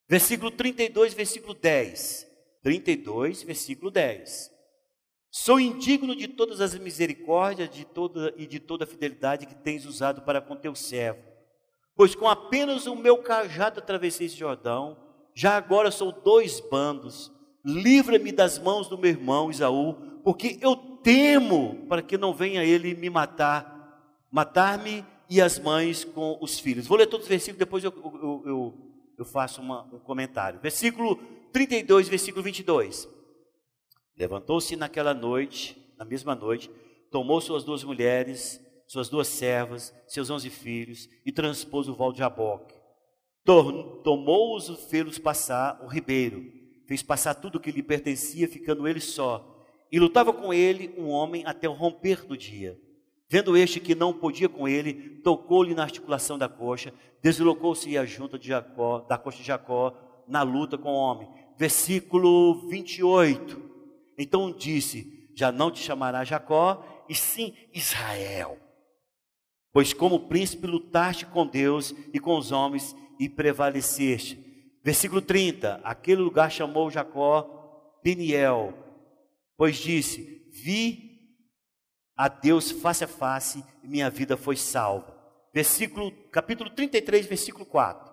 Versículo 0.06 0.50
32, 0.50 1.14
versículo 1.14 1.54
10. 1.54 2.26
32, 2.62 3.42
versículo 3.42 3.90
10. 3.90 4.57
Sou 5.30 5.60
indigno 5.60 6.16
de 6.16 6.28
todas 6.28 6.60
as 6.60 6.76
misericórdias 6.78 7.70
de 7.70 7.84
toda, 7.84 8.32
e 8.36 8.46
de 8.46 8.58
toda 8.58 8.84
a 8.84 8.86
fidelidade 8.86 9.46
que 9.46 9.54
tens 9.54 9.84
usado 9.84 10.22
para 10.22 10.40
com 10.40 10.56
teu 10.56 10.74
servo. 10.74 11.22
Pois 11.94 12.14
com 12.14 12.28
apenas 12.28 12.86
o 12.86 12.96
meu 12.96 13.18
cajado 13.18 13.80
atravessei 13.80 14.26
esse 14.26 14.36
Jordão, 14.36 14.96
já 15.34 15.56
agora 15.56 15.90
sou 15.90 16.12
dois 16.12 16.60
bandos 16.60 17.32
livra-me 17.64 18.32
das 18.32 18.58
mãos 18.58 18.88
do 18.88 18.96
meu 18.96 19.10
irmão 19.10 19.50
Isaú, 19.50 19.94
porque 20.24 20.58
eu 20.60 20.76
temo 20.76 21.86
para 21.88 22.02
que 22.02 22.16
não 22.16 22.32
venha 22.32 22.64
ele 22.64 22.94
me 22.94 23.10
matar, 23.10 24.24
matar-me 24.30 25.04
e 25.28 25.40
as 25.40 25.58
mães 25.58 26.04
com 26.04 26.38
os 26.40 26.58
filhos. 26.58 26.86
Vou 26.86 26.96
ler 26.96 27.06
todos 27.06 27.24
os 27.24 27.28
versículos, 27.28 27.58
depois 27.58 27.84
eu, 27.84 27.92
eu, 27.92 28.42
eu, 28.46 28.74
eu 29.18 29.24
faço 29.24 29.60
uma, 29.60 29.82
um 29.92 29.98
comentário. 29.98 30.58
Versículo 30.60 31.16
32, 31.52 32.08
versículo 32.08 32.42
22. 32.42 33.08
Levantou-se 34.18 34.74
naquela 34.76 35.14
noite, 35.14 35.76
na 35.96 36.04
mesma 36.04 36.34
noite, 36.34 36.70
tomou 37.10 37.40
suas 37.40 37.64
duas 37.64 37.84
mulheres, 37.84 38.60
suas 38.86 39.08
duas 39.08 39.28
servas, 39.28 39.94
seus 40.06 40.28
onze 40.30 40.50
filhos, 40.50 41.08
e 41.24 41.30
transpôs 41.30 41.88
o 41.88 41.94
val 41.94 42.12
de 42.12 42.18
Jaboque. 42.18 42.74
Tomou-os 43.44 44.68
e 44.68 44.76
fê-los 44.88 45.18
passar 45.18 45.80
o 45.82 45.86
ribeiro 45.86 46.58
fez 46.88 47.02
passar 47.02 47.34
tudo 47.34 47.56
o 47.56 47.60
que 47.60 47.70
lhe 47.70 47.82
pertencia, 47.82 48.48
ficando 48.48 48.88
ele 48.88 48.98
só. 48.98 49.62
E 49.92 50.00
lutava 50.00 50.32
com 50.32 50.54
ele 50.54 50.94
um 50.96 51.08
homem 51.08 51.44
até 51.44 51.68
o 51.68 51.74
romper 51.74 52.24
do 52.24 52.34
dia. 52.34 52.80
Vendo 53.28 53.54
este 53.54 53.78
que 53.78 53.94
não 53.94 54.14
podia 54.14 54.48
com 54.48 54.66
ele, 54.66 55.20
tocou-lhe 55.22 55.74
na 55.74 55.82
articulação 55.82 56.38
da 56.38 56.48
coxa, 56.48 56.94
deslocou-se 57.22 57.96
a 57.98 58.06
junta 58.06 58.38
de 58.38 58.48
Jacó, 58.48 59.00
da 59.00 59.18
coxa 59.18 59.38
de 59.38 59.44
Jacó, 59.44 59.94
na 60.26 60.42
luta 60.42 60.78
com 60.78 60.88
o 60.88 60.96
homem. 60.96 61.28
Versículo 61.58 62.54
28. 62.68 63.67
Então 64.18 64.52
disse: 64.52 65.30
Já 65.34 65.52
não 65.52 65.70
te 65.70 65.80
chamará 65.80 66.24
Jacó, 66.24 66.84
e 67.08 67.14
sim 67.14 67.54
Israel. 67.72 68.58
Pois 69.72 69.92
como 69.92 70.28
príncipe 70.28 70.66
lutaste 70.66 71.24
com 71.24 71.46
Deus 71.46 71.94
e 72.12 72.18
com 72.18 72.36
os 72.36 72.50
homens 72.50 72.96
e 73.18 73.28
prevaleceste. 73.28 74.44
Versículo 74.82 75.22
30. 75.22 75.80
Aquele 75.84 76.20
lugar 76.20 76.50
chamou 76.50 76.90
Jacó 76.90 78.00
Peniel, 78.02 78.74
pois 79.56 79.76
disse: 79.76 80.48
Vi 80.50 81.08
a 82.16 82.26
Deus 82.28 82.72
face 82.72 83.04
a 83.04 83.08
face 83.08 83.64
e 83.82 83.88
minha 83.88 84.10
vida 84.10 84.36
foi 84.36 84.56
salva. 84.56 85.16
Versículo, 85.54 86.10
capítulo 86.30 86.70
33, 86.70 87.26
versículo 87.26 87.64
4. 87.64 88.07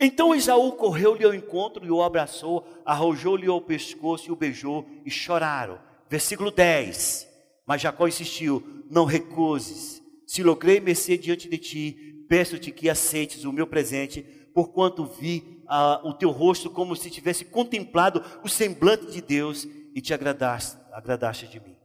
Então 0.00 0.34
Esaú 0.34 0.72
correu-lhe 0.72 1.24
ao 1.24 1.34
encontro 1.34 1.84
e 1.84 1.90
o 1.90 2.02
abraçou, 2.02 2.66
arrojou-lhe 2.84 3.46
ao 3.46 3.60
pescoço 3.60 4.28
e 4.28 4.32
o 4.32 4.36
beijou 4.36 4.86
e 5.04 5.10
choraram. 5.10 5.78
Versículo 6.08 6.50
10. 6.50 7.28
Mas 7.66 7.82
Jacó 7.82 8.06
insistiu: 8.06 8.84
Não 8.90 9.04
recuses, 9.04 10.02
se 10.26 10.42
logrei 10.42 10.80
mercê 10.80 11.16
diante 11.16 11.48
de 11.48 11.58
ti, 11.58 12.24
peço-te 12.28 12.70
que 12.70 12.90
aceites 12.90 13.44
o 13.44 13.52
meu 13.52 13.66
presente, 13.66 14.22
porquanto 14.54 15.04
vi 15.04 15.62
ah, 15.68 16.00
o 16.04 16.12
teu 16.12 16.30
rosto 16.30 16.70
como 16.70 16.96
se 16.96 17.10
tivesse 17.10 17.44
contemplado 17.44 18.22
o 18.42 18.48
semblante 18.48 19.06
de 19.06 19.20
Deus 19.20 19.66
e 19.94 20.00
te 20.00 20.12
agradaste, 20.12 20.78
agradaste 20.92 21.46
de 21.46 21.60
mim. 21.60 21.76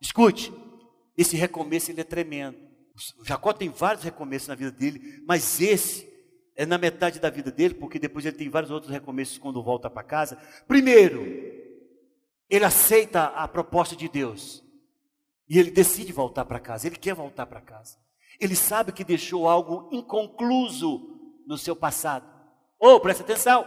Escute, 0.00 0.52
esse 1.16 1.36
recomeço 1.36 1.90
ele 1.90 2.00
é 2.00 2.04
tremendo. 2.04 2.58
Jacó 3.24 3.52
tem 3.52 3.68
vários 3.68 4.04
recomeços 4.04 4.48
na 4.48 4.54
vida 4.54 4.70
dele, 4.70 5.22
mas 5.26 5.60
esse 5.60 6.13
é 6.56 6.64
na 6.64 6.78
metade 6.78 7.18
da 7.18 7.30
vida 7.30 7.50
dele, 7.50 7.74
porque 7.74 7.98
depois 7.98 8.24
ele 8.24 8.36
tem 8.36 8.48
vários 8.48 8.70
outros 8.70 8.92
recomeços 8.92 9.38
quando 9.38 9.62
volta 9.62 9.90
para 9.90 10.02
casa. 10.02 10.36
Primeiro, 10.68 11.24
ele 12.48 12.64
aceita 12.64 13.24
a 13.24 13.48
proposta 13.48 13.96
de 13.96 14.08
Deus 14.08 14.62
e 15.48 15.58
ele 15.58 15.70
decide 15.70 16.12
voltar 16.12 16.44
para 16.44 16.60
casa. 16.60 16.86
Ele 16.86 16.96
quer 16.96 17.14
voltar 17.14 17.46
para 17.46 17.60
casa. 17.60 17.98
Ele 18.40 18.54
sabe 18.54 18.92
que 18.92 19.04
deixou 19.04 19.48
algo 19.48 19.88
inconcluso 19.92 21.42
no 21.46 21.58
seu 21.58 21.74
passado. 21.74 22.26
Oh, 22.78 22.98
presta 23.00 23.22
atenção! 23.22 23.66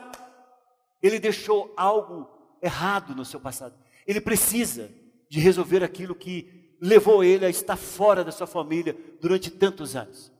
Ele 1.01 1.19
deixou 1.19 1.73
algo 1.77 2.27
errado 2.61 3.15
no 3.15 3.23
seu 3.23 3.39
passado. 3.39 3.75
Ele 4.05 4.19
precisa 4.19 4.91
de 5.29 5.39
resolver 5.39 5.83
aquilo 5.83 6.15
que 6.15 6.75
levou 6.81 7.23
ele 7.23 7.45
a 7.45 7.49
estar 7.49 7.75
fora 7.75 8.23
da 8.23 8.31
sua 8.31 8.47
família 8.47 8.95
durante 9.19 9.51
tantos 9.51 9.95
anos. 9.95 10.31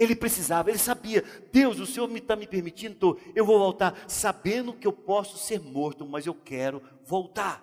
Ele 0.00 0.16
precisava, 0.16 0.70
ele 0.70 0.78
sabia, 0.78 1.22
Deus, 1.52 1.78
o 1.78 1.84
Senhor 1.84 2.10
está 2.16 2.34
me, 2.34 2.40
me 2.40 2.46
permitindo, 2.46 3.20
eu 3.34 3.44
vou 3.44 3.58
voltar, 3.58 4.02
sabendo 4.08 4.72
que 4.72 4.86
eu 4.86 4.92
posso 4.94 5.36
ser 5.36 5.60
morto, 5.60 6.06
mas 6.06 6.24
eu 6.24 6.32
quero 6.32 6.82
voltar. 7.04 7.62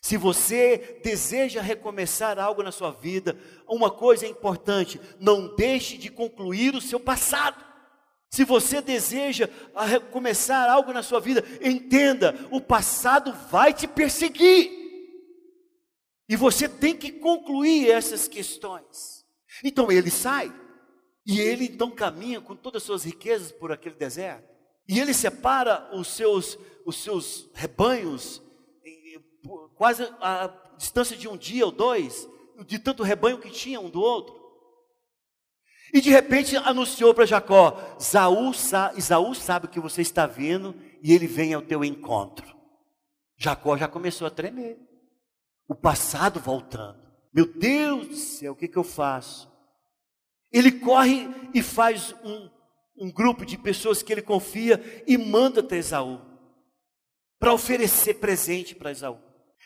Se 0.00 0.16
você 0.16 1.00
deseja 1.02 1.60
recomeçar 1.60 2.38
algo 2.38 2.62
na 2.62 2.70
sua 2.70 2.92
vida, 2.92 3.36
uma 3.66 3.90
coisa 3.90 4.24
é 4.24 4.28
importante: 4.28 5.00
não 5.18 5.56
deixe 5.56 5.98
de 5.98 6.10
concluir 6.10 6.76
o 6.76 6.80
seu 6.80 7.00
passado. 7.00 7.64
Se 8.30 8.44
você 8.44 8.80
deseja 8.80 9.48
recomeçar 9.74 10.70
algo 10.70 10.92
na 10.92 11.02
sua 11.02 11.20
vida, 11.20 11.42
entenda: 11.60 12.38
o 12.52 12.60
passado 12.60 13.32
vai 13.50 13.72
te 13.72 13.88
perseguir. 13.88 14.70
E 16.28 16.36
você 16.36 16.68
tem 16.68 16.96
que 16.96 17.10
concluir 17.10 17.90
essas 17.90 18.28
questões. 18.28 19.24
Então 19.64 19.90
ele 19.90 20.10
sai, 20.10 20.52
e 21.26 21.40
ele 21.40 21.64
então 21.64 21.90
caminha 21.90 22.40
com 22.40 22.54
todas 22.54 22.82
as 22.82 22.86
suas 22.86 23.04
riquezas 23.04 23.50
por 23.50 23.72
aquele 23.72 23.94
deserto. 23.94 24.48
E 24.86 25.00
ele 25.00 25.14
separa 25.14 25.90
os 25.94 26.08
seus, 26.08 26.58
os 26.84 26.96
seus 27.02 27.48
rebanhos, 27.54 28.42
quase 29.76 30.02
a 30.20 30.48
distância 30.76 31.16
de 31.16 31.26
um 31.26 31.36
dia 31.36 31.64
ou 31.64 31.72
dois, 31.72 32.28
de 32.66 32.78
tanto 32.78 33.02
rebanho 33.02 33.38
que 33.38 33.50
tinha 33.50 33.80
um 33.80 33.88
do 33.88 34.00
outro. 34.00 34.44
E 35.92 36.00
de 36.00 36.10
repente 36.10 36.56
anunciou 36.56 37.14
para 37.14 37.24
Jacó: 37.24 37.96
Isaú 37.98 39.34
sabe 39.34 39.68
que 39.68 39.80
você 39.80 40.02
está 40.02 40.26
vindo 40.26 40.74
e 41.02 41.12
ele 41.12 41.26
vem 41.26 41.54
ao 41.54 41.62
teu 41.62 41.84
encontro. 41.84 42.54
Jacó 43.36 43.76
já 43.76 43.88
começou 43.88 44.26
a 44.26 44.30
tremer 44.30 44.78
o 45.68 45.74
passado 45.74 46.38
voltando. 46.40 47.02
Meu 47.32 47.46
Deus 47.46 48.08
do 48.08 48.16
céu, 48.16 48.52
o 48.52 48.56
que, 48.56 48.68
que 48.68 48.76
eu 48.76 48.84
faço? 48.84 49.53
Ele 50.54 50.70
corre 50.70 51.28
e 51.52 51.60
faz 51.60 52.14
um, 52.22 52.48
um 52.96 53.10
grupo 53.10 53.44
de 53.44 53.58
pessoas 53.58 54.04
que 54.04 54.12
ele 54.12 54.22
confia 54.22 54.80
e 55.04 55.18
manda 55.18 55.58
até 55.58 55.76
Esaú 55.76 56.20
para 57.40 57.52
oferecer 57.52 58.14
presente 58.14 58.72
para 58.72 58.92
Esaú, 58.92 59.18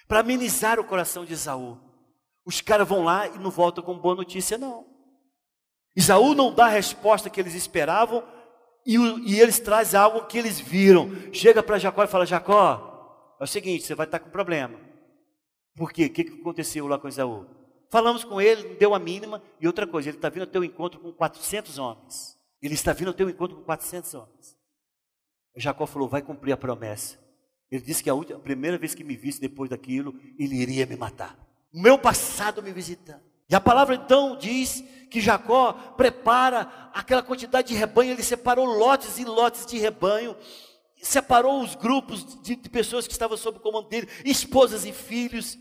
para 0.09 0.21
amenizar 0.21 0.81
o 0.81 0.85
coração 0.85 1.27
de 1.27 1.35
Esaú. 1.35 1.79
Os 2.43 2.63
caras 2.63 2.89
vão 2.89 3.05
lá 3.05 3.29
e 3.29 3.39
não 3.39 3.51
voltam 3.51 3.85
com 3.85 3.99
boa 3.99 4.15
notícia, 4.15 4.57
não. 4.57 4.87
Esaú 5.95 6.35
não 6.35 6.55
dá 6.55 6.65
a 6.65 6.71
resposta 6.71 7.29
que 7.29 7.39
eles 7.39 7.55
esperavam 7.55 8.27
e, 8.87 8.97
e 9.27 9.39
eles 9.39 9.61
trazem 9.61 10.01
algo 10.01 10.27
que 10.27 10.39
eles 10.39 10.59
viram. 10.59 11.11
Chega 11.35 11.63
para 11.63 11.79
Jacó 11.79 12.03
e 12.03 12.09
fala: 12.09 12.25
Jacó, 12.25 13.37
é 13.39 13.45
o 13.45 13.47
seguinte, 13.47 13.85
você 13.85 13.95
vai 13.95 14.07
estar 14.07 14.21
com 14.21 14.31
problema. 14.31 14.81
Por 15.77 15.93
quê? 15.93 16.07
O 16.07 16.11
que 16.11 16.23
aconteceu 16.41 16.87
lá 16.87 16.99
com 16.99 17.09
Esaú? 17.09 17.58
Falamos 17.91 18.25
com 18.25 18.41
ele, 18.41 18.75
deu 18.77 18.95
a 18.95 18.99
mínima, 18.99 19.43
e 19.61 19.67
outra 19.67 19.87
coisa, 19.87 20.09
ele 20.09 20.19
está 20.19 20.29
vindo 20.29 20.43
ao 20.43 20.49
teu 20.49 20.63
encontro 20.63 21.01
com 21.01 21.13
400 21.13 21.79
homens. 21.79 22.39
Ele 22.61 22.75
está 22.75 22.93
vindo 22.93 23.09
ao 23.09 23.15
teu 23.15 23.29
encontro 23.31 23.57
com 23.57 23.63
400 23.63 24.15
homens. 24.15 24.57
Jacó 25.57 25.87
falou: 25.87 26.09
vai 26.09 26.23
cumprir 26.23 26.53
a 26.53 26.57
promessa. 26.57 27.19
Ele 27.71 27.83
disse 27.83 28.03
que 28.03 28.11
a, 28.11 28.15
última, 28.15 28.39
a 28.39 28.43
primeira 28.43 28.79
vez 28.79 28.95
que 28.95 29.05
me 29.05 29.17
visse 29.17 29.41
depois 29.41 29.69
daquilo, 29.69 30.15
ele 30.39 30.57
iria 30.57 30.87
me 30.87 30.97
matar. 30.97 31.39
Meu 31.73 31.99
passado 31.99 32.63
me 32.63 32.73
visitando. 32.73 33.23
E 33.49 33.55
a 33.55 33.61
palavra 33.61 33.95
então 33.95 34.37
diz 34.37 34.83
que 35.11 35.21
Jacó 35.21 35.73
prepara 35.97 36.91
aquela 36.93 37.23
quantidade 37.23 37.69
de 37.69 37.75
rebanho, 37.75 38.13
ele 38.13 38.23
separou 38.23 38.67
lotes 38.67 39.19
e 39.19 39.25
lotes 39.25 39.65
de 39.65 39.79
rebanho, 39.79 40.37
separou 41.01 41.63
os 41.63 41.75
grupos 41.75 42.43
de, 42.43 42.57
de 42.57 42.69
pessoas 42.69 43.07
que 43.07 43.13
estavam 43.13 43.37
sob 43.37 43.59
o 43.59 43.61
comando 43.61 43.89
dele, 43.89 44.09
esposas 44.25 44.85
e 44.85 44.93
filhos, 44.93 45.59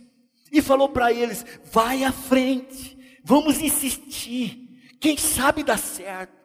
e 0.51 0.61
falou 0.61 0.89
para 0.89 1.11
eles: 1.11 1.45
vai 1.71 2.03
à 2.03 2.11
frente, 2.11 2.97
vamos 3.23 3.61
insistir, 3.61 4.67
quem 4.99 5.17
sabe 5.17 5.63
dá 5.63 5.77
certo. 5.77 6.35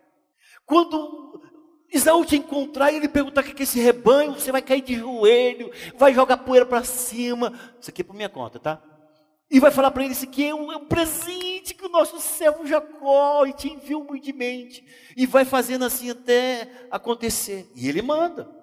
Quando 0.65 1.41
Isaú 1.93 2.25
te 2.25 2.37
encontrar 2.37 2.93
e 2.93 2.97
ele 2.97 3.09
perguntar 3.09 3.43
o 3.43 3.45
que 3.45 3.61
é 3.61 3.65
esse 3.65 3.79
rebanho, 3.81 4.33
você 4.33 4.51
vai 4.51 4.63
cair 4.63 4.81
de 4.81 4.95
joelho, 4.95 5.71
vai 5.97 6.15
jogar 6.15 6.39
poeira 6.39 6.65
para 6.65 6.85
cima. 6.85 7.53
Isso 7.81 7.91
aqui 7.91 8.01
é 8.01 8.05
por 8.05 8.17
minha 8.17 8.29
conta, 8.29 8.59
tá? 8.59 8.83
E 9.51 9.61
vai 9.61 9.71
falar 9.71 9.91
para 9.91 10.03
ele: 10.03 10.15
Isso 10.15 10.25
aqui 10.25 10.47
é 10.47 10.55
um, 10.55 10.73
é 10.73 10.77
um, 10.79 10.87
presente 10.87 11.75
que 11.75 11.85
o 11.85 11.91
nosso 11.91 12.19
servo 12.19 12.67
Jacó 12.67 13.47
te 13.53 13.69
enviou 13.69 14.03
humildemente. 14.03 14.83
E 15.15 15.27
vai 15.27 15.45
fazendo 15.45 15.85
assim 15.85 16.09
até 16.09 16.87
acontecer. 16.91 17.71
E 17.77 17.87
ele 17.87 18.01
manda. 18.01 18.62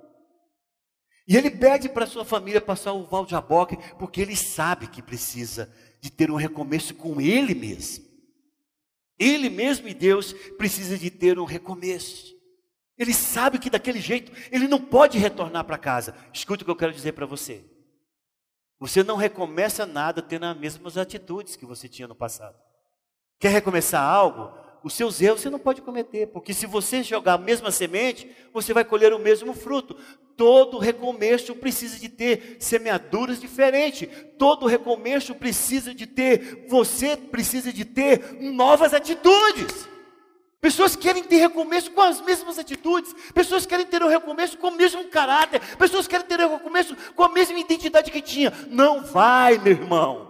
E 1.30 1.38
ele 1.38 1.52
pede 1.52 1.88
para 1.88 2.08
sua 2.08 2.26
família 2.26 2.60
passar 2.60 2.92
o 2.92 3.06
Val 3.06 3.24
de 3.24 3.32
Jaboque, 3.32 3.78
porque 4.00 4.20
ele 4.20 4.36
sabe 4.36 4.88
que 4.88 5.00
precisa 5.00 5.72
de 6.02 6.10
ter 6.10 6.32
um 6.32 6.36
recomeço 6.36 6.96
com 6.96 7.22
ele 7.22 7.54
mesmo. 7.54 8.04
Ele 9.20 9.48
mesmo 9.48 9.88
e 9.88 9.94
Deus 9.94 10.34
precisa 10.58 10.98
de 10.98 11.12
ter 11.12 11.38
um 11.38 11.46
recomeço. 11.46 12.36
Ele 12.98 13.14
sabe 13.14 13.60
que 13.60 13.70
daquele 13.70 14.02
jeito 14.02 14.32
ele 14.52 14.68
não 14.68 14.82
pode 14.82 15.20
retornar 15.20 15.66
para 15.66 15.78
casa. 15.78 16.16
Escuta 16.34 16.64
o 16.64 16.66
que 16.66 16.72
eu 16.72 16.76
quero 16.76 16.94
dizer 16.94 17.12
para 17.12 17.28
você. 17.28 17.64
Você 18.80 19.04
não 19.04 19.16
recomeça 19.16 19.86
nada 19.86 20.24
tendo 20.24 20.48
as 20.48 20.58
mesmas 20.58 20.98
atitudes 20.98 21.56
que 21.56 21.66
você 21.66 21.88
tinha 21.88 22.08
no 22.08 22.16
passado. 22.16 22.58
Quer 23.38 23.50
recomeçar 23.50 24.02
algo? 24.02 24.52
Os 24.84 24.94
seus 24.94 25.22
erros 25.22 25.42
você 25.42 25.50
não 25.50 25.60
pode 25.60 25.82
cometer, 25.82 26.28
porque 26.28 26.54
se 26.54 26.66
você 26.66 27.04
jogar 27.04 27.34
a 27.34 27.38
mesma 27.38 27.72
semente, 27.72 28.30
você 28.54 28.74
vai 28.74 28.86
colher 28.86 29.14
o 29.14 29.20
mesmo 29.20 29.54
fruto. 29.54 29.96
Todo 30.38 30.78
recomeço 30.78 31.54
precisa 31.56 32.00
de 32.00 32.08
ter 32.08 32.58
semeaduras 32.60 33.42
diferentes. 33.42 34.08
Todo 34.38 34.68
recomeço 34.68 35.36
precisa 35.36 35.94
de 35.94 36.08
ter, 36.08 36.66
você 36.70 37.18
precisa 37.18 37.74
de 37.74 37.84
ter 37.84 38.38
novas 38.40 38.94
atitudes. 38.94 39.88
Pessoas 40.62 40.96
querem 40.96 41.24
ter 41.24 41.38
recomeço 41.38 41.92
com 41.92 42.02
as 42.02 42.22
mesmas 42.22 42.58
atitudes. 42.58 43.14
Pessoas 43.34 43.66
querem 43.66 43.86
ter 43.86 44.02
um 44.04 44.08
recomeço 44.08 44.58
com 44.58 44.68
o 44.68 44.76
mesmo 44.76 45.06
caráter. 45.06 45.62
Pessoas 45.78 46.08
querem 46.08 46.26
ter 46.26 46.40
um 46.46 46.54
recomeço 46.54 46.96
com 47.16 47.24
a 47.24 47.30
mesma 47.30 47.60
identidade 47.60 48.12
que 48.12 48.22
tinha. 48.22 48.54
Não 48.70 49.04
vai, 49.04 49.58
meu 49.58 49.74
irmão. 49.74 50.30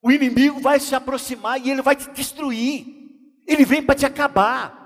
O 0.00 0.10
inimigo 0.12 0.60
vai 0.60 0.78
se 0.78 0.94
aproximar 0.94 1.60
e 1.60 1.70
ele 1.70 1.82
vai 1.82 1.96
te 1.96 2.10
destruir. 2.10 3.03
Ele 3.46 3.64
vem 3.64 3.82
para 3.82 3.94
te 3.94 4.06
acabar. 4.06 4.84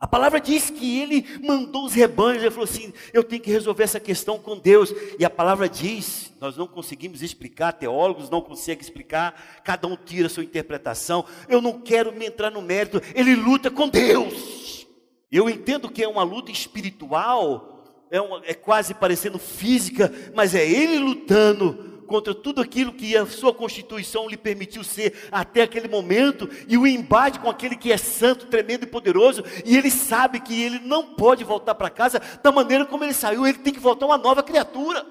A 0.00 0.06
palavra 0.06 0.40
diz 0.40 0.70
que 0.70 1.00
ele 1.00 1.26
mandou 1.44 1.84
os 1.84 1.92
rebanhos, 1.92 2.42
ele 2.42 2.52
falou 2.52 2.68
assim: 2.68 2.92
eu 3.12 3.24
tenho 3.24 3.42
que 3.42 3.50
resolver 3.50 3.82
essa 3.82 3.98
questão 3.98 4.38
com 4.38 4.56
Deus. 4.56 4.94
E 5.18 5.24
a 5.24 5.30
palavra 5.30 5.68
diz, 5.68 6.32
nós 6.40 6.56
não 6.56 6.68
conseguimos 6.68 7.20
explicar, 7.20 7.72
teólogos 7.72 8.30
não 8.30 8.40
conseguem 8.40 8.82
explicar, 8.82 9.60
cada 9.64 9.88
um 9.88 9.96
tira 9.96 10.26
a 10.26 10.30
sua 10.30 10.44
interpretação. 10.44 11.24
Eu 11.48 11.60
não 11.60 11.80
quero 11.80 12.12
me 12.12 12.26
entrar 12.26 12.50
no 12.50 12.62
mérito, 12.62 13.02
ele 13.12 13.34
luta 13.34 13.70
com 13.70 13.88
Deus. 13.88 14.86
Eu 15.30 15.50
entendo 15.50 15.90
que 15.90 16.02
é 16.02 16.08
uma 16.08 16.22
luta 16.22 16.52
espiritual, 16.52 18.06
é, 18.10 18.20
uma, 18.20 18.40
é 18.44 18.54
quase 18.54 18.94
parecendo 18.94 19.38
física, 19.38 20.12
mas 20.32 20.54
é 20.54 20.66
ele 20.66 20.98
lutando 20.98 21.97
contra 22.08 22.34
tudo 22.34 22.60
aquilo 22.60 22.92
que 22.92 23.16
a 23.16 23.26
sua 23.26 23.54
constituição 23.54 24.28
lhe 24.28 24.36
permitiu 24.36 24.82
ser 24.82 25.14
até 25.30 25.62
aquele 25.62 25.86
momento, 25.86 26.48
e 26.66 26.76
o 26.76 26.86
embate 26.86 27.38
com 27.38 27.48
aquele 27.48 27.76
que 27.76 27.92
é 27.92 27.96
santo, 27.96 28.46
tremendo 28.46 28.84
e 28.84 28.88
poderoso, 28.88 29.44
e 29.64 29.76
ele 29.76 29.90
sabe 29.90 30.40
que 30.40 30.60
ele 30.60 30.80
não 30.80 31.14
pode 31.14 31.44
voltar 31.44 31.74
para 31.76 31.90
casa 31.90 32.20
da 32.42 32.50
maneira 32.50 32.84
como 32.84 33.04
ele 33.04 33.12
saiu, 33.12 33.46
ele 33.46 33.58
tem 33.58 33.72
que 33.72 33.78
voltar 33.78 34.06
uma 34.06 34.18
nova 34.18 34.42
criatura. 34.42 35.06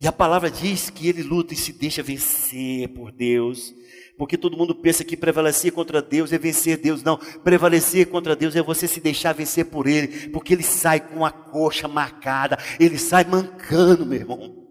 E 0.00 0.06
a 0.06 0.12
palavra 0.12 0.48
diz 0.48 0.90
que 0.90 1.08
ele 1.08 1.24
luta 1.24 1.54
e 1.54 1.56
se 1.56 1.72
deixa 1.72 2.04
vencer 2.04 2.86
por 2.90 3.10
Deus. 3.10 3.74
Porque 4.16 4.36
todo 4.36 4.56
mundo 4.56 4.74
pensa 4.74 5.04
que 5.04 5.16
prevalecer 5.16 5.72
contra 5.72 6.00
Deus 6.00 6.32
é 6.32 6.38
vencer 6.38 6.76
Deus. 6.76 7.02
Não, 7.02 7.16
prevalecer 7.16 8.06
contra 8.06 8.36
Deus 8.36 8.54
é 8.54 8.62
você 8.62 8.86
se 8.86 9.00
deixar 9.00 9.32
vencer 9.32 9.64
por 9.64 9.88
Ele. 9.88 10.28
Porque 10.28 10.54
Ele 10.54 10.62
sai 10.62 11.00
com 11.00 11.26
a 11.26 11.32
coxa 11.32 11.88
marcada, 11.88 12.56
Ele 12.78 12.96
sai 12.96 13.24
mancando, 13.24 14.06
meu 14.06 14.20
irmão 14.20 14.67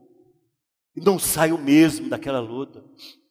e 0.98 1.02
não 1.02 1.20
sai 1.20 1.52
o 1.52 1.60
mesmo 1.60 2.10
daquela 2.10 2.40
luta. 2.40 2.84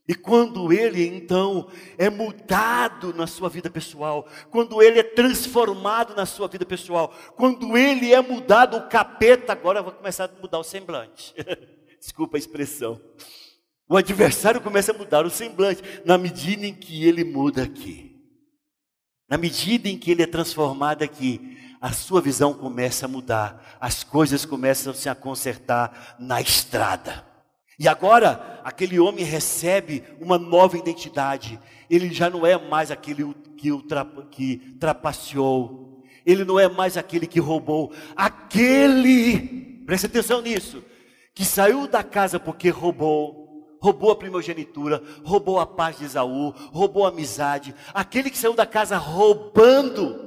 E 0.09 0.15
quando 0.15 0.73
ele 0.73 1.05
então 1.05 1.69
é 1.99 2.09
mudado 2.09 3.13
na 3.13 3.27
sua 3.27 3.49
vida 3.49 3.69
pessoal, 3.69 4.29
quando 4.53 4.81
ele 4.81 5.01
é 5.01 5.03
transformado 5.03 6.15
na 6.15 6.25
sua 6.25 6.47
vida 6.47 6.65
pessoal, 6.65 7.13
quando 7.35 7.77
ele 7.77 8.15
é 8.15 8.21
mudado, 8.21 8.77
o 8.77 8.89
capeta 8.89 9.53
agora 9.53 9.83
vai 9.83 9.93
começar 9.93 10.27
a 10.27 10.41
mudar 10.41 10.61
o 10.61 10.65
semblante. 10.65 11.35
Desculpa 12.01 12.37
a 12.37 12.39
expressão. 12.39 13.01
O 13.89 13.97
adversário 13.97 14.61
começa 14.61 14.93
a 14.93 14.97
mudar 14.97 15.27
o 15.27 15.31
semblante 15.31 15.83
na 16.05 16.17
medida 16.17 16.65
em 16.65 16.75
que 16.75 17.05
ele 17.05 17.25
muda 17.25 17.65
aqui. 17.65 18.15
Na 19.29 19.37
medida 19.37 19.89
em 19.89 19.99
que 19.99 20.13
ele 20.13 20.23
é 20.23 20.27
transformado 20.27 21.03
aqui, 21.03 21.59
a 21.81 21.91
sua 21.93 22.21
visão 22.21 22.55
começa 22.55 23.07
a 23.07 23.09
mudar, 23.09 23.77
as 23.81 24.05
coisas 24.05 24.45
começam 24.45 24.93
a 24.93 24.95
se 24.95 25.13
consertar 25.17 26.15
na 26.21 26.41
estrada. 26.41 27.36
E 27.79 27.87
agora, 27.87 28.61
aquele 28.65 28.99
homem 28.99 29.25
recebe 29.25 30.03
uma 30.21 30.39
nova 30.39 30.79
identidade. 30.79 31.61
Ele 31.91 32.13
já 32.13 32.31
não 32.31 32.47
é 32.47 32.57
mais 32.57 32.91
aquele 32.91 33.35
que, 33.57 33.71
o 33.71 33.83
que 34.31 34.57
trapaceou. 34.81 36.03
Ele 36.25 36.45
não 36.45 36.59
é 36.59 36.69
mais 36.69 36.97
aquele 36.97 37.27
que 37.27 37.39
roubou. 37.39 37.93
Aquele, 38.17 39.83
preste 39.85 40.07
atenção 40.07 40.41
nisso, 40.41 40.83
que 41.35 41.45
saiu 41.45 41.87
da 41.87 42.03
casa 42.03 42.41
porque 42.41 42.71
roubou, 42.71 43.77
roubou 43.79 44.11
a 44.11 44.17
primogenitura, 44.17 45.03
roubou 45.23 45.61
a 45.61 45.67
paz 45.67 45.99
de 45.99 46.07
Esaú, 46.07 46.55
roubou 46.73 47.05
a 47.05 47.11
amizade. 47.11 47.75
Aquele 47.93 48.31
que 48.31 48.39
saiu 48.39 48.55
da 48.55 48.65
casa 48.65 48.97
roubando, 48.97 50.26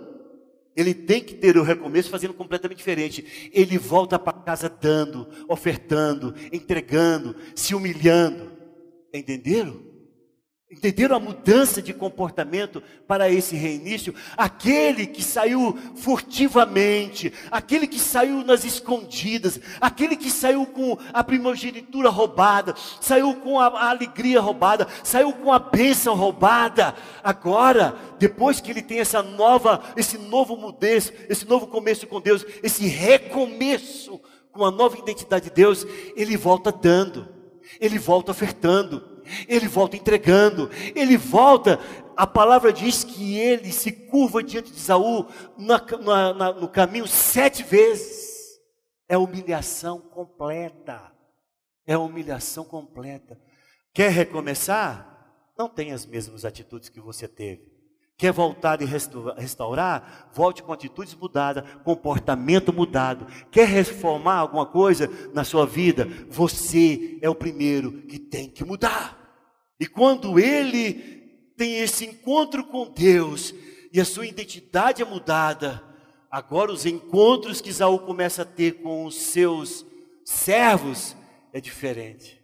ele 0.75 0.93
tem 0.93 1.21
que 1.21 1.33
ter 1.35 1.57
o 1.57 1.63
recomeço 1.63 2.09
fazendo 2.09 2.33
completamente 2.33 2.77
diferente. 2.77 3.51
Ele 3.53 3.77
volta 3.77 4.17
para 4.17 4.33
casa 4.33 4.69
dando, 4.69 5.27
ofertando, 5.47 6.33
entregando, 6.51 7.35
se 7.55 7.75
humilhando. 7.75 8.51
Entenderam? 9.13 9.88
Entenderam 10.71 11.15
a 11.15 11.19
mudança 11.19 11.81
de 11.81 11.95
comportamento 11.95 12.83
para 13.07 13.27
esse 13.27 13.55
reinício? 13.55 14.13
Aquele 14.37 15.07
que 15.07 15.23
saiu 15.23 15.75
furtivamente, 15.95 17.33
aquele 17.49 17.87
que 17.87 17.97
saiu 17.97 18.43
nas 18.43 18.63
escondidas, 18.63 19.59
aquele 19.81 20.15
que 20.15 20.29
saiu 20.29 20.67
com 20.67 20.95
a 21.11 21.23
primogenitura 21.23 22.09
roubada, 22.09 22.75
saiu 23.01 23.33
com 23.37 23.59
a, 23.59 23.89
alegria 23.89 24.39
roubada, 24.39 24.87
saiu 25.03 25.33
com 25.33 25.51
a 25.51 25.57
bênção 25.57 26.13
roubada. 26.13 26.93
Agora, 27.23 27.97
depois 28.19 28.61
que 28.61 28.69
ele 28.69 28.83
tem 28.83 28.99
essa 28.99 29.23
nova, 29.23 29.81
esse 29.97 30.19
novo 30.19 30.55
mudez, 30.55 31.11
esse 31.27 31.47
novo 31.47 31.65
começo 31.65 32.05
com 32.05 32.21
Deus, 32.21 32.45
esse 32.61 32.85
recomeço 32.85 34.21
com 34.51 34.63
a 34.63 34.69
nova 34.69 34.99
identidade 34.99 35.45
de 35.45 35.51
Deus, 35.51 35.83
ele 36.15 36.37
volta 36.37 36.71
dando, 36.71 37.27
ele 37.81 37.97
volta 37.97 38.29
ofertando 38.29 39.08
ele 39.47 39.67
volta 39.67 39.95
entregando, 39.95 40.69
ele 40.95 41.17
volta. 41.17 41.79
A 42.15 42.27
palavra 42.27 42.73
diz 42.73 43.03
que 43.03 43.37
ele 43.37 43.71
se 43.71 43.91
curva 43.91 44.43
diante 44.43 44.71
de 44.71 44.79
Saul 44.79 45.27
na, 45.57 45.81
na, 46.01 46.33
na, 46.33 46.53
no 46.53 46.67
caminho 46.67 47.07
sete 47.07 47.63
vezes. 47.63 48.59
É 49.07 49.17
humilhação 49.17 49.99
completa. 49.99 51.11
É 51.87 51.97
humilhação 51.97 52.63
completa. 52.63 53.39
Quer 53.93 54.11
recomeçar? 54.11 55.09
Não 55.57 55.67
tenha 55.67 55.95
as 55.95 56.05
mesmas 56.05 56.45
atitudes 56.45 56.89
que 56.89 57.01
você 57.01 57.27
teve. 57.27 57.69
Quer 58.19 58.33
voltar 58.33 58.81
e 58.81 58.85
restaurar? 58.85 60.29
Volte 60.33 60.61
com 60.61 60.73
atitudes 60.73 61.15
mudadas, 61.15 61.63
comportamento 61.85 62.73
mudado. 62.73 63.25
Quer 63.49 63.65
reformar 63.65 64.39
alguma 64.39 64.65
coisa 64.65 65.09
na 65.33 65.45
sua 65.45 65.65
vida? 65.65 66.05
Você 66.29 67.17
é 67.21 67.29
o 67.29 67.35
primeiro 67.35 68.01
que 68.03 68.19
tem 68.19 68.49
que 68.49 68.65
mudar. 68.65 69.18
E 69.79 69.87
quando 69.87 70.39
ele 70.39 70.93
tem 71.55 71.79
esse 71.79 72.05
encontro 72.05 72.65
com 72.65 72.91
Deus 72.91 73.53
e 73.93 73.99
a 73.99 74.05
sua 74.05 74.27
identidade 74.27 75.01
é 75.01 75.05
mudada, 75.05 75.83
agora 76.29 76.71
os 76.71 76.85
encontros 76.85 77.61
que 77.61 77.69
Isaú 77.69 77.99
começa 77.99 78.41
a 78.41 78.45
ter 78.45 78.81
com 78.81 79.05
os 79.05 79.15
seus 79.15 79.85
servos 80.25 81.15
é 81.53 81.59
diferente. 81.59 82.39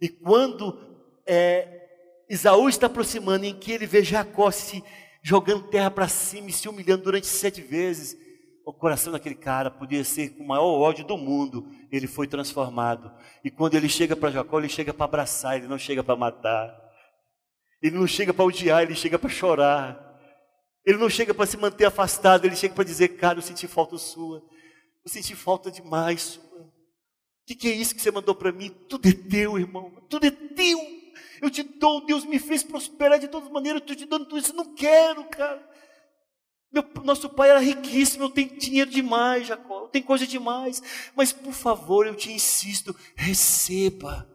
E 0.00 0.08
quando 0.08 0.78
é, 1.26 1.88
Isaú 2.28 2.68
está 2.68 2.86
aproximando, 2.86 3.46
em 3.46 3.54
que 3.54 3.72
ele 3.72 3.86
vê 3.86 4.02
Jacó 4.02 4.50
se 4.50 4.82
jogando 5.22 5.68
terra 5.68 5.90
para 5.90 6.08
cima 6.08 6.50
e 6.50 6.52
se 6.52 6.68
humilhando 6.68 7.04
durante 7.04 7.26
sete 7.26 7.60
vezes, 7.60 8.16
o 8.64 8.72
coração 8.72 9.12
daquele 9.12 9.34
cara 9.34 9.70
podia 9.70 10.04
ser 10.04 10.30
com 10.30 10.42
o 10.44 10.46
maior 10.46 10.78
ódio 10.80 11.04
do 11.04 11.16
mundo, 11.16 11.68
ele 11.90 12.06
foi 12.06 12.26
transformado. 12.26 13.12
E 13.44 13.50
quando 13.50 13.74
ele 13.74 13.88
chega 13.88 14.16
para 14.16 14.30
Jacó, 14.30 14.58
ele 14.58 14.68
chega 14.68 14.92
para 14.92 15.04
abraçar, 15.04 15.56
ele 15.56 15.66
não 15.66 15.78
chega 15.78 16.02
para 16.02 16.16
matar. 16.16 16.74
Ele 17.82 17.96
não 17.96 18.06
chega 18.06 18.32
para 18.32 18.44
odiar, 18.44 18.82
ele 18.82 18.94
chega 18.94 19.18
para 19.18 19.30
chorar. 19.30 20.02
Ele 20.84 20.98
não 20.98 21.10
chega 21.10 21.34
para 21.34 21.46
se 21.46 21.56
manter 21.56 21.84
afastado, 21.84 22.44
ele 22.44 22.56
chega 22.56 22.74
para 22.74 22.84
dizer, 22.84 23.08
cara, 23.16 23.38
eu 23.38 23.42
senti 23.42 23.66
falta 23.66 23.98
sua. 23.98 24.42
Eu 25.04 25.10
senti 25.10 25.34
falta 25.34 25.70
demais 25.70 26.22
sua. 26.22 26.60
O 26.62 27.46
que, 27.46 27.54
que 27.54 27.68
é 27.68 27.72
isso 27.72 27.94
que 27.94 28.02
você 28.02 28.10
mandou 28.10 28.34
para 28.34 28.52
mim? 28.52 28.70
Tudo 28.88 29.08
é 29.08 29.12
teu, 29.12 29.58
irmão. 29.58 29.90
Tudo 30.08 30.26
é 30.26 30.30
teu. 30.30 30.78
Eu 31.40 31.50
te 31.50 31.62
dou, 31.62 32.04
Deus 32.04 32.24
me 32.24 32.38
fez 32.38 32.62
prosperar 32.62 33.18
de 33.18 33.28
todas 33.28 33.50
maneiras, 33.50 33.80
eu 33.80 33.84
estou 33.84 33.96
te 33.96 34.06
dando 34.06 34.24
tudo 34.24 34.38
isso. 34.38 34.52
Eu 34.52 34.56
não 34.56 34.74
quero, 34.74 35.24
cara. 35.24 35.75
Meu, 36.72 36.84
nosso 37.04 37.28
pai 37.28 37.50
era 37.50 37.60
riquíssimo, 37.60 38.24
eu 38.24 38.30
tenho 38.30 38.56
dinheiro 38.58 38.90
demais, 38.90 39.46
Jacó, 39.46 39.82
eu 39.82 39.88
tenho 39.88 40.04
coisa 40.04 40.26
demais. 40.26 40.82
Mas 41.14 41.32
por 41.32 41.52
favor, 41.52 42.06
eu 42.06 42.14
te 42.14 42.30
insisto, 42.30 42.94
receba. 43.14 44.28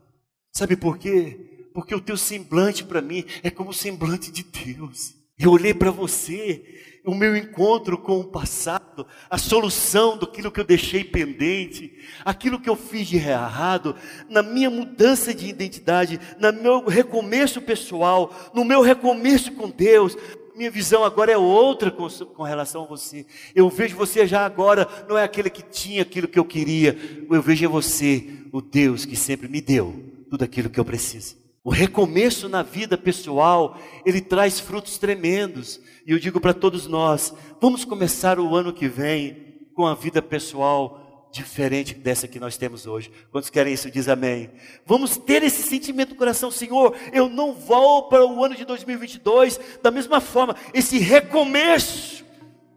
Sabe 0.52 0.76
por 0.76 0.98
quê? 0.98 1.70
Porque 1.74 1.96
o 1.96 2.02
teu 2.02 2.18
semblante 2.18 2.84
para 2.84 3.02
mim 3.02 3.26
é 3.44 3.50
como 3.50 3.70
o 3.70 3.74
semblante 3.74 4.32
de 4.32 4.44
Deus. 4.44 5.14
Eu 5.40 5.52
olhei 5.52 5.74
para 5.74 5.90
você, 5.90 6.64
o 7.04 7.16
meu 7.16 7.36
encontro 7.36 7.98
com 7.98 8.20
o 8.20 8.26
passado, 8.26 9.08
a 9.30 9.38
solução 9.38 10.18
daquilo 10.18 10.52
que 10.52 10.60
eu 10.60 10.66
deixei 10.66 11.04
pendente, 11.04 11.92
aquilo 12.24 12.60
que 12.60 12.70
eu 12.70 12.76
fiz 12.76 13.08
de 13.08 13.18
errado, 13.18 13.96
na 14.30 14.44
minha 14.44 14.70
mudança 14.70 15.34
de 15.34 15.48
identidade, 15.48 16.20
no 16.40 16.54
meu 16.54 16.86
recomeço 16.86 17.60
pessoal, 17.62 18.52
no 18.54 18.64
meu 18.64 18.82
recomeço 18.82 19.52
com 19.54 19.70
Deus, 19.70 20.16
minha 20.56 20.72
visão 20.72 21.04
agora 21.04 21.32
é 21.32 21.38
outra 21.38 21.92
com, 21.92 22.08
com, 22.10 22.44
relação 22.44 22.84
a 22.84 22.88
você. 22.88 23.26
Eu 23.56 23.70
vejo 23.70 23.96
você 23.96 24.28
já 24.28 24.46
agora, 24.46 24.88
não 25.08 25.18
é 25.18 25.24
aquele 25.24 25.50
que 25.50 25.62
tinha 25.62 26.02
aquilo 26.02 26.28
que 26.28 26.40
eu 26.40 26.46
queria. 26.46 26.98
Eu 27.30 27.42
vejo 27.42 27.66
em 27.66 27.68
você 27.68 28.28
o 28.52 28.62
Deus 28.62 29.06
que 29.06 29.16
sempre 29.16 29.48
me 29.48 29.62
deu 29.62 30.04
tudo 30.30 30.44
aquilo 30.44 30.70
que 30.70 30.80
eu 30.80 30.86
preciso. 30.86 31.36
O 31.64 31.70
recomeço 31.70 32.50
na 32.50 32.64
vida 32.64 32.98
pessoal, 32.98 33.78
ele 34.06 34.20
traz 34.20 34.60
frutos 34.60 34.98
tremendos. 34.98 35.80
E 36.06 36.12
eu 36.12 36.20
digo 36.20 36.40
para 36.40 36.54
todos 36.54 36.88
nós: 36.88 37.34
vamos 37.60 37.86
começar 37.86 38.40
o 38.40 38.56
ano 38.56 38.74
que 38.74 38.88
vem 38.88 39.52
com 39.74 39.86
a 39.86 39.94
vida 39.94 40.22
pessoal 40.22 41.01
diferente 41.32 41.94
dessa 41.96 42.28
que 42.28 42.40
nós 42.40 42.58
temos 42.58 42.86
hoje. 42.86 43.12
Quantos 43.32 43.50
querem 43.50 43.74
isso? 43.74 43.90
Diz 43.90 44.08
amém. 44.08 44.50
Vamos 44.86 45.18
ter 45.18 45.44
esse 45.44 45.64
sentimento 45.64 46.10
no 46.10 46.16
coração, 46.16 46.52
Senhor. 46.52 46.96
Eu 47.14 47.30
não 47.30 47.54
vou 47.54 48.10
para 48.10 48.26
o 48.26 48.44
ano 48.44 48.56
de 48.56 48.66
2022 48.66 49.60
da 49.82 49.90
mesma 49.90 50.20
forma. 50.20 50.56
Esse 50.74 51.00
recomeço 51.00 52.26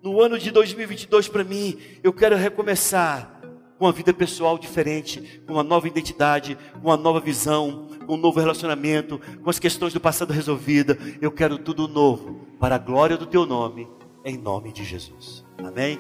no 0.03 0.21
ano 0.21 0.39
de 0.39 0.51
2022 0.51 1.29
para 1.29 1.43
mim, 1.43 1.79
eu 2.03 2.13
quero 2.13 2.37
recomeçar 2.37 3.41
com 3.79 3.87
uma 3.87 3.93
vida 3.93 4.13
pessoal 4.13 4.59
diferente, 4.59 5.43
com 5.47 5.55
uma 5.55 5.63
nova 5.63 5.89
identidade, 5.89 6.57
com 6.75 6.89
uma 6.89 6.97
nova 6.97 7.21
visão, 7.21 7.89
com 8.07 8.15
um 8.15 8.19
novo 8.19 8.39
relacionamento, 8.39 9.21
com 9.43 9.51
as 9.51 9.59
questões 9.59 9.93
do 9.93 10.01
passado 10.01 10.33
resolvidas. 10.33 10.97
Eu 11.21 11.33
quero 11.33 11.59
tudo 11.59 11.89
novo 11.89 12.47
para 12.61 12.77
a 12.77 12.79
glória 12.79 13.17
do 13.17 13.27
teu 13.27 13.47
nome, 13.47 13.89
em 14.25 14.39
nome 14.39 14.73
de 14.73 14.85
Jesus. 14.85 15.45
Amém. 15.59 15.99